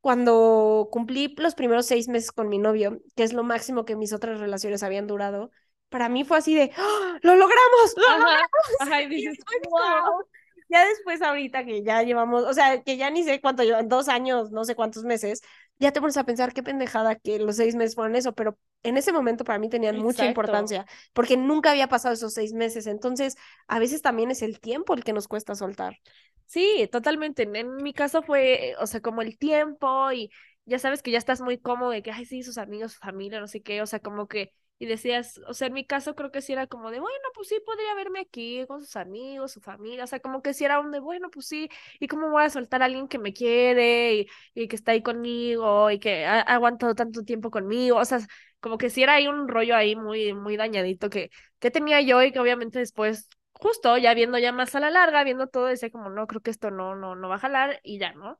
cuando 0.00 0.88
cumplí 0.90 1.34
los 1.38 1.54
primeros 1.54 1.86
seis 1.86 2.08
meses 2.08 2.32
con 2.32 2.48
mi 2.48 2.58
novio, 2.58 3.00
que 3.14 3.22
es 3.22 3.32
lo 3.32 3.44
máximo 3.44 3.84
que 3.84 3.94
mis 3.96 4.12
otras 4.12 4.40
relaciones 4.40 4.82
habían 4.82 5.06
durado, 5.06 5.50
para 5.90 6.08
mí 6.08 6.24
fue 6.24 6.38
así 6.38 6.54
de, 6.54 6.72
¡Ah! 6.76 7.18
¡lo 7.22 7.36
logramos! 7.36 7.94
¡Lo 7.96 8.08
Ajá. 8.08 8.18
logramos! 8.18 8.50
Ajá, 8.80 9.02
y 9.02 9.06
Y 9.06 9.08
dices, 9.08 9.36
después 9.36 9.58
como- 9.70 9.76
wow. 9.78 10.24
Ya 10.72 10.86
después 10.86 11.20
ahorita 11.20 11.66
que 11.66 11.82
ya 11.82 12.02
llevamos, 12.02 12.44
o 12.44 12.54
sea, 12.54 12.82
que 12.82 12.96
ya 12.96 13.10
ni 13.10 13.24
sé 13.24 13.42
cuánto 13.42 13.62
llevan, 13.62 13.88
dos 13.88 14.08
años, 14.08 14.50
no 14.52 14.64
sé 14.64 14.74
cuántos 14.74 15.04
meses, 15.04 15.42
ya 15.78 15.92
te 15.92 16.00
pones 16.00 16.16
a 16.16 16.24
pensar 16.24 16.54
qué 16.54 16.62
pendejada 16.62 17.16
que 17.16 17.38
los 17.38 17.56
seis 17.56 17.74
meses 17.74 17.94
fueron 17.94 18.16
eso, 18.16 18.32
pero 18.32 18.58
en 18.82 18.96
ese 18.96 19.12
momento 19.12 19.44
para 19.44 19.58
mí 19.58 19.68
tenían 19.68 19.98
mucha 19.98 20.24
importancia, 20.24 20.86
porque 21.12 21.36
nunca 21.36 21.72
había 21.72 21.88
pasado 21.88 22.14
esos 22.14 22.32
seis 22.32 22.54
meses, 22.54 22.86
entonces 22.86 23.36
a 23.68 23.78
veces 23.78 24.00
también 24.00 24.30
es 24.30 24.40
el 24.40 24.60
tiempo 24.60 24.94
el 24.94 25.04
que 25.04 25.12
nos 25.12 25.28
cuesta 25.28 25.54
soltar. 25.54 25.98
Sí, 26.46 26.88
totalmente. 26.90 27.42
En, 27.42 27.54
en 27.56 27.76
mi 27.76 27.92
caso 27.92 28.22
fue, 28.22 28.74
o 28.80 28.86
sea, 28.86 29.00
como 29.02 29.20
el 29.22 29.36
tiempo 29.38 30.10
y 30.12 30.30
ya 30.64 30.78
sabes 30.78 31.02
que 31.02 31.10
ya 31.10 31.18
estás 31.18 31.42
muy 31.42 31.58
cómodo 31.58 31.90
de 31.90 32.02
que, 32.02 32.12
ay, 32.12 32.24
sí, 32.24 32.42
sus 32.42 32.56
amigos, 32.58 32.92
su 32.92 32.98
familia, 33.00 33.40
no 33.40 33.46
sé 33.48 33.62
qué, 33.62 33.82
o 33.82 33.86
sea, 33.86 34.00
como 34.00 34.26
que, 34.26 34.52
y 34.82 34.86
decías, 34.86 35.40
o 35.46 35.54
sea, 35.54 35.68
en 35.68 35.74
mi 35.74 35.84
caso 35.86 36.16
creo 36.16 36.32
que 36.32 36.42
sí 36.42 36.52
era 36.52 36.66
como 36.66 36.90
de, 36.90 36.98
bueno, 36.98 37.16
pues 37.34 37.46
sí, 37.46 37.56
podría 37.64 37.94
verme 37.94 38.18
aquí 38.18 38.66
con 38.66 38.80
sus 38.80 38.96
amigos, 38.96 39.52
su 39.52 39.60
familia, 39.60 40.02
o 40.02 40.06
sea, 40.08 40.18
como 40.18 40.42
que 40.42 40.54
sí 40.54 40.64
era 40.64 40.80
un 40.80 40.90
de, 40.90 40.98
bueno, 40.98 41.30
pues 41.30 41.46
sí, 41.46 41.68
y 42.00 42.08
cómo 42.08 42.30
voy 42.30 42.42
a 42.42 42.50
soltar 42.50 42.82
a 42.82 42.86
alguien 42.86 43.06
que 43.06 43.20
me 43.20 43.32
quiere 43.32 44.14
y, 44.16 44.26
y 44.54 44.66
que 44.66 44.74
está 44.74 44.90
ahí 44.90 45.00
conmigo 45.00 45.88
y 45.92 46.00
que 46.00 46.26
ha, 46.26 46.40
aguantado 46.40 46.96
tanto 46.96 47.22
tiempo 47.22 47.48
conmigo, 47.52 47.96
o 47.98 48.04
sea, 48.04 48.18
como 48.58 48.76
que 48.76 48.90
sí 48.90 49.04
era 49.04 49.14
ahí 49.14 49.28
un 49.28 49.46
rollo 49.46 49.76
ahí 49.76 49.94
muy, 49.94 50.34
muy 50.34 50.56
dañadito 50.56 51.10
que, 51.10 51.30
que 51.60 51.70
tenía 51.70 52.00
yo 52.00 52.20
y 52.20 52.32
que 52.32 52.40
obviamente 52.40 52.80
después 52.80 53.28
justo 53.52 53.96
ya 53.98 54.14
viendo 54.14 54.36
ya 54.38 54.50
más 54.50 54.74
a 54.74 54.80
la 54.80 54.90
larga, 54.90 55.22
viendo 55.22 55.46
todo, 55.46 55.66
decía 55.66 55.90
como, 55.92 56.10
no, 56.10 56.26
creo 56.26 56.40
que 56.40 56.50
esto 56.50 56.72
no, 56.72 56.96
no, 56.96 57.14
no 57.14 57.28
va 57.28 57.36
a 57.36 57.38
jalar 57.38 57.78
y 57.84 58.00
ya, 58.00 58.14
¿no? 58.14 58.36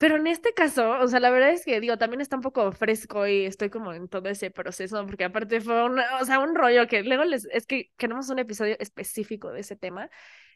Pero 0.00 0.16
en 0.16 0.26
este 0.26 0.54
caso, 0.54 0.92
o 0.98 1.08
sea, 1.08 1.20
la 1.20 1.28
verdad 1.28 1.50
es 1.50 1.62
que 1.62 1.78
digo, 1.78 1.98
también 1.98 2.22
está 2.22 2.34
un 2.34 2.40
poco 2.40 2.72
fresco 2.72 3.26
y 3.26 3.44
estoy 3.44 3.68
como 3.68 3.92
en 3.92 4.08
todo 4.08 4.30
ese 4.30 4.50
proceso, 4.50 5.04
porque 5.04 5.24
aparte 5.24 5.60
fue 5.60 5.84
un, 5.84 5.98
o 5.98 6.24
sea, 6.24 6.38
un 6.38 6.54
rollo 6.54 6.86
que 6.86 7.02
luego 7.02 7.24
les, 7.24 7.44
es 7.52 7.66
que 7.66 7.90
queremos 7.98 8.30
un 8.30 8.38
episodio 8.38 8.76
específico 8.78 9.52
de 9.52 9.60
ese 9.60 9.76
tema. 9.76 10.08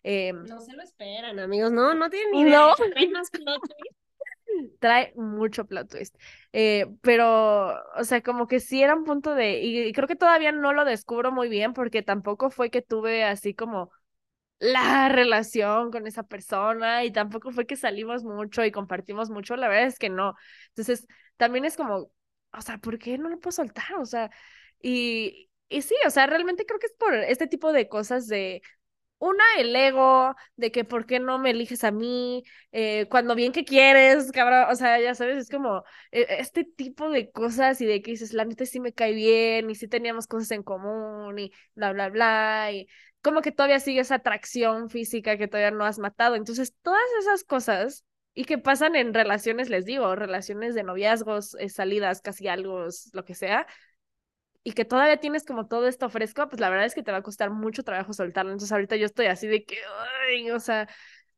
Eh, 0.02 0.32
No 0.32 0.60
se 0.60 0.72
lo 0.72 0.82
esperan, 0.82 1.38
amigos, 1.38 1.72
no, 1.72 1.92
no 1.92 2.08
tienen 2.08 2.30
ni 2.32 2.40
idea. 2.40 2.58
No. 2.58 2.74
Hay 2.96 3.08
más 3.10 3.28
plot 3.30 3.60
twist. 3.60 3.98
trae 4.80 5.12
mucho 5.16 5.66
plot 5.66 5.90
twist. 5.90 6.16
Eh, 6.54 6.86
pero, 7.02 7.74
o 7.96 8.04
sea, 8.04 8.22
como 8.22 8.46
que 8.46 8.60
sí 8.60 8.82
era 8.82 8.94
un 8.94 9.04
punto 9.04 9.34
de, 9.34 9.60
y, 9.60 9.80
y 9.82 9.92
creo 9.92 10.08
que 10.08 10.16
todavía 10.16 10.52
no 10.52 10.72
lo 10.72 10.86
descubro 10.86 11.32
muy 11.32 11.50
bien 11.50 11.74
porque 11.74 12.02
tampoco 12.02 12.48
fue 12.50 12.70
que 12.70 12.80
tuve 12.80 13.24
así 13.24 13.54
como 13.54 13.90
la 14.64 15.08
relación 15.08 15.90
con 15.90 16.06
esa 16.06 16.22
persona 16.24 17.04
y 17.04 17.12
tampoco 17.12 17.50
fue 17.52 17.66
que 17.66 17.76
salimos 17.76 18.24
mucho 18.24 18.64
y 18.64 18.72
compartimos 18.72 19.30
mucho, 19.30 19.56
la 19.56 19.68
verdad 19.68 19.86
es 19.86 19.98
que 19.98 20.08
no. 20.10 20.34
Entonces, 20.68 21.06
también 21.36 21.64
es 21.64 21.76
como, 21.76 22.10
o 22.52 22.60
sea, 22.62 22.78
¿por 22.78 22.98
qué 22.98 23.18
no 23.18 23.28
lo 23.28 23.38
puedo 23.40 23.52
soltar? 23.52 23.94
O 24.00 24.06
sea, 24.06 24.30
y, 24.80 25.50
y 25.68 25.82
sí, 25.82 25.94
o 26.06 26.10
sea, 26.10 26.26
realmente 26.26 26.64
creo 26.66 26.78
que 26.78 26.86
es 26.86 26.94
por 26.94 27.14
este 27.14 27.46
tipo 27.46 27.72
de 27.72 27.88
cosas 27.88 28.26
de, 28.28 28.62
una, 29.18 29.42
el 29.58 29.74
ego, 29.74 30.34
de 30.56 30.70
que 30.72 30.84
por 30.84 31.06
qué 31.06 31.18
no 31.20 31.38
me 31.38 31.50
eliges 31.50 31.84
a 31.84 31.90
mí, 31.90 32.44
eh, 32.72 33.06
cuando 33.10 33.34
bien 33.34 33.52
que 33.52 33.64
quieres, 33.64 34.30
cabrón, 34.32 34.66
o 34.70 34.74
sea, 34.76 35.00
ya 35.00 35.14
sabes, 35.14 35.38
es 35.38 35.50
como 35.50 35.84
eh, 36.12 36.26
este 36.40 36.64
tipo 36.64 37.08
de 37.10 37.30
cosas 37.30 37.80
y 37.80 37.86
de 37.86 38.02
que 38.02 38.10
dices, 38.12 38.34
la 38.34 38.44
neta 38.44 38.66
sí 38.66 38.80
me 38.80 38.92
cae 38.92 39.14
bien 39.14 39.70
y 39.70 39.74
sí 39.76 39.88
teníamos 39.88 40.26
cosas 40.26 40.50
en 40.50 40.62
común 40.62 41.38
y 41.38 41.52
bla, 41.74 41.92
bla, 41.92 42.10
bla, 42.10 42.70
y 42.72 42.86
como 43.24 43.42
que 43.42 43.52
todavía 43.52 43.80
sigue 43.80 44.02
esa 44.02 44.16
atracción 44.16 44.90
física 44.90 45.38
que 45.38 45.48
todavía 45.48 45.72
no 45.72 45.86
has 45.86 45.98
matado. 45.98 46.36
Entonces, 46.36 46.74
todas 46.82 47.02
esas 47.20 47.44
cosas 47.44 48.04
y 48.34 48.44
que 48.46 48.58
pasan 48.58 48.96
en 48.96 49.14
relaciones, 49.14 49.70
les 49.70 49.86
digo, 49.86 50.14
relaciones 50.16 50.74
de 50.76 50.84
noviazgos, 50.84 51.56
eh, 51.60 51.70
salidas, 51.70 52.20
casi 52.22 52.48
algo, 52.48 52.86
lo 53.14 53.24
que 53.24 53.34
sea, 53.34 53.66
y 54.62 54.72
que 54.72 54.84
todavía 54.84 55.18
tienes 55.18 55.44
como 55.44 55.66
todo 55.66 55.86
esto 55.88 56.08
fresco, 56.08 56.48
pues 56.48 56.60
la 56.60 56.70
verdad 56.70 56.86
es 56.86 56.94
que 56.94 57.02
te 57.02 57.12
va 57.12 57.18
a 57.18 57.22
costar 57.22 57.50
mucho 57.50 57.82
trabajo 57.84 58.12
soltarlo. 58.14 58.50
Entonces 58.52 58.72
ahorita 58.72 58.96
yo 58.96 59.06
estoy 59.06 59.26
así 59.26 59.46
de 59.46 59.64
que, 59.64 59.76
ay, 60.30 60.50
o 60.50 60.60
sea, 60.60 60.88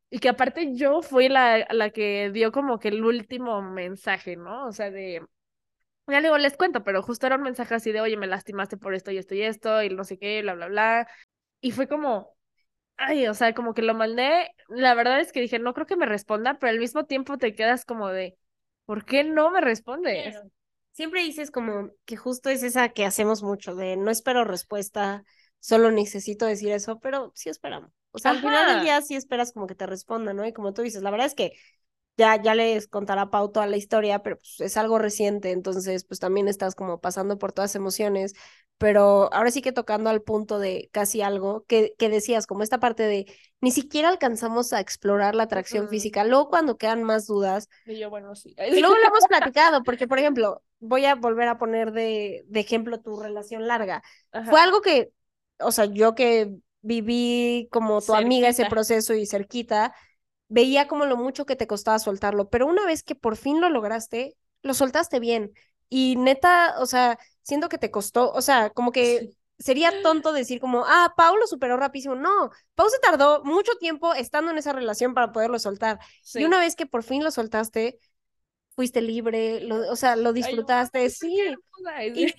y 0.09 0.19
que 0.19 0.29
aparte 0.29 0.75
yo 0.75 1.01
fui 1.01 1.29
la, 1.29 1.65
la 1.71 1.89
que 1.91 2.31
dio 2.33 2.51
como 2.53 2.79
que 2.79 2.89
el 2.89 3.03
último 3.03 3.61
mensaje, 3.61 4.37
¿no? 4.37 4.67
O 4.67 4.71
sea, 4.71 4.91
de, 4.91 5.25
ya 6.07 6.21
luego 6.21 6.37
les 6.37 6.57
cuento, 6.57 6.83
pero 6.83 7.01
justo 7.03 7.27
era 7.27 7.35
un 7.37 7.43
mensaje 7.43 7.75
así 7.75 7.91
de, 7.91 8.01
oye, 8.01 8.17
me 8.17 8.27
lastimaste 8.27 8.77
por 8.77 8.93
esto 8.93 9.11
y 9.11 9.17
esto 9.17 9.35
y 9.35 9.41
esto, 9.43 9.83
y 9.83 9.89
no 9.89 10.03
sé 10.05 10.17
qué, 10.17 10.41
bla, 10.41 10.55
bla, 10.55 10.67
bla. 10.67 11.07
Y 11.61 11.71
fue 11.71 11.87
como, 11.87 12.35
ay, 12.97 13.27
o 13.27 13.33
sea, 13.33 13.53
como 13.53 13.73
que 13.73 13.81
lo 13.81 13.93
mandé. 13.93 14.51
La 14.67 14.93
verdad 14.93 15.19
es 15.19 15.31
que 15.31 15.41
dije, 15.41 15.59
no 15.59 15.73
creo 15.73 15.87
que 15.87 15.95
me 15.95 16.05
responda, 16.05 16.57
pero 16.59 16.71
al 16.71 16.79
mismo 16.79 17.05
tiempo 17.05 17.37
te 17.37 17.55
quedas 17.55 17.85
como 17.85 18.09
de, 18.09 18.37
¿por 18.85 19.05
qué 19.05 19.23
no 19.23 19.51
me 19.51 19.61
respondes? 19.61 20.33
Claro. 20.33 20.51
Siempre 20.91 21.21
dices 21.21 21.51
como 21.51 21.91
que 22.05 22.17
justo 22.17 22.49
es 22.49 22.63
esa 22.63 22.89
que 22.89 23.05
hacemos 23.05 23.43
mucho, 23.43 23.75
de 23.75 23.97
no 23.97 24.09
espero 24.09 24.43
respuesta, 24.43 25.23
solo 25.59 25.91
necesito 25.91 26.47
decir 26.47 26.71
eso, 26.71 26.99
pero 26.99 27.31
sí 27.35 27.49
esperamos. 27.49 27.91
O 28.11 28.19
sea, 28.19 28.31
al 28.31 28.39
final 28.39 28.65
del 28.65 28.81
día 28.81 28.99
sí 29.03 29.15
esperas 29.15 29.51
como 29.51 29.67
que 29.67 29.75
te 29.75 29.85
respondan, 29.85 30.37
¿no? 30.37 30.47
Y 30.47 30.53
como 30.53 30.73
tú 30.73 30.81
dices, 30.81 31.03
la 31.03 31.11
verdad 31.11 31.27
es 31.27 31.35
que 31.35 31.51
ya, 32.17 32.41
ya 32.41 32.55
les 32.55 32.87
contará 32.87 33.29
Pau 33.29 33.51
toda 33.51 33.67
la 33.67 33.77
historia, 33.77 34.19
pero 34.19 34.37
pues 34.37 34.59
es 34.59 34.77
algo 34.77 34.97
reciente, 34.99 35.51
entonces 35.51 36.03
pues 36.03 36.19
también 36.19 36.47
estás 36.47 36.75
como 36.75 36.99
pasando 36.99 37.37
por 37.37 37.53
todas 37.53 37.75
emociones, 37.75 38.33
pero 38.77 39.31
ahora 39.33 39.51
sí 39.51 39.61
que 39.61 39.71
tocando 39.71 40.09
al 40.09 40.21
punto 40.21 40.59
de 40.59 40.89
casi 40.91 41.21
algo 41.21 41.63
que, 41.67 41.93
que 41.97 42.09
decías, 42.09 42.47
como 42.47 42.63
esta 42.63 42.79
parte 42.79 43.03
de 43.03 43.25
ni 43.61 43.71
siquiera 43.71 44.09
alcanzamos 44.09 44.73
a 44.73 44.79
explorar 44.79 45.35
la 45.35 45.43
atracción 45.43 45.89
física, 45.89 46.23
luego 46.23 46.49
cuando 46.49 46.77
quedan 46.77 47.03
más 47.03 47.25
dudas, 47.25 47.69
Y 47.85 47.99
yo, 47.99 48.09
bueno, 48.09 48.35
sí. 48.35 48.55
y 48.57 48.79
luego 48.79 48.95
lo 48.95 49.07
hemos 49.07 49.25
platicado, 49.27 49.83
porque 49.83 50.07
por 50.07 50.19
ejemplo, 50.19 50.63
voy 50.79 51.05
a 51.05 51.15
volver 51.15 51.47
a 51.47 51.57
poner 51.57 51.91
de, 51.91 52.43
de 52.47 52.59
ejemplo 52.59 52.99
tu 52.99 53.19
relación 53.19 53.67
larga. 53.67 54.03
Ajá. 54.31 54.49
Fue 54.49 54.59
algo 54.61 54.81
que, 54.81 55.11
o 55.59 55.71
sea, 55.71 55.85
yo 55.85 56.13
que 56.13 56.53
viví 56.81 57.67
como 57.71 58.01
tu 58.01 58.13
amiga 58.13 58.47
ese 58.47 58.65
proceso 58.65 59.13
y 59.13 59.25
cerquita, 59.25 59.93
veía 60.49 60.87
como 60.87 61.05
lo 61.05 61.17
mucho 61.17 61.45
que 61.45 61.55
te 61.55 61.67
costaba 61.67 61.99
soltarlo, 61.99 62.49
pero 62.49 62.65
una 62.67 62.85
vez 62.85 63.03
que 63.03 63.15
por 63.15 63.35
fin 63.37 63.61
lo 63.61 63.69
lograste, 63.69 64.35
lo 64.61 64.73
soltaste 64.73 65.19
bien. 65.19 65.53
Y 65.89 66.15
neta, 66.17 66.75
o 66.79 66.85
sea, 66.85 67.17
siento 67.43 67.69
que 67.69 67.77
te 67.77 67.91
costó, 67.91 68.31
o 68.31 68.41
sea, 68.41 68.69
como 68.71 68.91
que 68.91 69.29
sería 69.59 69.91
tonto 70.03 70.33
decir 70.33 70.59
como, 70.59 70.83
ah, 70.85 71.13
Pau 71.17 71.35
lo 71.37 71.47
superó 71.47 71.77
rapidísimo. 71.77 72.15
No, 72.15 72.51
Pau 72.75 72.89
se 72.89 72.99
tardó 72.99 73.43
mucho 73.43 73.73
tiempo 73.79 74.13
estando 74.13 74.51
en 74.51 74.57
esa 74.57 74.73
relación 74.73 75.13
para 75.13 75.31
poderlo 75.31 75.59
soltar. 75.59 75.99
Sí. 76.21 76.39
Y 76.41 76.45
una 76.45 76.59
vez 76.59 76.75
que 76.75 76.85
por 76.85 77.03
fin 77.03 77.23
lo 77.23 77.31
soltaste, 77.31 77.99
fuiste 78.75 79.01
libre, 79.01 79.61
lo, 79.61 79.91
o 79.91 79.95
sea, 79.95 80.15
lo 80.15 80.33
disfrutaste, 80.33 80.99
ay, 80.99 81.09
sí. 81.09 81.47
Y- 82.15 82.33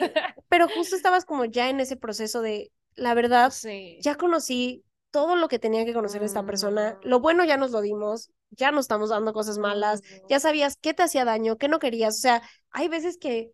pero 0.48 0.68
justo 0.68 0.94
estabas 0.94 1.24
como 1.24 1.44
ya 1.44 1.68
en 1.68 1.80
ese 1.80 1.96
proceso 1.96 2.42
de, 2.42 2.70
la 2.94 3.14
verdad, 3.14 3.50
Sí. 3.50 3.98
ya 4.00 4.14
conocí 4.14 4.84
todo 5.10 5.36
lo 5.36 5.48
que 5.48 5.58
tenía 5.58 5.84
que 5.84 5.94
conocer 5.94 6.22
esta 6.22 6.44
persona, 6.44 6.98
Mm. 7.02 7.08
lo 7.08 7.20
bueno 7.20 7.44
ya 7.44 7.56
nos 7.56 7.70
lo 7.70 7.80
dimos, 7.80 8.30
ya 8.50 8.70
no 8.72 8.80
estamos 8.80 9.10
dando 9.10 9.32
cosas 9.32 9.58
malas, 9.58 10.02
ya 10.28 10.40
sabías 10.40 10.76
qué 10.76 10.94
te 10.94 11.02
hacía 11.02 11.24
daño, 11.24 11.56
qué 11.58 11.68
no 11.68 11.78
querías, 11.78 12.16
o 12.16 12.20
sea, 12.20 12.42
hay 12.70 12.88
veces 12.88 13.18
que 13.18 13.52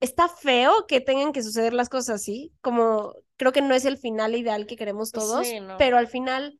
está 0.00 0.28
feo 0.28 0.86
que 0.86 1.00
tengan 1.00 1.32
que 1.32 1.42
suceder 1.42 1.72
las 1.72 1.88
cosas 1.88 2.16
así, 2.20 2.52
como 2.60 3.14
creo 3.36 3.52
que 3.52 3.62
no 3.62 3.74
es 3.74 3.84
el 3.84 3.98
final 3.98 4.34
ideal 4.34 4.66
que 4.66 4.76
queremos 4.76 5.12
todos, 5.12 5.46
Sí, 5.46 5.60
no. 5.60 5.78
pero 5.78 5.96
al 5.96 6.06
final, 6.08 6.58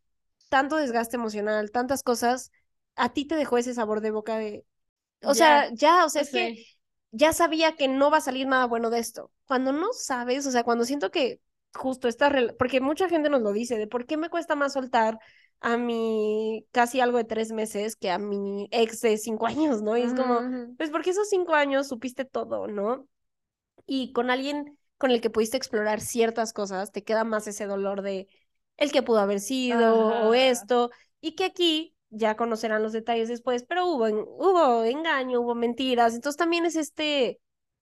tanto 0.48 0.76
desgaste 0.76 1.16
emocional, 1.16 1.70
tantas 1.70 2.02
cosas, 2.02 2.50
a 2.96 3.12
ti 3.12 3.24
te 3.26 3.36
dejó 3.36 3.58
ese 3.58 3.74
sabor 3.74 4.00
de 4.00 4.10
boca 4.10 4.36
de, 4.38 4.64
o 5.22 5.34
Ya, 5.34 5.34
sea, 5.34 5.70
ya, 5.74 6.04
o 6.04 6.08
sea, 6.08 6.22
es 6.22 6.30
que 6.30 6.64
ya 7.10 7.32
sabía 7.32 7.76
que 7.76 7.88
no 7.88 8.10
va 8.10 8.18
a 8.18 8.20
salir 8.20 8.46
nada 8.46 8.66
bueno 8.66 8.90
de 8.90 8.98
esto. 9.00 9.30
Cuando 9.46 9.72
no 9.72 9.92
sabes, 9.92 10.46
o 10.46 10.50
sea, 10.50 10.64
cuando 10.64 10.84
siento 10.84 11.10
que 11.10 11.40
justo 11.74 12.08
esta, 12.08 12.30
porque 12.58 12.80
mucha 12.80 13.08
gente 13.08 13.30
nos 13.30 13.42
lo 13.42 13.52
dice, 13.52 13.78
de 13.78 13.86
por 13.86 14.06
qué 14.06 14.16
me 14.16 14.28
cuesta 14.28 14.54
más 14.54 14.74
soltar 14.74 15.18
a 15.60 15.76
mi 15.76 16.66
casi 16.72 17.00
algo 17.00 17.18
de 17.18 17.24
tres 17.24 17.52
meses 17.52 17.96
que 17.96 18.10
a 18.10 18.18
mi 18.18 18.68
ex 18.70 19.00
de 19.00 19.16
cinco 19.16 19.46
años, 19.46 19.82
¿no? 19.82 19.96
Y 19.96 20.02
es 20.02 20.14
como, 20.14 20.40
pues 20.76 20.90
porque 20.90 21.10
esos 21.10 21.28
cinco 21.28 21.54
años 21.54 21.88
supiste 21.88 22.24
todo, 22.24 22.66
¿no? 22.66 23.06
Y 23.86 24.12
con 24.12 24.30
alguien 24.30 24.78
con 24.98 25.10
el 25.10 25.20
que 25.20 25.30
pudiste 25.30 25.56
explorar 25.56 26.00
ciertas 26.00 26.52
cosas, 26.52 26.92
te 26.92 27.02
queda 27.02 27.24
más 27.24 27.46
ese 27.48 27.66
dolor 27.66 28.02
de 28.02 28.28
el 28.76 28.92
que 28.92 29.02
pudo 29.02 29.18
haber 29.18 29.40
sido 29.40 30.28
o 30.28 30.34
esto, 30.34 30.90
y 31.20 31.34
que 31.34 31.44
aquí 31.44 31.94
ya 32.10 32.36
conocerán 32.36 32.82
los 32.82 32.92
detalles 32.92 33.28
después, 33.28 33.64
pero 33.64 33.86
hubo, 33.86 34.06
hubo 34.06 34.84
engaño, 34.84 35.40
hubo 35.40 35.54
mentiras, 35.54 36.14
entonces 36.14 36.36
también 36.36 36.66
es 36.66 36.76
este, 36.76 37.40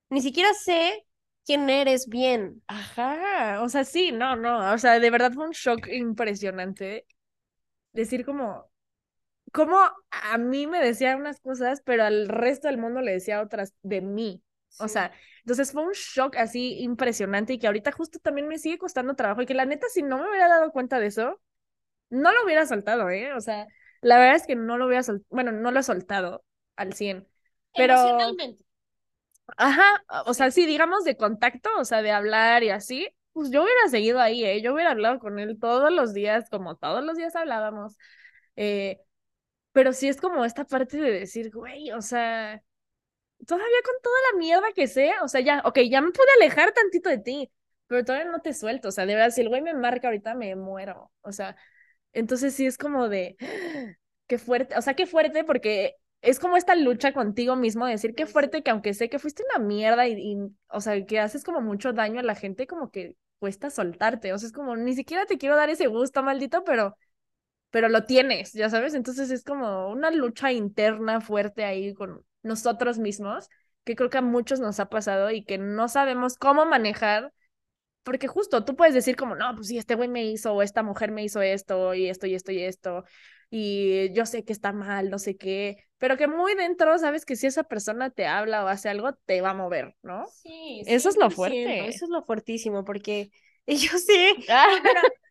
ni 0.09 0.23
siquiera 0.23 0.55
sé 0.55 1.05
quién 1.51 1.69
eres 1.69 2.09
bien. 2.09 2.63
Ajá, 2.69 3.61
o 3.63 3.69
sea, 3.69 3.85
sí, 3.85 4.13
no, 4.13 4.37
no, 4.37 4.73
o 4.73 4.79
sea, 4.79 5.01
de 5.01 5.11
verdad 5.11 5.33
fue 5.33 5.47
un 5.47 5.51
shock 5.51 5.89
impresionante 5.89 7.07
decir 7.93 8.25
como, 8.25 8.71
como 9.53 9.77
a 10.11 10.39
mí 10.39 10.69
me 10.69 10.79
decía 10.79 11.17
unas 11.17 11.41
cosas, 11.41 11.83
pero 11.85 12.05
al 12.05 12.29
resto 12.29 12.69
del 12.69 12.79
mundo 12.79 13.01
le 13.01 13.11
decía 13.11 13.43
otras 13.43 13.75
de 13.83 14.01
mí. 14.01 14.45
O 14.79 14.87
sea, 14.87 15.11
entonces 15.41 15.73
fue 15.73 15.83
un 15.83 15.93
shock 15.93 16.37
así 16.37 16.79
impresionante 16.83 17.55
y 17.55 17.59
que 17.59 17.67
ahorita 17.67 17.91
justo 17.91 18.21
también 18.21 18.47
me 18.47 18.59
sigue 18.59 18.79
costando 18.79 19.17
trabajo 19.17 19.43
y 19.43 19.47
que 19.47 19.55
la 19.55 19.65
neta 19.65 19.89
si 19.89 20.03
no 20.03 20.19
me 20.19 20.29
hubiera 20.29 20.47
dado 20.47 20.71
cuenta 20.71 21.01
de 21.01 21.07
eso, 21.07 21.41
no 22.11 22.33
lo 22.33 22.45
hubiera 22.45 22.65
soltado, 22.65 23.11
¿eh? 23.11 23.33
O 23.33 23.41
sea, 23.41 23.67
la 24.03 24.19
verdad 24.19 24.37
es 24.37 24.47
que 24.47 24.55
no 24.55 24.79
lo 24.79 24.87
hubiera 24.87 25.03
soltado, 25.03 25.27
bueno, 25.31 25.51
no 25.51 25.73
lo 25.73 25.81
he 25.81 25.83
soltado 25.83 26.45
al 26.77 26.93
100, 26.93 27.27
pero... 27.75 27.95
Emocionalmente. 27.95 28.70
Ajá, 29.57 29.83
o 30.27 30.35
sea, 30.35 30.51
sí, 30.51 30.67
digamos 30.67 31.05
de 31.05 31.17
contacto, 31.17 31.69
o 31.79 31.85
sea, 31.85 32.03
de 32.03 32.11
hablar 32.11 32.63
y 32.63 32.71
así, 32.71 33.09
pues 33.33 33.51
yo 33.51 33.63
hubiera 33.63 33.89
seguido 33.89 34.21
ahí, 34.21 34.45
¿eh? 34.45 34.63
Yo 34.63 34.75
hubiera 34.75 34.91
hablado 34.93 35.19
con 35.19 35.39
él 35.39 35.59
todos 35.61 35.93
los 35.93 36.13
días, 36.15 36.49
como 36.51 36.77
todos 36.77 37.05
los 37.05 37.17
días 37.17 37.37
hablábamos. 37.37 37.97
Eh, 38.57 39.01
pero 39.73 39.93
sí 39.93 40.09
es 40.09 40.21
como 40.21 40.45
esta 40.45 40.65
parte 40.67 40.99
de 40.99 41.13
decir, 41.13 41.51
güey, 41.53 41.93
o 41.93 42.03
sea, 42.03 42.63
todavía 43.47 43.67
con 43.85 43.95
toda 44.03 44.17
la 44.33 44.39
mierda 44.39 44.73
que 44.75 44.89
sé, 44.89 45.13
o 45.23 45.29
sea, 45.29 45.41
ya, 45.43 45.63
ok, 45.67 45.81
ya 45.91 46.01
me 46.03 46.13
pude 46.13 46.27
alejar 46.41 46.73
tantito 46.73 47.11
de 47.11 47.19
ti, 47.19 47.53
pero 47.87 48.05
todavía 48.05 48.31
no 48.31 48.41
te 48.41 48.55
suelto, 48.55 48.89
o 48.89 48.93
sea, 48.93 49.07
de 49.07 49.15
verdad, 49.17 49.31
si 49.33 49.43
el 49.43 49.49
güey 49.51 49.63
me 49.63 49.75
marca 49.75 50.09
ahorita, 50.09 50.35
me 50.35 50.57
muero, 50.57 51.13
o 51.23 51.33
sea, 51.33 51.57
entonces 52.13 52.55
sí 52.55 52.67
es 52.67 52.79
como 52.79 53.09
de, 53.11 53.37
qué 54.29 54.39
fuerte, 54.39 54.77
o 54.79 54.83
sea, 54.83 54.95
qué 54.95 55.07
fuerte 55.07 55.45
porque 55.45 55.97
es 56.23 56.39
como 56.39 56.57
esta 56.57 56.75
lucha 56.75 57.13
contigo 57.13 57.57
mismo 57.57 57.87
de 57.87 57.93
decir 57.93 58.15
qué 58.15 58.27
fuerte 58.27 58.63
que 58.63 58.71
aunque 58.71 58.95
sé 58.95 59.09
que 59.09 59.19
fuiste 59.19 59.43
una 59.55 59.65
mierda 59.65 60.07
y, 60.09 60.37
o 60.69 60.81
sea, 60.81 61.05
que 61.07 61.19
haces 61.21 61.45
como 61.45 61.61
mucho 61.61 61.93
daño 61.93 62.21
a 62.21 62.23
la 62.23 62.35
gente, 62.35 62.67
como 62.67 62.91
que 62.91 63.17
cuesta 63.39 63.71
soltarte, 63.71 64.33
o 64.33 64.39
sea, 64.39 64.47
es 64.49 64.53
como, 64.53 64.77
ni 64.77 64.95
siquiera 64.95 65.27
te 65.27 65.39
quiero 65.39 65.57
dar 65.57 65.71
ese 65.71 65.87
gusto, 65.87 66.23
maldito, 66.23 66.63
pero, 66.65 66.97
pero 67.71 67.89
lo 67.89 68.05
tienes, 68.05 68.53
ya 68.53 68.71
sabes, 68.71 68.95
entonces 68.95 69.31
es 69.31 69.45
como 69.45 69.91
una 69.91 70.11
lucha 70.11 70.53
interna 70.53 71.21
fuerte 71.21 71.65
ahí 71.65 71.95
con 71.95 72.25
nosotros 72.43 72.99
mismos, 72.99 73.49
que 73.85 73.97
creo 73.97 74.11
que 74.11 74.19
a 74.19 74.23
muchos 74.23 74.61
nos 74.61 74.81
ha 74.81 74.89
pasado 74.91 75.31
y 75.31 75.45
que 75.45 75.59
no 75.59 75.89
sabemos 75.89 76.37
cómo 76.37 76.67
manejar 76.67 77.33
porque 78.03 78.29
justo 78.29 78.65
tú 78.65 78.77
puedes 78.77 78.95
decir 78.95 79.17
como, 79.17 79.35
no, 79.37 79.55
pues 79.55 79.69
sí, 79.69 79.79
este 79.79 79.95
güey 79.95 80.09
me 80.09 80.25
hizo, 80.25 80.55
o 80.55 80.63
esta 80.63 80.83
mujer 80.83 81.11
me 81.13 81.23
hizo 81.23 81.43
esto, 81.43 81.95
y 81.95 82.09
esto, 82.09 82.27
y 82.27 82.35
esto, 82.35 82.53
y 82.53 82.63
esto, 82.63 83.05
y 83.51 84.13
yo 84.15 84.27
sé 84.27 84.45
que 84.45 84.53
está 84.53 84.73
mal, 84.73 85.11
no 85.11 85.19
sé 85.19 85.37
qué, 85.37 85.85
pero 86.01 86.17
que 86.17 86.27
muy 86.27 86.55
dentro 86.55 86.99
sabes 86.99 87.25
que 87.27 87.37
si 87.37 87.47
esa 87.47 87.63
persona 87.63 88.11
te 88.11 88.27
habla 88.27 88.65
o 88.65 88.69
hace 88.69 88.89
algo, 88.89 89.13
te 89.13 89.43
va 89.43 89.51
a 89.51 89.55
mover, 89.55 89.95
¿no? 90.03 90.27
Sí, 90.27 90.83
eso 90.87 91.11
es 91.11 91.17
lo 91.19 91.31
fuerte. 91.31 91.87
Eso 91.87 92.07
es 92.07 92.11
lo 92.11 92.25
fuertísimo, 92.25 92.85
porque 92.85 93.31
yo 93.67 93.99
sé, 93.99 94.35
ah. 94.49 94.69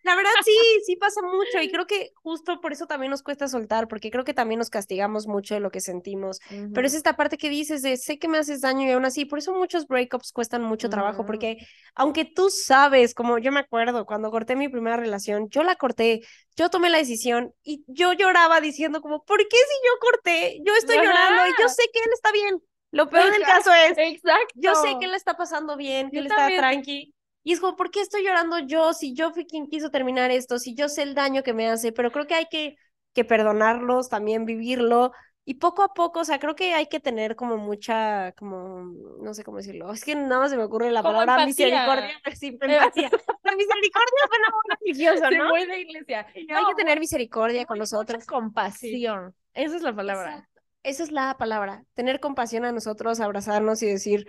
La 0.03 0.15
verdad 0.15 0.31
sí, 0.45 0.57
sí 0.85 0.95
pasa 0.95 1.21
mucho 1.21 1.61
y 1.61 1.69
creo 1.69 1.85
que 1.85 2.11
justo 2.15 2.61
por 2.61 2.71
eso 2.71 2.87
también 2.87 3.11
nos 3.11 3.21
cuesta 3.21 3.47
soltar, 3.47 3.87
porque 3.87 4.09
creo 4.09 4.23
que 4.23 4.33
también 4.33 4.57
nos 4.57 4.69
castigamos 4.69 5.27
mucho 5.27 5.53
de 5.53 5.59
lo 5.59 5.71
que 5.71 5.81
sentimos. 5.81 6.39
Pero 6.73 6.87
es 6.87 6.93
esta 6.93 7.15
parte 7.15 7.37
que 7.37 7.49
dices 7.49 7.81
de 7.81 7.97
sé 7.97 8.17
que 8.17 8.29
me 8.29 8.37
haces 8.37 8.61
daño 8.61 8.87
y 8.87 8.91
aún 8.91 9.05
así, 9.05 9.25
por 9.25 9.39
eso 9.39 9.53
muchos 9.53 9.87
breakups 9.87 10.31
cuestan 10.31 10.63
mucho 10.63 10.89
trabajo, 10.89 11.25
porque 11.25 11.57
aunque 11.95 12.23
tú 12.23 12.49
sabes, 12.49 13.13
como 13.13 13.39
yo 13.39 13.51
me 13.51 13.59
acuerdo, 13.59 14.05
cuando 14.05 14.31
corté 14.31 14.55
mi 14.55 14.69
primera 14.69 14.95
relación, 14.95 15.49
yo 15.49 15.63
la 15.63 15.75
corté, 15.75 16.21
yo 16.55 16.69
tomé 16.69 16.89
la 16.89 16.97
decisión 16.97 17.53
y 17.61 17.83
yo 17.87 18.13
lloraba 18.13 18.61
diciendo 18.61 19.01
como, 19.01 19.23
¿por 19.25 19.39
qué 19.39 19.57
si 19.57 19.77
yo 19.85 19.99
corté? 19.99 20.59
Yo 20.65 20.73
estoy 20.75 20.95
llorando 20.95 21.45
y 21.45 21.61
yo 21.61 21.67
sé 21.67 21.83
que 21.91 21.99
él 21.99 22.09
está 22.13 22.31
bien. 22.31 22.61
Lo 22.91 23.09
peor 23.09 23.31
del 23.31 23.43
caso 23.43 23.71
es, 23.73 23.97
Exacto. 23.97 24.53
yo 24.55 24.73
sé 24.75 24.95
que 24.99 25.05
él 25.05 25.13
está 25.13 25.35
pasando 25.35 25.77
bien, 25.77 26.09
que 26.09 26.19
él 26.19 26.25
está 26.25 26.47
tranqui 26.47 27.13
y 27.43 27.53
es 27.53 27.59
como, 27.59 27.75
¿por 27.75 27.91
qué 27.91 28.01
estoy 28.01 28.23
llorando 28.23 28.59
yo 28.59 28.93
si 28.93 29.13
yo 29.13 29.31
fui 29.31 29.45
quien 29.45 29.67
quiso 29.67 29.89
terminar 29.89 30.31
esto, 30.31 30.59
si 30.59 30.75
yo 30.75 30.89
sé 30.89 31.03
el 31.03 31.15
daño 31.15 31.43
que 31.43 31.53
me 31.53 31.69
hace? 31.69 31.91
Pero 31.91 32.11
creo 32.11 32.27
que 32.27 32.35
hay 32.35 32.45
que, 32.49 32.75
que 33.13 33.25
perdonarlos, 33.25 34.09
también 34.09 34.45
vivirlo. 34.45 35.11
Y 35.45 35.55
poco 35.55 35.81
a 35.81 35.93
poco, 35.93 36.19
o 36.19 36.25
sea, 36.25 36.37
creo 36.37 36.55
que 36.55 36.75
hay 36.75 36.85
que 36.85 36.99
tener 36.99 37.35
como 37.35 37.57
mucha, 37.57 38.33
como, 38.33 38.83
no 39.19 39.33
sé 39.33 39.43
cómo 39.43 39.57
decirlo, 39.57 39.91
es 39.91 40.03
que 40.03 40.13
nada 40.13 40.41
más 40.41 40.51
se 40.51 40.57
me 40.57 40.63
ocurre 40.63 40.91
la 40.91 41.01
palabra 41.01 41.43
misericordia, 41.43 42.11
sí, 42.35 42.47
empatía. 42.61 43.09
La 43.43 43.55
misericordia 43.55 44.27
suena 44.29 44.47
muy 44.51 44.77
religioso, 44.79 45.31
¿no? 45.31 45.49
Muy 45.49 45.65
de 45.65 45.79
iglesia. 45.79 46.27
hay 46.35 46.45
que 46.45 46.75
tener 46.77 46.99
misericordia 46.99 47.65
con 47.65 47.79
nosotros. 47.79 48.25
Compasión. 48.27 49.33
Esa 49.55 49.75
es 49.77 49.81
la 49.81 49.95
palabra. 49.95 50.47
Esa 50.83 51.03
es 51.03 51.11
la 51.11 51.35
palabra. 51.37 51.83
Tener 51.95 52.19
compasión 52.19 52.63
a 52.65 52.71
nosotros, 52.71 53.19
abrazarnos 53.19 53.81
y 53.81 53.87
decir, 53.87 54.27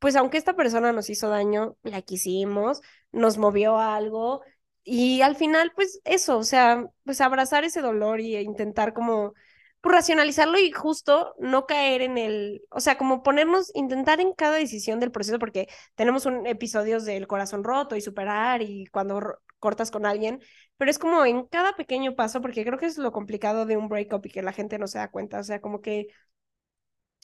pues 0.00 0.16
aunque 0.16 0.38
esta 0.38 0.56
persona 0.56 0.92
nos 0.92 1.10
hizo 1.10 1.28
daño, 1.28 1.76
la 1.82 2.02
quisimos, 2.02 2.82
nos 3.12 3.38
movió 3.38 3.78
algo 3.78 4.42
y 4.82 5.20
al 5.22 5.36
final, 5.36 5.72
pues 5.74 6.00
eso, 6.04 6.38
o 6.38 6.42
sea, 6.44 6.86
pues 7.04 7.20
abrazar 7.20 7.64
ese 7.64 7.80
dolor 7.82 8.20
y 8.20 8.36
intentar 8.36 8.92
como 8.94 9.34
pues, 9.80 9.94
racionalizarlo 9.94 10.58
y 10.58 10.72
justo 10.72 11.34
no 11.38 11.66
caer 11.66 12.02
en 12.02 12.18
el, 12.18 12.62
o 12.70 12.80
sea, 12.80 12.98
como 12.98 13.22
ponernos, 13.22 13.70
intentar 13.74 14.20
en 14.20 14.32
cada 14.34 14.56
decisión 14.56 15.00
del 15.00 15.12
proceso, 15.12 15.38
porque 15.38 15.68
tenemos 15.94 16.26
un 16.26 16.46
episodios 16.46 17.04
del 17.04 17.26
corazón 17.26 17.64
roto 17.64 17.96
y 17.96 18.00
superar 18.00 18.62
y 18.62 18.86
cuando 18.86 19.38
cortas 19.58 19.90
con 19.90 20.06
alguien, 20.06 20.40
pero 20.78 20.90
es 20.90 20.98
como 20.98 21.24
en 21.26 21.44
cada 21.46 21.76
pequeño 21.76 22.16
paso, 22.16 22.40
porque 22.40 22.64
creo 22.64 22.78
que 22.78 22.86
es 22.86 22.98
lo 22.98 23.12
complicado 23.12 23.66
de 23.66 23.76
un 23.76 23.88
breakup 23.88 24.24
y 24.26 24.30
que 24.30 24.42
la 24.42 24.52
gente 24.52 24.78
no 24.78 24.86
se 24.86 24.98
da 24.98 25.10
cuenta, 25.10 25.40
o 25.40 25.44
sea, 25.44 25.60
como 25.60 25.82
que 25.82 26.08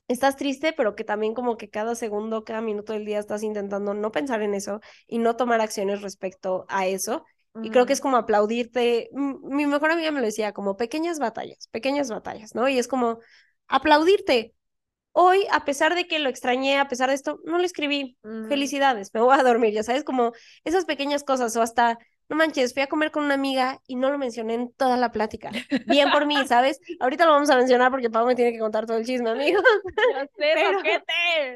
estás 0.09 0.37
triste, 0.37 0.73
pero 0.73 0.95
que 0.95 1.05
también 1.05 1.35
como 1.35 1.57
que 1.57 1.69
cada 1.69 1.95
segundo, 1.95 2.45
cada 2.45 2.61
minuto 2.61 2.93
del 2.93 3.05
día 3.05 3.19
estás 3.19 3.43
intentando 3.43 3.95
no 3.95 4.13
pensar 4.13 4.43
en 4.43 4.55
eso 4.55 4.81
y 5.07 5.19
no 5.19 5.37
tomar 5.37 5.61
acciones 5.61 6.03
respecto 6.03 6.65
a 6.69 6.87
eso. 6.87 7.25
Y 7.63 7.71
creo 7.71 7.87
que 7.87 7.95
es 7.95 8.03
como 8.03 8.19
aplaudirte. 8.19 9.09
Mi 9.15 9.65
mejor 9.65 9.91
amiga 9.91 10.11
me 10.11 10.21
lo 10.21 10.27
decía, 10.27 10.53
como 10.53 10.77
pequeñas 10.77 11.19
batallas, 11.19 11.69
pequeñas 11.69 12.11
batallas, 12.11 12.55
¿no? 12.55 12.69
Y 12.69 12.79
es 12.79 12.87
como 12.87 13.19
aplaudirte. 13.67 14.55
Hoy, 15.13 15.47
a 15.51 15.65
pesar 15.65 15.95
de 15.95 16.07
que 16.07 16.19
lo 16.19 16.29
extrañé, 16.29 16.79
a 16.79 16.89
pesar 16.89 17.09
de 17.09 17.15
esto, 17.15 17.41
no 17.45 17.57
le 17.57 17.65
escribí. 17.65 18.19
Felicidades, 18.51 19.15
me 19.15 19.23
voy 19.23 19.39
a 19.39 19.43
dormir, 19.43 19.73
ya 19.73 19.83
sabes, 19.83 20.05
como 20.05 20.33
esas 20.65 20.85
pequeñas 20.85 21.25
cosas 21.25 21.57
o 21.57 21.63
hasta 21.63 21.99
no 22.29 22.37
manches, 22.37 22.73
fui 22.75 22.83
a 22.83 22.89
comer 22.89 23.11
con 23.11 23.25
una 23.25 23.35
amiga 23.35 23.81
y 23.87 23.97
no 23.97 24.11
lo 24.11 24.19
mencioné 24.19 24.55
en 24.55 24.73
toda 24.73 24.97
la 24.97 25.13
plática. 25.13 25.51
Bien 25.87 26.11
por 26.11 26.27
mí, 26.27 26.37
¿sabes? 26.49 26.81
Ahorita 26.99 27.25
lo 27.25 27.33
vamos 27.33 27.51
a 27.51 27.57
mencionar 27.57 27.91
porque 27.91 28.11
Pau 28.11 28.27
me 28.27 28.35
tiene 28.35 28.53
que 28.53 28.59
contar 28.59 28.87
todo 28.87 28.97
el 28.97 29.07
chisme, 29.07 29.31
amigo. 29.31 29.61
pero, 30.37 30.81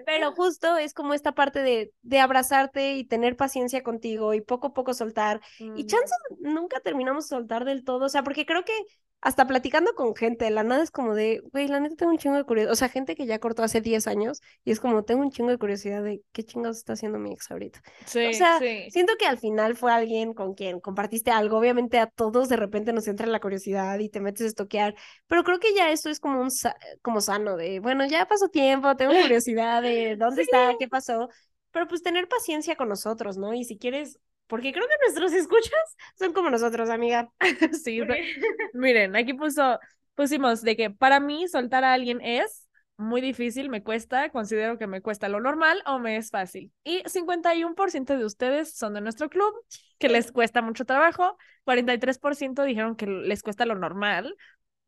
pero 0.06 0.32
justo 0.32 0.76
es 0.76 0.94
como 0.94 1.14
esta 1.14 1.32
parte 1.32 1.62
de, 1.62 1.92
de 2.02 2.20
abrazarte 2.20 2.94
y 2.94 3.04
tener 3.04 3.36
paciencia 3.36 3.82
contigo 3.82 4.34
y 4.34 4.40
poco 4.40 4.68
a 4.68 4.74
poco 4.74 4.94
soltar. 4.94 5.40
Y 5.58 5.86
chances 5.86 6.16
nunca 6.38 6.80
terminamos 6.80 7.24
de 7.24 7.36
soltar 7.36 7.64
del 7.64 7.84
todo, 7.84 8.06
o 8.06 8.08
sea, 8.08 8.22
porque 8.22 8.46
creo 8.46 8.64
que 8.64 8.74
hasta 9.22 9.46
platicando 9.46 9.94
con 9.94 10.14
gente, 10.14 10.48
la 10.50 10.62
nada 10.62 10.82
es 10.82 10.90
como 10.90 11.14
de, 11.14 11.42
güey, 11.52 11.68
la 11.68 11.78
neta 11.78 11.94
tengo 11.96 12.12
un 12.12 12.18
chingo 12.18 12.36
de 12.36 12.44
curiosidad, 12.44 12.72
o 12.72 12.76
sea, 12.76 12.88
gente 12.88 13.14
que 13.14 13.26
ya 13.26 13.38
cortó 13.38 13.62
hace 13.62 13.80
10 13.80 14.06
años 14.06 14.40
y 14.64 14.70
es 14.70 14.80
como, 14.80 15.04
tengo 15.04 15.20
un 15.22 15.30
chingo 15.30 15.50
de 15.50 15.58
curiosidad 15.58 16.02
de 16.02 16.22
qué 16.32 16.42
chingados 16.42 16.78
está 16.78 16.94
haciendo 16.94 17.18
mi 17.18 17.32
ex 17.32 17.50
ahorita. 17.50 17.82
Sí, 18.06 18.26
o 18.26 18.32
sea, 18.32 18.58
siento 18.88 19.12
que 19.18 19.26
al 19.26 19.38
final 19.38 19.76
fue 19.76 19.92
alguien 19.92 20.32
con 20.32 20.54
quien 20.54 20.80
compartiste 20.80 21.30
algo, 21.30 21.58
obviamente 21.58 21.98
a 21.98 22.06
todos 22.06 22.48
de 22.48 22.56
repente 22.56 22.92
nos 22.92 23.08
entra 23.08 23.26
la 23.26 23.40
curiosidad 23.40 23.98
y 23.98 24.08
te 24.08 24.20
metes 24.20 24.42
a 24.42 24.48
estoquear, 24.48 24.94
pero 25.26 25.44
creo 25.44 25.58
que 25.58 25.74
ya 25.74 25.90
esto 25.90 26.08
es 26.08 26.18
como 26.18 26.40
un, 26.40 26.48
como 27.02 27.20
sano 27.20 27.56
de, 27.56 27.80
bueno, 27.80 28.06
ya 28.06 28.26
pasó 28.26 28.48
tiempo, 28.48 28.96
tengo 28.96 29.12
curiosidad 29.20 29.82
de 29.82 30.16
dónde 30.16 30.42
está, 30.42 30.74
qué 30.78 30.88
pasó, 30.88 31.28
pero 31.72 31.86
pues 31.86 32.02
tener 32.02 32.26
paciencia 32.26 32.74
con 32.74 32.88
nosotros, 32.88 33.36
¿no? 33.36 33.52
Y 33.52 33.64
si 33.64 33.76
quieres 33.76 34.18
porque 34.50 34.72
creo 34.72 34.84
que 34.86 35.06
nuestros 35.06 35.32
escuchas 35.32 35.96
son 36.18 36.32
como 36.32 36.50
nosotros, 36.50 36.90
amiga. 36.90 37.30
sí, 37.82 38.00
miren, 38.74 39.16
aquí 39.16 39.32
puso, 39.32 39.78
pusimos 40.14 40.62
de 40.62 40.76
que 40.76 40.90
para 40.90 41.20
mí 41.20 41.46
soltar 41.48 41.84
a 41.84 41.94
alguien 41.94 42.20
es 42.20 42.66
muy 42.96 43.22
difícil, 43.22 43.70
me 43.70 43.82
cuesta, 43.82 44.28
considero 44.28 44.76
que 44.76 44.86
me 44.86 45.00
cuesta 45.00 45.28
lo 45.28 45.40
normal 45.40 45.82
o 45.86 45.98
me 45.98 46.16
es 46.16 46.30
fácil. 46.30 46.70
Y 46.84 47.02
51% 47.06 48.18
de 48.18 48.24
ustedes 48.26 48.74
son 48.74 48.92
de 48.92 49.00
nuestro 49.00 49.30
club, 49.30 49.54
que 49.98 50.10
les 50.10 50.32
cuesta 50.32 50.60
mucho 50.60 50.84
trabajo, 50.84 51.38
43% 51.64 52.64
dijeron 52.64 52.96
que 52.96 53.06
les 53.06 53.42
cuesta 53.42 53.64
lo 53.64 53.76
normal, 53.76 54.36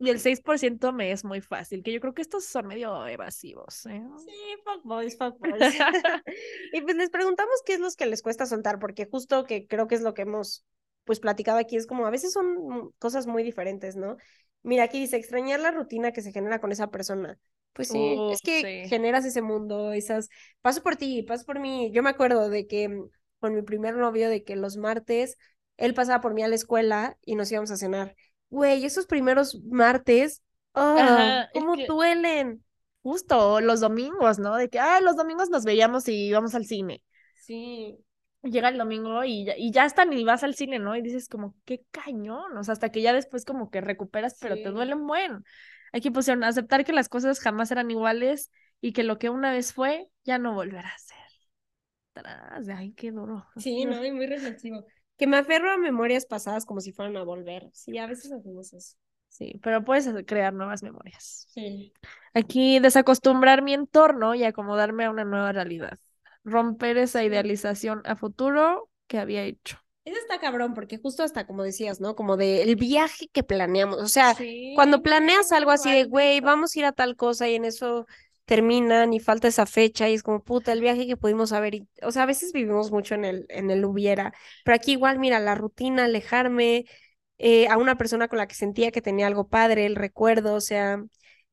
y 0.03 0.11
el 0.11 0.18
6% 0.18 0.92
me 0.92 1.12
es 1.12 1.24
muy 1.24 1.40
fácil, 1.40 1.84
que 1.84 1.92
yo 1.92 2.00
creo 2.00 2.12
que 2.12 2.22
estos 2.22 2.44
son 2.44 2.66
medio 2.66 3.07
evasivos. 3.07 3.86
¿eh? 3.86 4.03
Sí, 4.18 4.32
fuckboys, 4.64 5.16
fuckboys. 5.16 5.62
y 6.72 6.80
pues 6.80 6.96
les 6.96 7.09
preguntamos 7.09 7.62
qué 7.64 7.74
es 7.74 7.80
lo 7.80 7.88
que 7.96 8.07
les 8.07 8.20
cuesta 8.20 8.44
soltar, 8.46 8.80
porque 8.80 9.07
justo 9.09 9.44
que 9.44 9.68
creo 9.68 9.86
que 9.86 9.94
es 9.94 10.03
lo 10.03 10.12
que 10.12 10.22
hemos 10.22 10.64
pues 11.05 11.20
platicado 11.20 11.59
aquí, 11.59 11.76
es 11.76 11.86
como 11.86 12.05
a 12.05 12.11
veces 12.11 12.32
son 12.32 12.90
cosas 12.98 13.28
muy 13.28 13.44
diferentes, 13.44 13.94
¿no? 13.94 14.16
Mira, 14.64 14.84
aquí 14.84 14.98
dice 14.98 15.16
extrañar 15.16 15.61
la 15.61 15.70
rutina 15.70 16.11
que 16.11 16.22
se 16.22 16.32
genera 16.32 16.61
con 16.61 16.72
esa 16.72 16.90
persona. 16.90 17.38
Pues 17.72 17.88
sí, 17.88 17.98
Uh, 17.98 18.32
es 18.32 18.40
que 18.42 18.82
sí. 18.84 18.88
generas 18.88 19.24
ese 19.24 19.40
mundo, 19.40 19.92
esas, 19.92 20.28
paso 20.62 20.82
por 20.82 20.96
ti, 20.96 21.22
paso 21.22 21.44
por 21.44 21.61
mí. 21.61 21.90
Yo 21.92 22.03
me 22.03 22.11
acuerdo 22.11 22.48
de 22.48 22.66
que 22.66 22.88
mm, 22.88 23.09
con 23.38 23.55
mi 23.55 23.62
primer 23.62 23.96
novio, 23.96 24.28
de 24.28 24.42
que 24.42 24.57
los 24.57 24.76
martes 24.76 25.36
él 25.76 25.94
pasaba 25.94 26.20
por 26.20 26.34
mí 26.34 26.42
a 26.42 26.48
la 26.48 26.55
escuela 26.55 27.18
y 27.24 27.34
nos 27.34 27.50
íbamos 27.50 27.70
a 27.70 27.76
cenar. 27.76 28.14
Güey, 28.53 28.84
esos 28.84 29.07
primeros 29.07 29.59
martes. 29.64 30.42
Ajá, 30.74 31.44
es 31.44 31.48
¿cómo 31.55 31.74
que- 31.74 31.86
duelen? 31.86 32.62
Justo 33.03 33.61
los 33.62 33.80
domingos, 33.80 34.38
¿no? 34.38 34.55
De 34.57 34.68
que, 34.68 34.78
ah, 34.78 35.00
los 35.00 35.16
domingos 35.16 35.48
nos 35.50 35.64
veíamos 35.64 36.07
y 36.07 36.26
íbamos 36.28 36.55
al 36.55 36.66
cine. 36.66 37.03
Sí. 37.34 37.98
Llega 38.42 38.68
el 38.68 38.76
domingo 38.78 39.24
y 39.24 39.46
ya, 39.46 39.55
y 39.57 39.70
ya 39.72 39.84
hasta 39.84 40.05
ni 40.05 40.22
vas 40.22 40.44
al 40.44 40.55
cine, 40.55 40.78
¿no? 40.78 40.94
Y 40.96 41.03
dices 41.03 41.28
como, 41.28 41.55
qué 41.64 41.82
cañón, 41.90 42.57
o 42.57 42.62
sea, 42.62 42.72
hasta 42.72 42.90
que 42.90 43.00
ya 43.00 43.12
después 43.12 43.44
como 43.44 43.70
que 43.70 43.80
recuperas, 43.80 44.36
pero 44.40 44.55
te 44.57 44.64
Sí. 44.64 44.68
duele 44.70 44.94
un 44.94 45.07
buen. 45.07 45.44
Aquí 45.92 46.11
pusieron, 46.11 46.44
aceptar 46.44 46.84
que 46.84 46.92
las 46.92 47.09
cosas 47.09 47.40
jamás 47.40 47.70
eran 47.70 47.90
iguales 47.90 48.50
y 48.80 48.92
que 48.92 49.03
lo 49.03 49.18
que 49.18 49.30
una 49.30 49.50
vez 49.53 49.72
fue 49.72 50.09
ya 50.24 50.38
no 50.38 50.55
volverá 50.55 50.88
a 50.90 50.98
ser. 50.98 51.16
Tras, 52.12 52.68
ay, 52.68 52.92
qué 52.92 53.11
duro. 53.11 53.46
Sí, 53.57 53.84
no, 53.86 54.05
y 54.05 54.12
muy 54.12 54.26
reflexivo. 54.26 54.84
Que 55.22 55.28
me 55.28 55.36
aferro 55.36 55.70
a 55.70 55.78
memorias 55.78 56.26
pasadas 56.26 56.66
como 56.66 56.80
si 56.80 56.90
fueran 56.90 57.16
a 57.16 57.22
volver. 57.22 57.70
Sí, 57.72 57.96
a 57.96 58.08
veces 58.08 58.32
hacemos 58.32 58.72
eso. 58.72 58.96
Sí, 59.28 59.60
pero 59.62 59.84
puedes 59.84 60.10
crear 60.26 60.52
nuevas 60.52 60.82
memorias. 60.82 61.46
Sí. 61.48 61.92
Aquí 62.34 62.80
desacostumbrar 62.80 63.62
mi 63.62 63.72
entorno 63.72 64.34
y 64.34 64.42
acomodarme 64.42 65.04
a 65.04 65.10
una 65.10 65.24
nueva 65.24 65.52
realidad. 65.52 65.96
Romper 66.42 66.98
esa 66.98 67.22
idealización 67.22 68.02
a 68.04 68.16
futuro 68.16 68.90
que 69.06 69.20
había 69.20 69.44
hecho. 69.44 69.78
Eso 70.04 70.18
está 70.18 70.40
cabrón, 70.40 70.74
porque 70.74 70.98
justo 70.98 71.22
hasta 71.22 71.46
como 71.46 71.62
decías, 71.62 72.00
¿no? 72.00 72.16
Como 72.16 72.36
de 72.36 72.64
el 72.64 72.74
viaje 72.74 73.28
que 73.28 73.44
planeamos. 73.44 73.98
O 73.98 74.08
sea, 74.08 74.34
Sí, 74.34 74.72
cuando 74.74 75.02
planeas 75.02 75.52
algo 75.52 75.70
así 75.70 75.92
de, 75.92 76.02
güey, 76.02 76.40
vamos 76.40 76.74
a 76.74 76.78
ir 76.80 76.84
a 76.84 76.90
tal 76.90 77.14
cosa 77.14 77.48
y 77.48 77.54
en 77.54 77.64
eso 77.64 78.08
terminan 78.53 79.12
y 79.14 79.20
falta 79.20 79.48
esa 79.48 79.64
fecha 79.66 80.09
y 80.11 80.14
es 80.14 80.22
como, 80.22 80.42
puta, 80.44 80.72
el 80.72 80.80
viaje 80.82 81.07
que 81.07 81.16
pudimos 81.16 81.53
haber. 81.53 81.74
y- 81.74 81.88
O 82.03 82.12
sea, 82.12 82.24
a 82.24 82.26
veces 82.26 82.53
vivimos 82.53 82.90
mucho 82.92 83.14
en 83.14 83.24
el, 83.24 83.46
en 83.48 83.70
el 83.70 83.84
hubiera, 83.84 84.32
pero 84.64 84.74
aquí 84.76 84.92
igual, 84.92 85.18
mira, 85.18 85.40
la 85.40 85.55
rutina, 85.55 86.05
alejarme 86.05 86.84
eh, 87.38 87.66
a 87.68 87.76
una 87.78 87.96
persona 87.96 88.28
con 88.28 88.38
la 88.38 88.46
que 88.46 88.55
sentía 88.55 88.90
que 88.92 89.03
tenía 89.03 89.26
algo 89.26 89.48
padre, 89.48 89.86
el 89.86 89.96
recuerdo, 89.96 90.55
o 90.55 90.61
sea, 90.61 91.03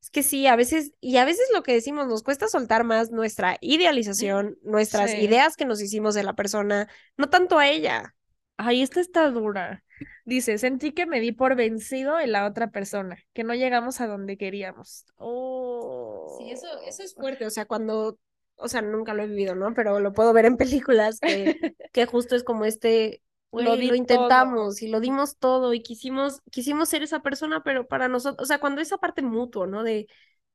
es 0.01 0.09
que 0.09 0.23
sí, 0.23 0.47
a 0.47 0.55
veces, 0.55 0.91
y 1.01 1.17
a 1.17 1.25
veces 1.25 1.47
lo 1.53 1.63
que 1.63 1.73
decimos, 1.73 2.07
nos 2.07 2.23
cuesta 2.23 2.47
soltar 2.47 2.83
más 2.83 3.11
nuestra 3.11 3.57
idealización, 3.61 4.57
nuestras 4.63 5.11
Sí. 5.11 5.17
ideas 5.17 5.55
que 5.55 5.65
nos 5.65 5.81
hicimos 5.81 6.15
de 6.15 6.23
la 6.23 6.33
persona, 6.35 6.87
no 7.17 7.29
tanto 7.29 7.57
a 7.59 7.67
ella. 7.69 8.13
Ay, 8.57 8.81
esta 8.81 8.99
está 8.99 9.29
dura. 9.31 9.83
Dice, 10.25 10.57
sentí 10.57 10.91
que 10.91 11.05
me 11.05 11.19
di 11.19 11.31
por 11.31 11.55
vencido 11.55 12.19
en 12.19 12.31
la 12.31 12.45
otra 12.45 12.69
persona, 12.71 13.17
que 13.33 13.43
no 13.43 13.53
llegamos 13.53 14.01
a 14.01 14.07
donde 14.07 14.37
queríamos. 14.37 15.05
Oh. 15.17 16.35
Sí, 16.37 16.51
eso, 16.51 16.67
eso 16.85 17.03
es 17.03 17.15
fuerte, 17.15 17.45
o 17.45 17.49
sea, 17.49 17.65
cuando, 17.65 18.17
o 18.55 18.67
sea, 18.67 18.81
nunca 18.81 19.13
lo 19.13 19.23
he 19.23 19.27
vivido, 19.27 19.55
¿no? 19.55 19.73
Pero 19.73 19.99
lo 19.99 20.13
puedo 20.13 20.33
ver 20.33 20.45
en 20.45 20.57
películas 20.57 21.19
que, 21.19 21.55
que 21.91 22.05
justo 22.05 22.35
es 22.35 22.43
como 22.43 22.65
este, 22.65 23.21
Lo 23.51 23.75
intentamos 23.75 24.81
y 24.81 24.89
lo 24.89 24.99
dimos 24.99 25.37
todo 25.37 25.73
y 25.73 25.81
quisimos, 25.81 26.41
quisimos 26.51 26.89
ser 26.89 27.03
esa 27.03 27.21
persona, 27.21 27.63
pero 27.63 27.87
para 27.87 28.07
nosotros, 28.07 28.43
o 28.43 28.45
sea, 28.45 28.59
cuando 28.59 28.81
esa 28.81 28.97
parte 28.97 29.21
mutuo, 29.21 29.67
¿no? 29.67 29.83
De 29.83 30.07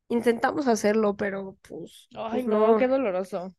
intentamos 0.08 0.68
hacerlo, 0.68 1.16
pero 1.16 1.56
pues, 1.68 2.08
Ay, 2.14 2.44
pues 2.44 2.46
no, 2.46 2.72
no. 2.72 2.76
qué 2.76 2.88
doloroso. 2.88 3.54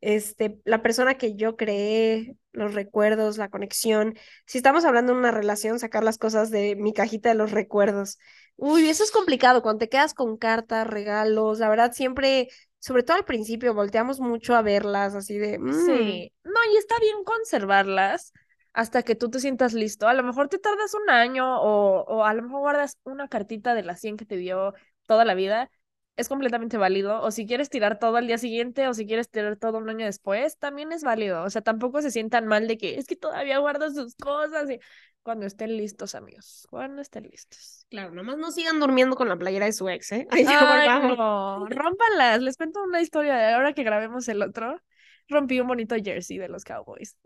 Este, 0.00 0.58
la 0.64 0.82
persona 0.82 1.14
que 1.16 1.34
yo 1.34 1.56
creé, 1.56 2.36
los 2.52 2.74
recuerdos, 2.74 3.38
la 3.38 3.48
conexión. 3.50 4.14
Si 4.46 4.58
estamos 4.58 4.84
hablando 4.84 5.12
de 5.12 5.18
una 5.18 5.30
relación, 5.32 5.78
sacar 5.78 6.04
las 6.04 6.18
cosas 6.18 6.50
de 6.50 6.76
mi 6.76 6.92
cajita 6.92 7.28
de 7.30 7.34
los 7.34 7.50
recuerdos. 7.52 8.18
Uy, 8.56 8.88
eso 8.88 9.04
es 9.04 9.10
complicado 9.10 9.62
cuando 9.62 9.78
te 9.80 9.88
quedas 9.88 10.14
con 10.14 10.36
cartas, 10.36 10.86
regalos. 10.86 11.58
La 11.58 11.68
verdad, 11.68 11.92
siempre, 11.92 12.48
sobre 12.78 13.02
todo 13.02 13.16
al 13.16 13.24
principio, 13.24 13.74
volteamos 13.74 14.20
mucho 14.20 14.54
a 14.56 14.62
verlas 14.62 15.14
así 15.14 15.38
de. 15.38 15.58
mm, 15.58 15.72
Sí, 15.72 16.32
no, 16.44 16.52
y 16.72 16.76
está 16.76 16.94
bien 17.00 17.24
conservarlas 17.24 18.32
hasta 18.72 19.02
que 19.02 19.14
tú 19.16 19.30
te 19.30 19.40
sientas 19.40 19.72
listo. 19.74 20.06
A 20.08 20.14
lo 20.14 20.22
mejor 20.22 20.48
te 20.48 20.58
tardas 20.58 20.94
un 20.94 21.10
año 21.10 21.60
o, 21.60 22.04
o 22.04 22.24
a 22.24 22.34
lo 22.34 22.42
mejor 22.42 22.60
guardas 22.60 22.96
una 23.04 23.28
cartita 23.28 23.74
de 23.74 23.82
las 23.82 24.00
100 24.00 24.16
que 24.16 24.24
te 24.24 24.36
dio 24.36 24.74
toda 25.06 25.24
la 25.24 25.34
vida. 25.34 25.70
Es 26.18 26.28
completamente 26.28 26.76
válido. 26.76 27.22
O 27.22 27.30
si 27.30 27.46
quieres 27.46 27.70
tirar 27.70 27.98
todo 27.98 28.16
al 28.16 28.26
día 28.26 28.38
siguiente 28.38 28.88
o 28.88 28.92
si 28.94 29.06
quieres 29.06 29.30
tirar 29.30 29.56
todo 29.56 29.78
un 29.78 29.88
año 29.88 30.04
después, 30.04 30.58
también 30.58 30.92
es 30.92 31.04
válido. 31.04 31.44
O 31.44 31.50
sea, 31.50 31.62
tampoco 31.62 32.02
se 32.02 32.10
sientan 32.10 32.46
mal 32.46 32.66
de 32.66 32.76
que 32.76 32.98
es 32.98 33.06
que 33.06 33.14
todavía 33.16 33.58
guardas 33.58 33.94
sus 33.94 34.16
cosas 34.16 34.68
y 34.68 34.80
cuando 35.22 35.46
estén 35.46 35.76
listos, 35.76 36.14
amigos. 36.14 36.66
Cuando 36.70 37.02
estén 37.02 37.22
listos. 37.24 37.86
Claro, 37.88 38.10
nomás 38.10 38.36
no 38.36 38.50
sigan 38.50 38.80
durmiendo 38.80 39.14
con 39.14 39.28
la 39.28 39.36
playera 39.36 39.66
de 39.66 39.72
su 39.72 39.88
ex, 39.88 40.10
¿eh? 40.12 40.26
Ya 40.44 40.58
Ay, 40.60 40.88
volvamos. 40.88 41.18
no, 41.18 41.66
rómpanlas. 41.68 42.42
Les 42.42 42.56
cuento 42.56 42.82
una 42.82 43.00
historia 43.00 43.36
de 43.36 43.54
ahora 43.54 43.72
que 43.72 43.84
grabemos 43.84 44.26
el 44.28 44.42
otro. 44.42 44.80
Rompí 45.28 45.60
un 45.60 45.68
bonito 45.68 45.94
jersey 46.02 46.38
de 46.38 46.48
los 46.48 46.64
Cowboys. 46.64 47.16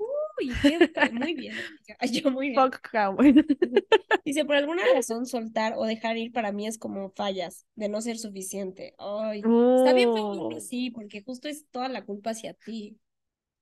Uy, 0.42 1.10
muy 1.10 1.34
bien. 1.34 1.64
Yo 2.12 2.30
muy 2.30 2.50
bien. 2.50 2.62
Fuck 2.62 2.82
Cowboys. 2.92 3.34
Dice, 4.24 4.44
por 4.44 4.56
alguna 4.56 4.82
razón 4.94 5.26
soltar 5.26 5.74
o 5.76 5.84
dejar 5.84 6.16
ir 6.16 6.32
para 6.32 6.52
mí 6.52 6.66
es 6.66 6.78
como 6.78 7.10
fallas, 7.10 7.66
de 7.74 7.88
no 7.88 8.00
ser 8.00 8.18
suficiente. 8.18 8.94
Ay, 8.98 9.48
está 9.74 9.92
bien 9.92 10.12
Oh. 10.12 10.48
feo 10.48 10.60
sí, 10.60 10.90
porque 10.90 11.22
justo 11.22 11.48
es 11.48 11.66
toda 11.70 11.88
la 11.88 12.04
culpa 12.04 12.30
hacia 12.30 12.54
ti. 12.54 12.98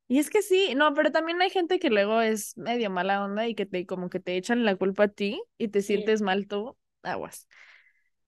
Y 0.09 0.19
es 0.19 0.29
que 0.31 0.43
sí, 0.43 0.75
no, 0.75 0.93
pero 0.95 1.13
también 1.13 1.41
hay 1.41 1.51
gente 1.51 1.79
que 1.79 1.89
luego 1.91 2.21
es 2.21 2.57
medio 2.59 2.91
mala 2.91 3.25
onda 3.25 3.47
y 3.47 3.55
que 3.55 3.65
te 3.67 3.87
como 3.87 4.11
que 4.11 4.19
te 4.21 4.37
echan 4.37 4.65
la 4.65 4.75
culpa 4.77 5.05
a 5.05 5.09
ti 5.09 5.41
y 5.57 5.69
te 5.69 5.83
Sí. 5.83 5.95
sientes 5.95 6.21
mal 6.23 6.49
tú. 6.49 6.77
Aguas. 7.03 7.47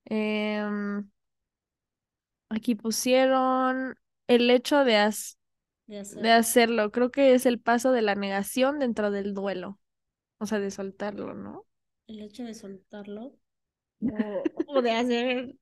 Em, 0.07 1.11
aquí 2.49 2.75
pusieron 2.75 3.97
el 4.29 4.51
hecho 4.51 4.85
de, 4.85 4.97
haz- 4.97 5.39
De 5.87 5.99
hacer- 5.99 6.23
de 6.23 6.31
hacerlo. 6.33 6.91
Creo 6.93 7.11
que 7.11 7.35
es 7.35 7.47
el 7.47 7.61
paso 7.61 7.93
de 7.93 8.03
la 8.03 8.15
negación 8.15 8.79
dentro 8.79 9.11
del 9.11 9.35
duelo. 9.35 9.79
O 10.39 10.47
sea, 10.47 10.61
de 10.61 10.71
soltarlo, 10.71 11.35
¿no? 11.35 11.67
El 12.07 12.21
hecho 12.21 12.45
de 12.45 12.55
soltarlo. 12.55 13.33
O, 14.07 14.43
o 14.67 14.83
de 14.83 14.93
hacer. 14.93 15.55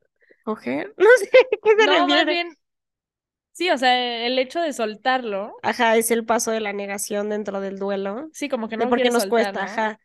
¿Coger? 0.44 0.94
No 0.98 1.06
sé, 1.18 1.30
¿qué 1.62 1.70
se 1.78 1.86
No, 1.86 2.06
más 2.08 2.08
refiere? 2.08 2.26
bien. 2.26 2.56
Sí, 3.52 3.70
o 3.70 3.78
sea, 3.78 4.26
el 4.26 4.38
hecho 4.38 4.60
de 4.60 4.72
soltarlo. 4.72 5.54
Ajá, 5.62 5.96
es 5.96 6.10
el 6.10 6.24
paso 6.24 6.50
de 6.50 6.60
la 6.60 6.72
negación 6.72 7.28
dentro 7.28 7.60
del 7.60 7.78
duelo. 7.78 8.30
Sí, 8.32 8.48
como 8.48 8.68
que 8.68 8.76
de 8.78 8.86
no 8.86 8.88
por 8.88 9.00
qué 9.02 9.02
quieres 9.02 9.14
nos 9.14 9.24
soltar, 9.24 9.30
cuesta, 9.30 9.62
¿no? 9.62 9.64
ajá. 9.64 10.00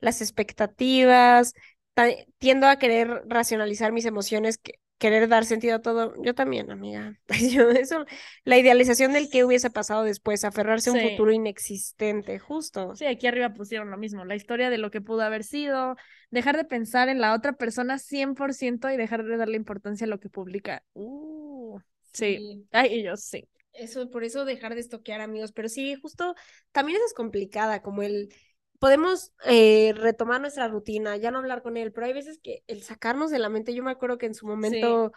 Las 0.00 0.20
expectativas. 0.22 1.54
ta- 1.94 2.08
tiendo 2.38 2.66
a 2.68 2.76
querer 2.78 3.22
racionalizar 3.26 3.92
mis 3.92 4.04
emociones, 4.06 4.58
que- 4.58 4.74
querer 4.98 5.28
dar 5.28 5.44
sentido 5.44 5.76
a 5.76 5.82
todo. 5.82 6.14
Yo 6.22 6.34
también, 6.34 6.70
amiga. 6.70 7.18
Yo- 7.52 7.70
eso, 7.70 8.04
la 8.44 8.58
idealización 8.58 9.12
del 9.12 9.28
que 9.30 9.44
hubiese 9.44 9.70
pasado 9.70 10.02
después, 10.04 10.44
aferrarse 10.44 10.90
a 10.90 10.92
un 10.94 11.00
Sí. 11.00 11.10
futuro 11.10 11.32
inexistente, 11.32 12.38
justo. 12.38 12.94
Sí, 12.94 13.06
aquí 13.06 13.26
arriba 13.26 13.52
pusieron 13.52 13.90
lo 13.90 13.98
mismo, 13.98 14.24
la 14.24 14.36
historia 14.36 14.70
de 14.70 14.78
lo 14.78 14.90
que 14.90 15.00
pudo 15.00 15.22
haber 15.22 15.44
sido, 15.44 15.96
dejar 16.30 16.56
de 16.56 16.64
pensar 16.64 17.08
en 17.08 17.20
la 17.20 17.34
otra 17.34 17.52
persona 17.54 17.98
100% 17.98 18.90
y 18.90 18.96
dejar 18.96 19.24
de 19.24 19.36
darle 19.36 19.56
importancia 19.56 20.06
a 20.06 20.08
lo 20.08 20.18
que 20.20 20.28
publica. 20.28 20.82
Uh, 20.94 21.78
sí. 22.12 22.66
Ay, 22.72 22.94
ellos 23.00 23.20
sí. 23.22 23.48
Eso, 23.72 24.10
por 24.10 24.24
eso 24.24 24.46
dejar 24.46 24.74
de 24.74 24.80
estoquear 24.80 25.20
amigos, 25.20 25.52
pero 25.52 25.68
sí, 25.68 25.94
justo 25.96 26.34
también 26.72 26.96
eso 26.96 27.04
es 27.06 27.12
complicada, 27.14 27.82
como 27.82 28.02
el, 28.02 28.32
podemos 28.78 29.32
eh, 29.44 29.92
retomar 29.96 30.40
nuestra 30.40 30.68
rutina, 30.68 31.16
ya 31.16 31.30
no 31.30 31.38
hablar 31.38 31.62
con 31.62 31.76
él, 31.76 31.92
pero 31.92 32.06
hay 32.06 32.12
veces 32.12 32.38
que 32.42 32.62
el 32.66 32.82
sacarnos 32.82 33.30
de 33.30 33.38
la 33.38 33.48
mente, 33.48 33.74
yo 33.74 33.82
me 33.82 33.90
acuerdo 33.90 34.18
que 34.18 34.26
en 34.26 34.34
su 34.34 34.46
momento, 34.46 35.12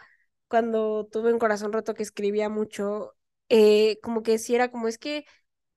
cuando 0.48 1.06
tuve 1.10 1.32
un 1.32 1.38
corazón 1.38 1.72
roto 1.72 1.94
que 1.94 2.02
escribía 2.02 2.48
mucho, 2.48 3.14
eh, 3.48 3.98
como 4.02 4.22
que 4.22 4.38
sí 4.38 4.54
era 4.54 4.70
como, 4.70 4.88
es 4.88 4.98
que 4.98 5.24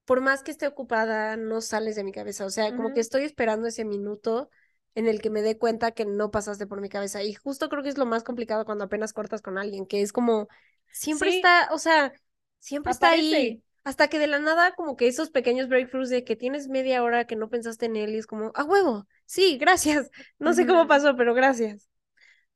por 0.06 0.22
más 0.22 0.44
que 0.44 0.52
esté 0.52 0.68
ocupada, 0.68 1.38
no 1.38 1.62
sales 1.62 1.96
de 1.96 2.04
mi 2.04 2.12
cabeza, 2.12 2.46
o 2.46 2.50
sea, 2.50 2.76
como 2.76 2.94
que 2.94 3.00
estoy 3.00 3.24
esperando 3.24 3.68
ese 3.68 3.86
minuto 3.86 4.50
en 4.96 5.08
el 5.08 5.22
que 5.22 5.30
me 5.30 5.42
dé 5.42 5.58
cuenta 5.58 5.92
que 5.92 6.06
no 6.06 6.32
pasaste 6.32 6.68
por 6.68 6.82
mi 6.82 6.90
cabeza, 6.90 7.24
y 7.24 7.34
justo 7.34 7.70
creo 7.70 7.84
que 7.84 7.90
es 7.90 7.98
lo 7.98 8.06
más 8.06 8.24
complicado 8.24 8.66
cuando 8.66 8.84
apenas 8.86 9.14
cortas 9.14 9.42
con 9.42 9.58
alguien, 9.58 9.86
que 9.86 10.02
es 10.02 10.12
como, 10.14 10.48
siempre 10.92 11.32
Sí. 11.32 11.38
está, 11.38 11.70
o 11.72 11.80
sea, 11.80 12.14
siempre 12.60 12.92
está 12.92 13.12
ahí. 13.12 13.64
Hasta 13.84 14.08
que 14.08 14.20
de 14.20 14.28
la 14.28 14.40
nada, 14.40 14.74
como 14.76 14.96
que 14.96 15.08
esos 15.08 15.30
pequeños 15.30 15.68
breakthroughs 15.68 16.10
de 16.10 16.24
que 16.24 16.36
tienes 16.36 16.70
media 16.70 17.04
hora 17.04 17.26
que 17.26 17.36
no 17.36 17.50
pensaste 17.50 17.86
en 17.88 17.98
él 17.98 18.16
y 18.16 18.18
es 18.18 18.28
como, 18.28 18.52
a 18.56 18.64
huevo, 18.64 19.08
sí, 19.26 19.58
gracias. 19.58 20.10
No 20.40 20.54
sé 20.54 20.66
cómo 20.66 20.88
pasó, 20.88 21.16
pero 21.16 21.34
gracias. 21.34 21.90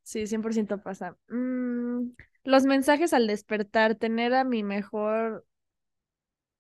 Sí, 0.04 0.26
100% 0.28 0.82
pasa. 0.82 1.18
Mm, 1.28 2.12
los 2.44 2.64
mensajes 2.66 3.14
al 3.14 3.28
despertar, 3.28 3.96
tener 3.96 4.34
a 4.34 4.44
mi 4.46 4.64
mejor, 4.64 5.46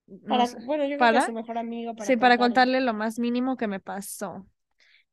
no 0.08 0.28
Para, 0.30 0.48
sé, 0.48 0.58
bueno, 0.66 0.86
yo 0.86 0.98
su 1.22 1.32
mejor 1.34 1.58
amigo, 1.58 1.94
para 1.96 2.08
Sí, 2.08 2.18
para 2.18 2.38
contarle 2.38 2.82
lo 2.82 2.94
más 2.94 3.20
mínimo 3.20 3.58
que 3.58 3.68
me 3.68 3.80
pasó. 3.80 4.46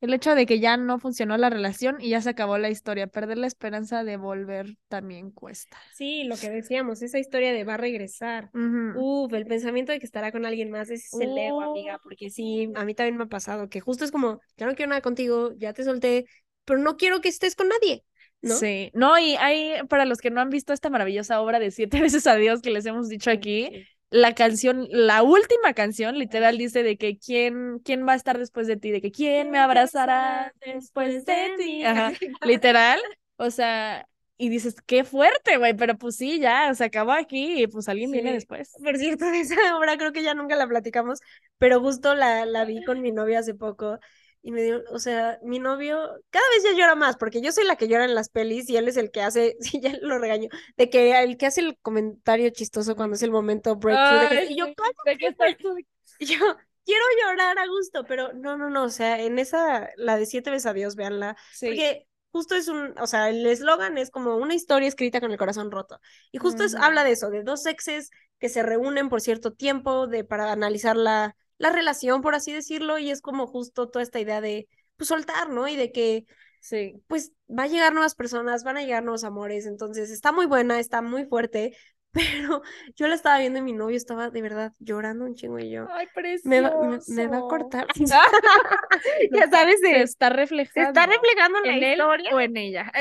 El 0.04 0.12
hecho 0.12 0.34
de 0.34 0.44
que 0.44 0.60
ya 0.60 0.76
no 0.76 0.98
funcionó 0.98 1.38
la 1.38 1.48
relación 1.48 1.96
y 1.98 2.10
ya 2.10 2.20
se 2.20 2.28
acabó 2.28 2.58
la 2.58 2.68
historia. 2.68 3.06
Perder 3.06 3.38
la 3.38 3.46
esperanza 3.46 4.04
de 4.04 4.18
volver 4.18 4.76
también 4.88 5.30
cuesta. 5.30 5.78
Sí, 5.94 6.24
lo 6.24 6.36
que 6.36 6.50
decíamos, 6.50 7.00
esa 7.00 7.18
historia 7.18 7.54
de 7.54 7.64
va 7.64 7.74
a 7.74 7.78
regresar. 7.78 8.50
Ujú. 8.52 9.24
Uf, 9.24 9.32
el 9.32 9.46
pensamiento 9.46 9.92
de 9.92 10.00
que 10.00 10.04
estará 10.04 10.30
con 10.30 10.44
alguien 10.44 10.70
más, 10.70 10.90
ese 10.90 11.06
es 11.06 11.20
el 11.22 11.38
ego, 11.38 11.62
amiga, 11.62 11.98
porque 12.02 12.28
sí, 12.28 12.70
a 12.74 12.84
mí 12.84 12.94
también 12.94 13.16
me 13.16 13.24
ha 13.24 13.28
pasado 13.28 13.70
que 13.70 13.80
justo 13.80 14.04
es 14.04 14.12
como, 14.12 14.40
ya 14.58 14.66
no 14.66 14.74
quiero 14.74 14.90
nada 14.90 15.00
contigo, 15.00 15.52
ya 15.56 15.72
te 15.72 15.84
solté, 15.84 16.26
pero 16.66 16.78
no 16.78 16.98
quiero 16.98 17.22
que 17.22 17.30
estés 17.30 17.56
con 17.56 17.68
nadie, 17.68 18.04
¿no? 18.42 18.54
Sí, 18.54 18.90
no, 18.92 19.18
y 19.18 19.36
hay, 19.36 19.86
para 19.88 20.04
los 20.04 20.18
que 20.18 20.30
no 20.30 20.42
han 20.42 20.50
visto 20.50 20.74
esta 20.74 20.90
maravillosa 20.90 21.40
obra 21.40 21.58
de 21.58 21.70
Siete 21.70 21.98
veces 22.02 22.26
Adiós 22.26 22.60
que 22.60 22.70
les 22.70 22.84
hemos 22.84 23.08
dicho 23.08 23.30
aquí, 23.30 23.70
Sí. 23.72 23.86
La 24.14 24.32
canción, 24.32 24.86
la 24.90 25.24
última 25.24 25.74
canción, 25.74 26.16
literal 26.16 26.56
dice 26.56 26.84
de 26.84 26.96
que 26.96 27.18
quién, 27.18 27.80
quién 27.80 28.06
va 28.06 28.12
a 28.12 28.16
estar 28.16 28.38
después 28.38 28.68
de 28.68 28.76
ti, 28.76 28.92
de 28.92 29.00
que 29.00 29.10
quién 29.10 29.50
me 29.50 29.58
abrazará 29.58 30.54
después 30.64 31.26
de 31.26 31.54
ti. 31.58 31.82
Ajá, 31.82 32.12
literal. 32.42 33.00
O 33.38 33.50
sea, 33.50 34.08
y 34.36 34.50
dices, 34.50 34.76
qué 34.86 35.02
fuerte, 35.02 35.56
güey, 35.56 35.74
pero 35.74 35.98
pues 35.98 36.14
sí, 36.14 36.38
ya, 36.38 36.72
se 36.74 36.84
acabó 36.84 37.10
aquí 37.10 37.60
y 37.60 37.66
pues 37.66 37.88
alguien 37.88 38.12
viene 38.12 38.32
después. 38.32 38.70
Por 38.80 38.96
cierto, 38.98 39.24
esa 39.34 39.76
obra 39.76 39.96
creo 39.96 40.12
que 40.12 40.22
ya 40.22 40.34
nunca 40.34 40.54
la 40.54 40.68
platicamos, 40.68 41.18
pero 41.58 41.80
justo 41.80 42.14
la, 42.14 42.46
la 42.46 42.64
vi 42.64 42.84
con 42.84 43.02
mi 43.02 43.10
novio 43.10 43.40
hace 43.40 43.54
poco 43.54 43.98
y 44.46 44.52
me 44.52 44.62
dio, 44.62 44.82
o 44.90 44.98
sea, 44.98 45.38
mi 45.42 45.58
novio 45.58 45.96
cada 46.28 46.44
vez 46.50 46.62
ya 46.64 46.72
llora 46.78 46.94
más, 46.94 47.16
porque 47.16 47.40
yo 47.40 47.50
soy 47.50 47.64
la 47.64 47.76
que 47.76 47.88
llora 47.88 48.04
en 48.04 48.14
las 48.14 48.28
pelis 48.28 48.68
y 48.68 48.76
él 48.76 48.86
es 48.88 48.98
el 48.98 49.10
que 49.10 49.22
hace, 49.22 49.56
sí, 49.60 49.80
ya 49.80 49.92
lo 50.02 50.18
regaño, 50.18 50.50
de 50.76 50.90
que 50.90 51.18
el 51.22 51.38
que 51.38 51.46
hace 51.46 51.62
el 51.62 51.78
comentario 51.80 52.50
chistoso 52.50 52.94
cuando 52.94 53.16
es 53.16 53.22
el 53.22 53.30
momento 53.30 53.74
breakthrough, 53.76 54.20
de 54.20 54.28
que- 54.28 54.38
Ay, 54.40 54.46
y 54.52 54.56
yo, 54.58 54.66
sí, 54.66 54.74
"¿Cómo 54.76 54.90
¿de 55.06 55.16
yo 56.20 56.36
quiero 56.84 57.04
llorar 57.22 57.58
a 57.58 57.66
gusto, 57.66 58.04
pero 58.06 58.32
no, 58.34 58.56
no, 58.58 58.68
no, 58.70 58.84
o 58.84 58.88
sea, 58.90 59.20
en 59.20 59.38
esa, 59.38 59.88
la 59.96 60.16
de 60.18 60.26
Siete 60.26 60.50
veces 60.50 60.66
a 60.66 60.74
Dios, 60.74 60.94
véanla, 60.96 61.36
Sí. 61.52 61.66
porque 61.68 62.06
justo 62.30 62.54
es 62.54 62.68
un, 62.68 62.94
o 62.98 63.06
sea, 63.06 63.30
el 63.30 63.46
eslogan 63.46 63.96
es 63.96 64.10
como 64.10 64.36
una 64.36 64.54
historia 64.54 64.88
escrita 64.88 65.20
con 65.20 65.32
el 65.32 65.38
corazón 65.38 65.70
roto. 65.70 66.00
Y 66.32 66.38
justo 66.38 66.64
es, 66.64 66.74
habla 66.74 67.04
de 67.04 67.12
eso, 67.12 67.30
de 67.30 67.42
dos 67.44 67.64
exes 67.66 68.10
que 68.38 68.48
se 68.48 68.62
reúnen 68.62 69.08
por 69.08 69.20
cierto 69.20 69.52
tiempo, 69.52 70.06
de, 70.06 70.24
para 70.24 70.52
analizar 70.52 70.96
la, 70.96 71.36
la 71.64 71.70
relación, 71.72 72.22
por 72.22 72.34
así 72.34 72.52
decirlo, 72.52 72.98
y 72.98 73.10
es 73.10 73.20
como 73.22 73.46
justo 73.48 73.88
toda 73.90 74.02
esta 74.02 74.20
idea 74.20 74.40
de, 74.40 74.68
pues, 74.96 75.08
soltar, 75.08 75.50
¿no? 75.50 75.68
Y 75.68 75.76
de 75.76 75.92
que, 75.92 76.26
Sí. 76.60 77.02
pues, 77.08 77.32
va 77.48 77.64
a 77.64 77.66
llegar 77.66 77.92
nuevas 77.92 78.14
personas, 78.14 78.64
van 78.64 78.78
a 78.78 78.82
llegar 78.82 79.02
nuevos 79.02 79.24
amores, 79.24 79.66
entonces 79.66 80.10
está 80.10 80.32
muy 80.32 80.46
buena, 80.46 80.78
está 80.80 81.02
muy 81.02 81.26
fuerte, 81.26 81.76
pero 82.12 82.62
yo 82.96 83.08
la 83.08 83.14
estaba 83.16 83.38
viendo 83.40 83.58
y 83.58 83.62
mi 83.62 83.72
novio 83.72 83.96
estaba 83.96 84.30
de 84.30 84.40
verdad 84.42 84.72
llorando 84.78 85.24
un 85.24 85.34
chingo 85.34 85.58
y 85.58 85.70
yo 85.70 85.86
Ay, 85.90 86.06
precioso. 86.14 86.48
me 86.48 86.60
va, 86.60 86.72
me, 86.80 86.98
me 87.08 87.26
va 87.28 87.38
a 87.38 87.40
cortar. 87.42 87.86
ya 89.32 89.48
sabes, 89.50 89.80
Se 89.80 89.88
de, 89.88 90.02
está 90.02 90.28
se 90.28 90.34
reflejando. 90.36 90.88
está 91.00 91.06
reflejando 91.06 91.58
en 91.58 91.66
la 91.66 91.76
él 91.76 91.92
historia. 91.92 92.30
o 92.34 92.40
en 92.40 92.56
ella. 92.56 92.92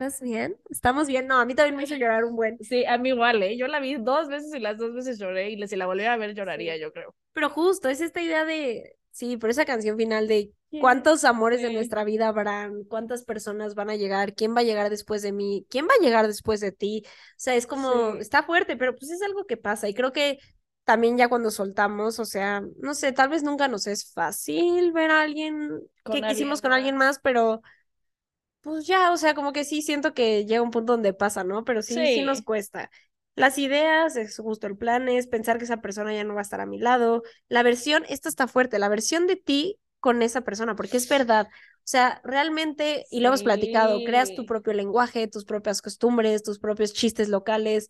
¿Estás 0.00 0.22
bien? 0.22 0.56
¿Estamos 0.70 1.08
bien? 1.08 1.26
No, 1.26 1.38
a 1.38 1.44
mí 1.44 1.54
también 1.54 1.76
me 1.76 1.82
hizo 1.82 1.94
llorar 1.94 2.24
un 2.24 2.34
buen. 2.34 2.58
Sí, 2.60 2.86
a 2.86 2.96
mí 2.96 3.10
igual, 3.10 3.42
¿eh? 3.42 3.58
Yo 3.58 3.66
la 3.68 3.80
vi 3.80 3.96
dos 3.96 4.28
veces 4.28 4.54
y 4.54 4.58
las 4.58 4.78
dos 4.78 4.94
veces 4.94 5.18
lloré 5.18 5.50
y 5.50 5.68
si 5.68 5.76
la 5.76 5.84
volviera 5.84 6.14
a 6.14 6.16
ver 6.16 6.34
lloraría, 6.34 6.74
Sí. 6.76 6.80
yo 6.80 6.90
creo. 6.90 7.14
Pero 7.34 7.50
justo, 7.50 7.90
es 7.90 8.00
esta 8.00 8.22
idea 8.22 8.46
de, 8.46 8.96
sí, 9.10 9.36
por 9.36 9.50
esa 9.50 9.66
canción 9.66 9.98
final 9.98 10.26
de 10.26 10.52
cuántos 10.80 11.24
amores 11.24 11.60
de 11.60 11.68
Sí. 11.68 11.74
nuestra 11.74 12.04
vida 12.04 12.28
habrán, 12.28 12.84
cuántas 12.84 13.24
personas 13.24 13.74
van 13.74 13.90
a 13.90 13.96
llegar, 13.96 14.34
quién 14.34 14.56
va 14.56 14.60
a 14.60 14.64
llegar 14.64 14.88
después 14.88 15.20
de 15.20 15.32
mí, 15.32 15.66
quién 15.68 15.84
va 15.86 15.92
a 16.00 16.02
llegar 16.02 16.26
después 16.26 16.60
de 16.60 16.72
ti. 16.72 17.02
O 17.04 17.10
sea, 17.36 17.54
es 17.54 17.66
como, 17.66 18.12
Sí. 18.14 18.18
está 18.20 18.42
fuerte, 18.42 18.78
pero 18.78 18.96
pues 18.96 19.10
es 19.10 19.20
algo 19.20 19.44
que 19.44 19.58
pasa. 19.58 19.86
Y 19.86 19.92
creo 19.92 20.12
que 20.12 20.38
también 20.84 21.18
ya 21.18 21.28
cuando 21.28 21.50
soltamos, 21.50 22.18
o 22.18 22.24
sea, 22.24 22.62
no 22.78 22.94
sé, 22.94 23.12
tal 23.12 23.28
vez 23.28 23.42
nunca 23.42 23.68
nos 23.68 23.86
es 23.86 24.10
fácil 24.14 24.92
ver 24.92 25.10
a 25.10 25.20
alguien 25.20 25.68
Con 26.02 26.14
que 26.14 26.22
quisimos 26.22 26.62
con 26.62 26.72
alguien 26.72 26.96
más, 26.96 27.20
pero 27.22 27.60
pues 28.60 28.86
ya, 28.86 29.12
o 29.12 29.16
sea, 29.16 29.34
como 29.34 29.52
que 29.52 29.64
sí 29.64 29.82
siento 29.82 30.14
que 30.14 30.44
llega 30.46 30.62
un 30.62 30.70
punto 30.70 30.92
donde 30.92 31.14
pasa, 31.14 31.44
¿no? 31.44 31.64
Pero 31.64 31.82
sí, 31.82 32.06
sí 32.06 32.22
nos 32.22 32.40
Sí. 32.40 32.44
cuesta. 32.44 32.90
Las 33.36 33.58
ideas, 33.58 34.16
es 34.16 34.36
justo 34.36 34.66
el 34.66 34.76
plan, 34.76 35.08
es 35.08 35.26
pensar 35.26 35.58
que 35.58 35.64
esa 35.64 35.78
persona 35.80 36.12
ya 36.14 36.24
no 36.24 36.34
va 36.34 36.40
a 36.40 36.42
estar 36.42 36.60
a 36.60 36.66
mi 36.66 36.78
lado. 36.78 37.22
La 37.48 37.62
versión, 37.62 38.04
esta 38.08 38.28
está 38.28 38.46
fuerte, 38.48 38.78
la 38.78 38.88
versión 38.88 39.26
de 39.26 39.36
ti 39.36 39.78
con 40.00 40.22
esa 40.22 40.42
persona, 40.42 40.76
porque 40.76 40.98
es 40.98 41.08
verdad. 41.08 41.48
O 41.48 41.88
sea, 41.90 42.20
realmente, 42.24 43.06
y 43.10 43.20
lo 43.20 43.28
hemos 43.28 43.42
platicado, 43.42 44.02
creas 44.02 44.34
tu 44.34 44.42
Sí. 44.42 44.46
propio 44.46 44.72
lenguaje, 44.74 45.26
tus 45.28 45.44
propias 45.44 45.80
costumbres, 45.82 46.42
tus 46.42 46.58
propios 46.58 46.92
chistes 46.92 47.28
locales, 47.28 47.88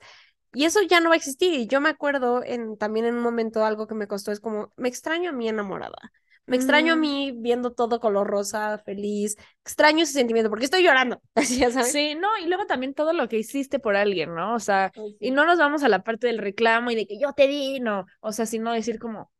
y 0.52 0.64
eso 0.64 0.82
ya 0.82 1.00
no 1.00 1.10
va 1.10 1.14
a 1.14 1.18
existir. 1.18 1.54
Y 1.54 1.66
yo 1.68 1.80
me 1.80 1.88
acuerdo 1.90 2.42
en, 2.44 2.76
también 2.78 3.06
en 3.06 3.16
un 3.16 3.22
momento 3.22 3.64
algo 3.64 3.86
que 3.86 3.94
me 3.94 4.08
costó, 4.08 4.32
es 4.32 4.40
como, 4.40 4.72
me 4.76 4.88
extraño 4.88 5.30
a 5.30 5.32
mí 5.32 5.48
enamorada. 5.48 5.96
Me 6.50 6.56
extraño 6.56 6.92
a 6.94 6.96
Mm. 6.96 7.00
mí 7.00 7.32
viendo 7.36 7.72
todo 7.72 8.00
color 8.00 8.26
rosa, 8.28 8.78
feliz. 8.78 9.36
Extraño 9.64 10.02
ese 10.04 10.12
sentimiento, 10.14 10.50
porque 10.50 10.66
estoy 10.66 10.82
llorando. 10.82 11.20
Así 11.34 11.58
ya 11.58 11.70
sabes. 11.70 11.92
Sí, 11.92 12.14
no, 12.14 12.28
y 12.38 12.46
luego 12.46 12.66
también 12.66 12.94
todo 12.94 13.12
lo 13.12 13.28
que 13.28 13.38
hiciste 13.38 13.78
por 13.78 13.96
alguien, 13.96 14.34
¿no? 14.34 14.54
O 14.54 14.60
sea, 14.60 14.92
y 15.18 15.30
no 15.30 15.44
nos 15.46 15.58
vamos 15.58 15.82
a 15.82 15.88
la 15.88 16.02
parte 16.02 16.26
del 16.26 16.38
reclamo 16.38 16.90
y 16.90 16.94
de 16.96 17.06
que 17.06 17.18
yo 17.18 17.32
te 17.32 17.46
di, 17.48 17.80
no, 17.80 18.06
o 18.20 18.32
sea, 18.32 18.46
sino 18.46 18.72
decir 18.72 18.98
como, 18.98 19.30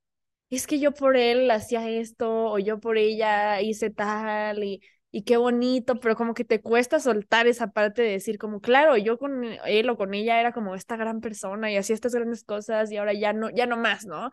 es 0.51 0.67
que 0.67 0.81
yo 0.81 0.93
por 0.95 1.17
él 1.17 1.51
hacía 1.51 1.89
esto, 1.89 2.29
o 2.53 2.59
yo 2.59 2.81
por 2.81 2.99
ella 2.99 3.61
hice 3.63 3.91
tal, 3.91 4.65
y, 4.65 4.83
y 5.13 5.25
qué 5.25 5.37
bonito, 5.39 6.01
pero 6.01 6.17
como 6.17 6.35
que 6.35 6.45
te 6.45 6.61
cuesta 6.63 7.01
soltar 7.01 7.47
esa 7.49 7.69
parte 7.73 8.03
de 8.03 8.11
decir 8.13 8.39
como, 8.39 8.61
claro, 8.61 8.97
yo 8.97 9.19
con 9.19 9.45
él 9.45 9.91
o 9.91 9.97
con 9.99 10.15
ella 10.15 10.41
era 10.41 10.53
como 10.53 10.75
esta 10.77 10.97
gran 10.97 11.21
persona 11.21 11.71
y 11.73 11.77
hacía 11.77 11.95
estas 11.95 12.15
grandes 12.15 12.45
cosas 12.45 12.91
y 12.93 12.97
ahora 12.99 13.15
ya 13.15 13.33
no, 13.33 13.51
ya 13.51 13.67
no 13.67 13.77
más, 13.77 14.07
¿no? 14.07 14.31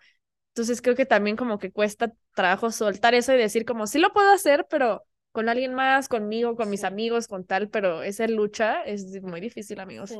Entonces 0.57 0.81
creo 0.81 0.95
que 0.95 1.05
también 1.05 1.35
como 1.35 1.59
que 1.59 1.71
cuesta 1.71 2.11
trabajo 2.33 2.71
soltar 2.71 3.13
eso 3.13 3.31
y 3.31 3.37
decir 3.37 3.63
como, 3.63 3.85
sí 3.85 3.99
lo 3.99 4.11
puedo 4.11 4.31
hacer, 4.31 4.65
pero 4.67 5.05
con 5.31 5.49
alguien 5.49 5.75
más, 5.75 6.09
conmigo, 6.09 6.55
con 6.55 6.71
mis 6.71 6.83
amigos, 6.83 7.27
con 7.27 7.45
tal, 7.45 7.69
pero 7.69 8.01
esa 8.01 8.27
lucha 8.27 8.81
es 8.81 9.21
muy 9.21 9.39
difícil, 9.39 9.79
amigos. 9.79 10.09
Sí. 10.09 10.17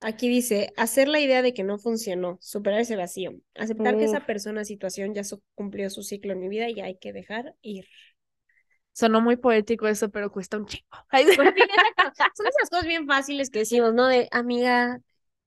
Aquí 0.00 0.28
dice, 0.28 0.72
hacer 0.76 1.06
la 1.06 1.20
idea 1.20 1.40
de 1.40 1.54
que 1.54 1.62
no 1.62 1.78
funcionó, 1.78 2.36
superar 2.40 2.80
ese 2.80 2.96
vacío, 2.96 3.34
aceptar 3.54 3.96
que 3.96 4.06
esa 4.06 4.26
persona, 4.26 4.64
situación 4.64 5.14
ya 5.14 5.22
cumplió 5.54 5.88
su 5.88 6.02
ciclo 6.02 6.32
en 6.32 6.40
mi 6.40 6.48
vida 6.48 6.68
y 6.68 6.80
hay 6.80 6.96
que 6.96 7.12
dejar 7.12 7.54
ir. 7.62 7.86
Sonó 8.92 9.20
muy 9.20 9.36
poético 9.36 9.86
eso, 9.86 10.08
pero 10.10 10.32
cuesta 10.32 10.56
un 10.56 10.66
chingo. 10.66 10.84
Pues. 11.12 11.36
Son 11.36 11.46
esas 12.48 12.70
cosas 12.70 12.88
bien 12.88 13.06
fáciles 13.06 13.50
que 13.50 13.60
decimos, 13.60 13.94
¿no? 13.94 14.08
De, 14.08 14.26
amiga, 14.32 15.00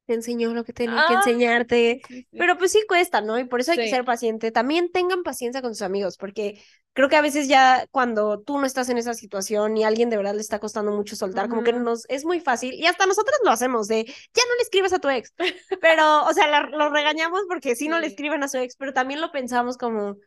te 0.08 0.16
enseñó 0.16 0.54
lo 0.54 0.64
que 0.64 0.74
tenía 0.74 1.04
que 1.04 1.14
Ah, 1.14 1.16
enseñarte. 1.16 2.02
sí, 2.08 2.28
sí. 2.32 2.38
Pero 2.40 2.58
pues 2.58 2.72
sí 2.72 2.84
cuesta, 2.88 3.22
¿no? 3.22 3.38
Y 3.40 3.46
por 3.46 3.60
eso 3.60 3.72
hay 3.74 3.80
que 3.80 3.88
ser 3.88 4.06
paciente. 4.06 4.52
También 4.52 4.92
tengan 4.92 5.24
paciencia 5.24 5.62
con 5.62 5.76
sus 5.76 5.84
amigos, 5.84 6.18
porque 6.18 6.62
creo 6.94 7.10
que 7.10 7.16
a 7.18 7.22
veces 7.22 7.48
ya 7.48 7.86
cuando 7.92 8.40
tú 8.42 8.58
no 8.60 8.66
estás 8.66 8.90
en 8.90 8.98
esa 8.98 9.14
situación 9.14 9.78
y 9.78 9.84
a 9.84 9.88
alguien 9.88 10.10
de 10.10 10.18
verdad 10.18 10.34
le 10.34 10.42
está 10.42 10.60
costando 10.60 10.92
mucho 10.94 11.16
soltar, 11.16 11.50
como 11.50 11.64
que 11.64 11.74
nos 11.74 12.06
es 12.10 12.26
muy 12.26 12.40
fácil 12.40 12.74
y 12.74 12.86
hasta 12.88 13.06
nosotras 13.06 13.38
lo 13.44 13.52
hacemos 13.52 13.88
de 13.88 14.06
ya 14.06 14.44
no 14.50 14.56
le 14.58 14.62
escribes 14.64 14.94
a 14.94 15.00
tu 15.00 15.10
ex. 15.10 15.34
Pero, 15.82 16.26
o 16.26 16.34
sea, 16.34 16.48
la- 16.48 16.62
lo 16.64 16.90
regañamos 16.90 17.42
porque 17.48 17.76
sí 17.76 17.88
no 17.88 18.00
le 18.00 18.08
escriben 18.08 18.44
a 18.44 18.48
su 18.48 18.58
ex, 18.58 18.76
pero 18.78 18.94
también 18.94 19.22
lo 19.22 19.32
pensamos 19.32 19.78
como 19.78 20.18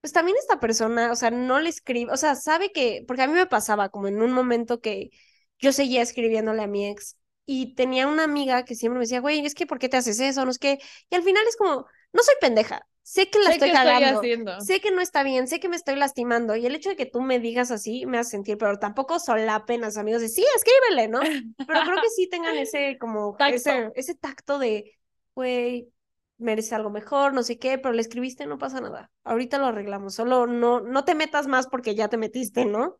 pues 0.00 0.12
también 0.12 0.36
esta 0.38 0.60
persona, 0.60 1.10
o 1.12 1.16
sea, 1.16 1.30
no 1.30 1.60
le 1.60 1.70
escribe, 1.70 2.12
o 2.12 2.16
sea, 2.16 2.34
sabe 2.34 2.72
que, 2.72 3.04
porque 3.06 3.22
a 3.22 3.26
mí 3.26 3.32
me 3.32 3.46
pasaba 3.46 3.88
como 3.88 4.08
en 4.08 4.22
un 4.22 4.32
momento 4.32 4.80
que 4.80 5.10
yo 5.58 5.72
seguía 5.72 6.02
escribiéndole 6.02 6.62
a 6.62 6.66
mi 6.66 6.88
ex 6.88 7.16
y 7.46 7.74
tenía 7.74 8.06
una 8.06 8.24
amiga 8.24 8.64
que 8.64 8.74
siempre 8.74 8.98
me 8.98 9.04
decía, 9.04 9.20
güey, 9.20 9.44
es 9.44 9.54
que 9.54 9.66
¿por 9.66 9.78
qué 9.78 9.88
te 9.88 9.96
haces 9.96 10.20
eso? 10.20 10.44
No 10.44 10.50
es 10.50 10.58
que, 10.58 10.78
y 11.10 11.14
al 11.14 11.22
final 11.22 11.42
es 11.48 11.56
como, 11.56 11.86
no 12.12 12.22
soy 12.22 12.34
pendeja, 12.40 12.86
sé 13.02 13.28
que 13.30 13.38
la 13.38 13.46
Sé 13.46 13.52
estoy 13.52 13.68
estoy 13.68 13.72
cagando, 13.72 14.18
haciendo. 14.20 14.52
sé 14.56 14.80
que 14.80 14.90
no 14.90 15.00
está 15.02 15.22
bien, 15.22 15.46
sé 15.46 15.60
que 15.60 15.68
me 15.68 15.76
estoy 15.76 15.96
lastimando 15.96 16.56
y 16.56 16.64
el 16.66 16.74
hecho 16.74 16.88
de 16.90 16.96
que 16.96 17.06
tú 17.06 17.20
me 17.20 17.38
digas 17.38 17.70
así 17.70 18.06
me 18.06 18.18
hace 18.18 18.30
sentir 18.30 18.56
peor, 18.56 18.78
tampoco 18.78 19.18
solapen 19.18 19.84
a 19.84 19.88
amigos 19.98 20.22
de, 20.22 20.28
sí, 20.28 20.44
escríbele, 20.56 21.08
¿no? 21.08 21.20
Pero 21.66 21.80
creo 21.84 22.00
que 22.00 22.08
sí 22.10 22.28
tengan 22.28 22.56
ese 22.56 22.96
como, 22.98 23.36
Tacto. 23.36 23.54
ese, 23.56 23.90
ese 23.94 24.14
tacto 24.14 24.58
de, 24.58 24.98
güey, 25.34 25.90
merece 26.38 26.74
algo 26.74 26.90
mejor, 26.90 27.32
no 27.32 27.42
sé 27.42 27.58
qué, 27.58 27.78
pero 27.78 27.94
le 27.94 28.00
escribiste, 28.00 28.46
no 28.46 28.58
pasa 28.58 28.80
nada. 28.80 29.10
Ahorita 29.22 29.58
lo 29.58 29.66
arreglamos, 29.66 30.14
solo 30.14 30.46
no, 30.46 30.80
no 30.80 31.04
te 31.04 31.14
metas 31.14 31.46
más 31.46 31.66
porque 31.66 31.94
ya 31.94 32.08
te 32.08 32.16
metiste, 32.16 32.64
¿no? 32.64 32.98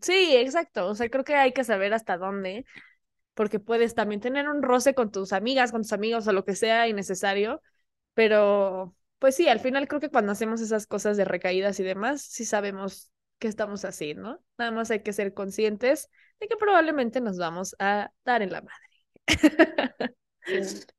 Sí, 0.00 0.36
exacto. 0.36 0.86
O 0.86 0.94
sea, 0.94 1.08
creo 1.08 1.24
que 1.24 1.34
hay 1.34 1.52
que 1.52 1.64
saber 1.64 1.92
hasta 1.94 2.16
dónde, 2.16 2.64
porque 3.40 3.58
puedes 3.58 3.94
también 3.94 4.20
tener 4.20 4.50
un 4.50 4.62
roce 4.62 4.92
con 4.92 5.10
tus 5.10 5.32
amigas, 5.32 5.72
con 5.72 5.80
tus 5.80 5.94
amigos 5.94 6.28
o 6.28 6.32
lo 6.34 6.44
que 6.44 6.54
sea 6.54 6.88
innecesario, 6.88 7.62
pero 8.12 8.94
pues 9.18 9.34
sí, 9.34 9.48
al 9.48 9.60
final 9.60 9.88
creo 9.88 9.98
que 9.98 10.10
cuando 10.10 10.32
hacemos 10.32 10.60
esas 10.60 10.86
cosas 10.86 11.16
de 11.16 11.24
recaídas 11.24 11.80
y 11.80 11.82
demás, 11.82 12.20
sí 12.20 12.44
sabemos 12.44 13.10
qué 13.38 13.48
estamos 13.48 13.86
haciendo. 13.86 14.42
Nada 14.58 14.72
más 14.72 14.90
hay 14.90 15.02
que 15.02 15.14
ser 15.14 15.32
conscientes 15.32 16.10
de 16.38 16.48
que 16.48 16.56
probablemente 16.58 17.22
nos 17.22 17.38
vamos 17.38 17.74
a 17.78 18.12
dar 18.26 18.42
en 18.42 18.52
la 18.52 18.60
madre. 18.60 18.86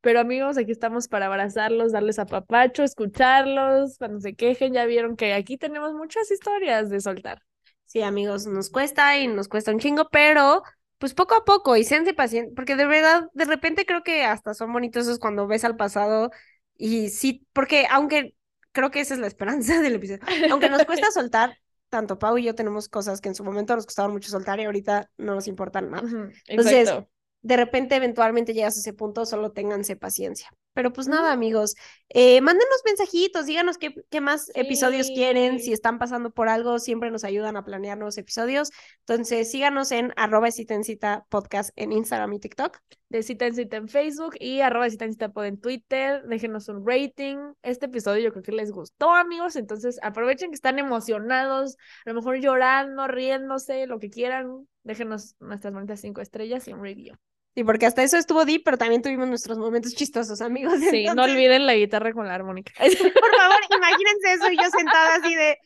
Pero 0.02 0.20
amigos, 0.20 0.58
aquí 0.58 0.72
estamos 0.72 1.08
para 1.08 1.28
abrazarlos, 1.28 1.92
darles 1.92 2.18
apapacho, 2.18 2.82
escucharlos, 2.82 4.00
cuando 4.00 4.20
se 4.20 4.34
quejen, 4.34 4.74
ya 4.74 4.88
vieron 4.88 5.16
que 5.16 5.36
aquí 5.36 5.60
tenemos 5.60 5.94
muchas 5.94 6.32
historias 6.32 6.89
de 6.89 7.02
soltar. 7.02 7.44
Sí, 7.86 8.02
amigos, 8.02 8.48
nos 8.48 8.72
cuesta 8.72 9.16
y 9.20 9.28
nos 9.28 9.48
cuesta 9.48 9.70
un 9.70 9.78
chingo, 9.78 10.10
pero 10.12 10.64
pues 11.02 11.16
poco 11.16 11.34
a 11.36 11.43
poco 11.43 11.76
y 11.76 11.84
séanse 11.84 12.14
pacientes, 12.14 12.54
porque 12.56 12.76
de 12.76 12.86
verdad, 12.86 13.28
de 13.34 13.45
repente 13.45 13.88
creo 13.88 14.04
que 14.04 14.24
hasta 14.24 14.54
son 14.54 14.72
bonitos 14.72 15.04
esos 15.08 15.18
cuando 15.18 15.47
ves 15.47 15.66
al 15.66 15.76
pasado 15.76 16.30
y 16.78 17.10
sí, 17.10 17.47
porque 17.54 17.88
aunque 17.89 18.36
creo 18.72 18.91
que 18.91 18.99
esa 19.02 19.16
es 19.16 19.20
la 19.20 19.26
esperanza 19.26 19.82
del 19.82 19.95
episodio, 19.95 20.22
aunque 20.52 20.70
nos 20.70 20.86
cuesta 20.86 21.10
soltar, 21.12 21.58
tanto 21.89 22.20
Pau 22.20 22.38
y 22.38 22.43
yo 22.43 22.54
tenemos 22.54 22.88
cosas 22.88 23.20
que 23.20 23.30
en 23.30 23.36
su 23.36 23.43
momento 23.43 23.76
nos 23.76 23.86
costaban 23.86 24.12
mucho 24.12 24.30
soltar 24.30 24.60
y 24.60 24.66
ahorita 24.66 25.10
no 25.18 25.34
nos 25.34 25.47
importan 25.47 25.89
nada. 25.89 26.04
Ujú, 26.04 26.30
Entonces, 26.47 26.89
exacto. 26.89 27.10
de 27.41 27.58
repente 27.58 27.95
eventualmente 27.95 28.54
llegas 28.54 28.78
a 28.78 28.80
ese 28.80 28.93
punto, 28.93 29.26
solo 29.26 29.52
ténganse 29.52 29.95
paciencia. 29.95 30.52
Pero 30.74 30.93
pues 30.93 31.07
nada, 31.07 31.34
amigos, 31.34 31.76
eh, 32.09 32.39
mándenos 32.41 32.82
mensajitos, 32.86 33.45
díganos 33.45 33.78
qué, 33.78 33.93
qué 34.09 34.22
más 34.22 34.51
episodios 34.55 35.07
quieren, 35.07 35.59
si 35.59 35.74
están 35.74 35.99
pasando 35.99 36.32
por 36.32 36.47
algo, 36.49 36.80
siempre 36.80 37.11
nos 37.11 37.24
ayudan 37.24 37.57
a 37.57 37.63
planear 37.65 37.97
nuevos 37.97 38.17
episodios. 38.17 38.72
Entonces, 38.99 39.51
síganos 39.51 39.91
en 39.91 40.13
arroba 40.15 40.49
cita 40.51 40.74
en 40.74 40.84
cita 40.84 41.26
podcast 41.30 41.72
en 41.76 41.91
Instagram 41.91 42.34
y 42.34 42.39
TikTok. 42.39 42.80
de 43.09 43.24
cita 43.24 43.45
en 43.45 43.55
cita 43.55 43.78
en 43.78 43.89
Facebook 43.89 44.36
y 44.39 44.61
arroba 44.61 44.89
cita 44.89 45.05
en 45.05 45.11
cita 45.13 45.30
pod 45.30 45.45
en 45.45 45.59
Twitter. 45.59 46.24
Déjenos 46.28 46.69
un 46.69 46.86
rating. 46.88 47.38
Este 47.61 47.88
episodio 47.88 48.24
yo 48.24 48.32
creo 48.32 48.43
que 48.43 48.51
les 48.53 48.72
gustó, 48.72 49.13
amigos. 49.13 49.55
Entonces 49.57 49.99
aprovechen 50.01 50.51
que 50.51 50.55
están 50.55 50.80
emocionados, 50.80 51.76
a 52.05 52.09
lo 52.11 52.15
mejor 52.15 52.39
llorando, 52.39 53.07
riéndose, 53.07 53.88
lo 53.88 53.99
que 53.99 54.09
quieran. 54.09 54.67
Déjenos 54.84 55.36
nuestras 55.39 55.74
bonitas 55.74 55.99
cinco 56.01 56.22
estrellas 56.22 56.67
y 56.67 56.74
un 56.74 56.82
review. 56.82 57.15
Sí, 57.54 57.64
porque 57.66 57.86
hasta 57.86 58.02
eso 58.02 58.18
estuvo 58.18 58.45
deep, 58.45 58.62
pero 58.64 58.78
también 58.78 59.02
tuvimos 59.02 59.28
nuestros 59.28 59.58
momentos 59.58 59.93
chistosos, 59.93 60.41
amigos. 60.41 60.74
Sí, 60.91 61.06
no 61.16 61.24
olviden 61.24 61.66
la 61.66 61.76
guitarra 61.76 62.14
con 62.14 62.28
la 62.28 62.36
armónica. 62.36 62.72
Por 62.80 63.36
favor, 63.36 63.60
imagínense 63.76 64.34
eso 64.34 64.52
y 64.52 64.58
yo 64.58 64.70
sentada 64.70 65.16
así 65.16 65.36
de, 65.36 65.58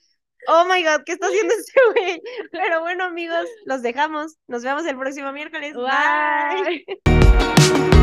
oh 0.48 0.66
my 0.66 0.84
god, 0.84 1.04
¿qué 1.06 1.14
está 1.14 1.28
haciendo 1.28 1.54
este 1.54 1.80
güey? 1.94 2.22
Pero 2.52 2.82
bueno, 2.82 3.04
amigos, 3.06 3.48
los 3.66 3.82
dejamos. 3.82 4.36
Nos 4.48 4.64
vemos 4.64 4.86
el 4.86 4.98
próximo 4.98 5.32
miércoles. 5.32 5.74
Bye. 5.76 6.86
Bye. 7.06 7.95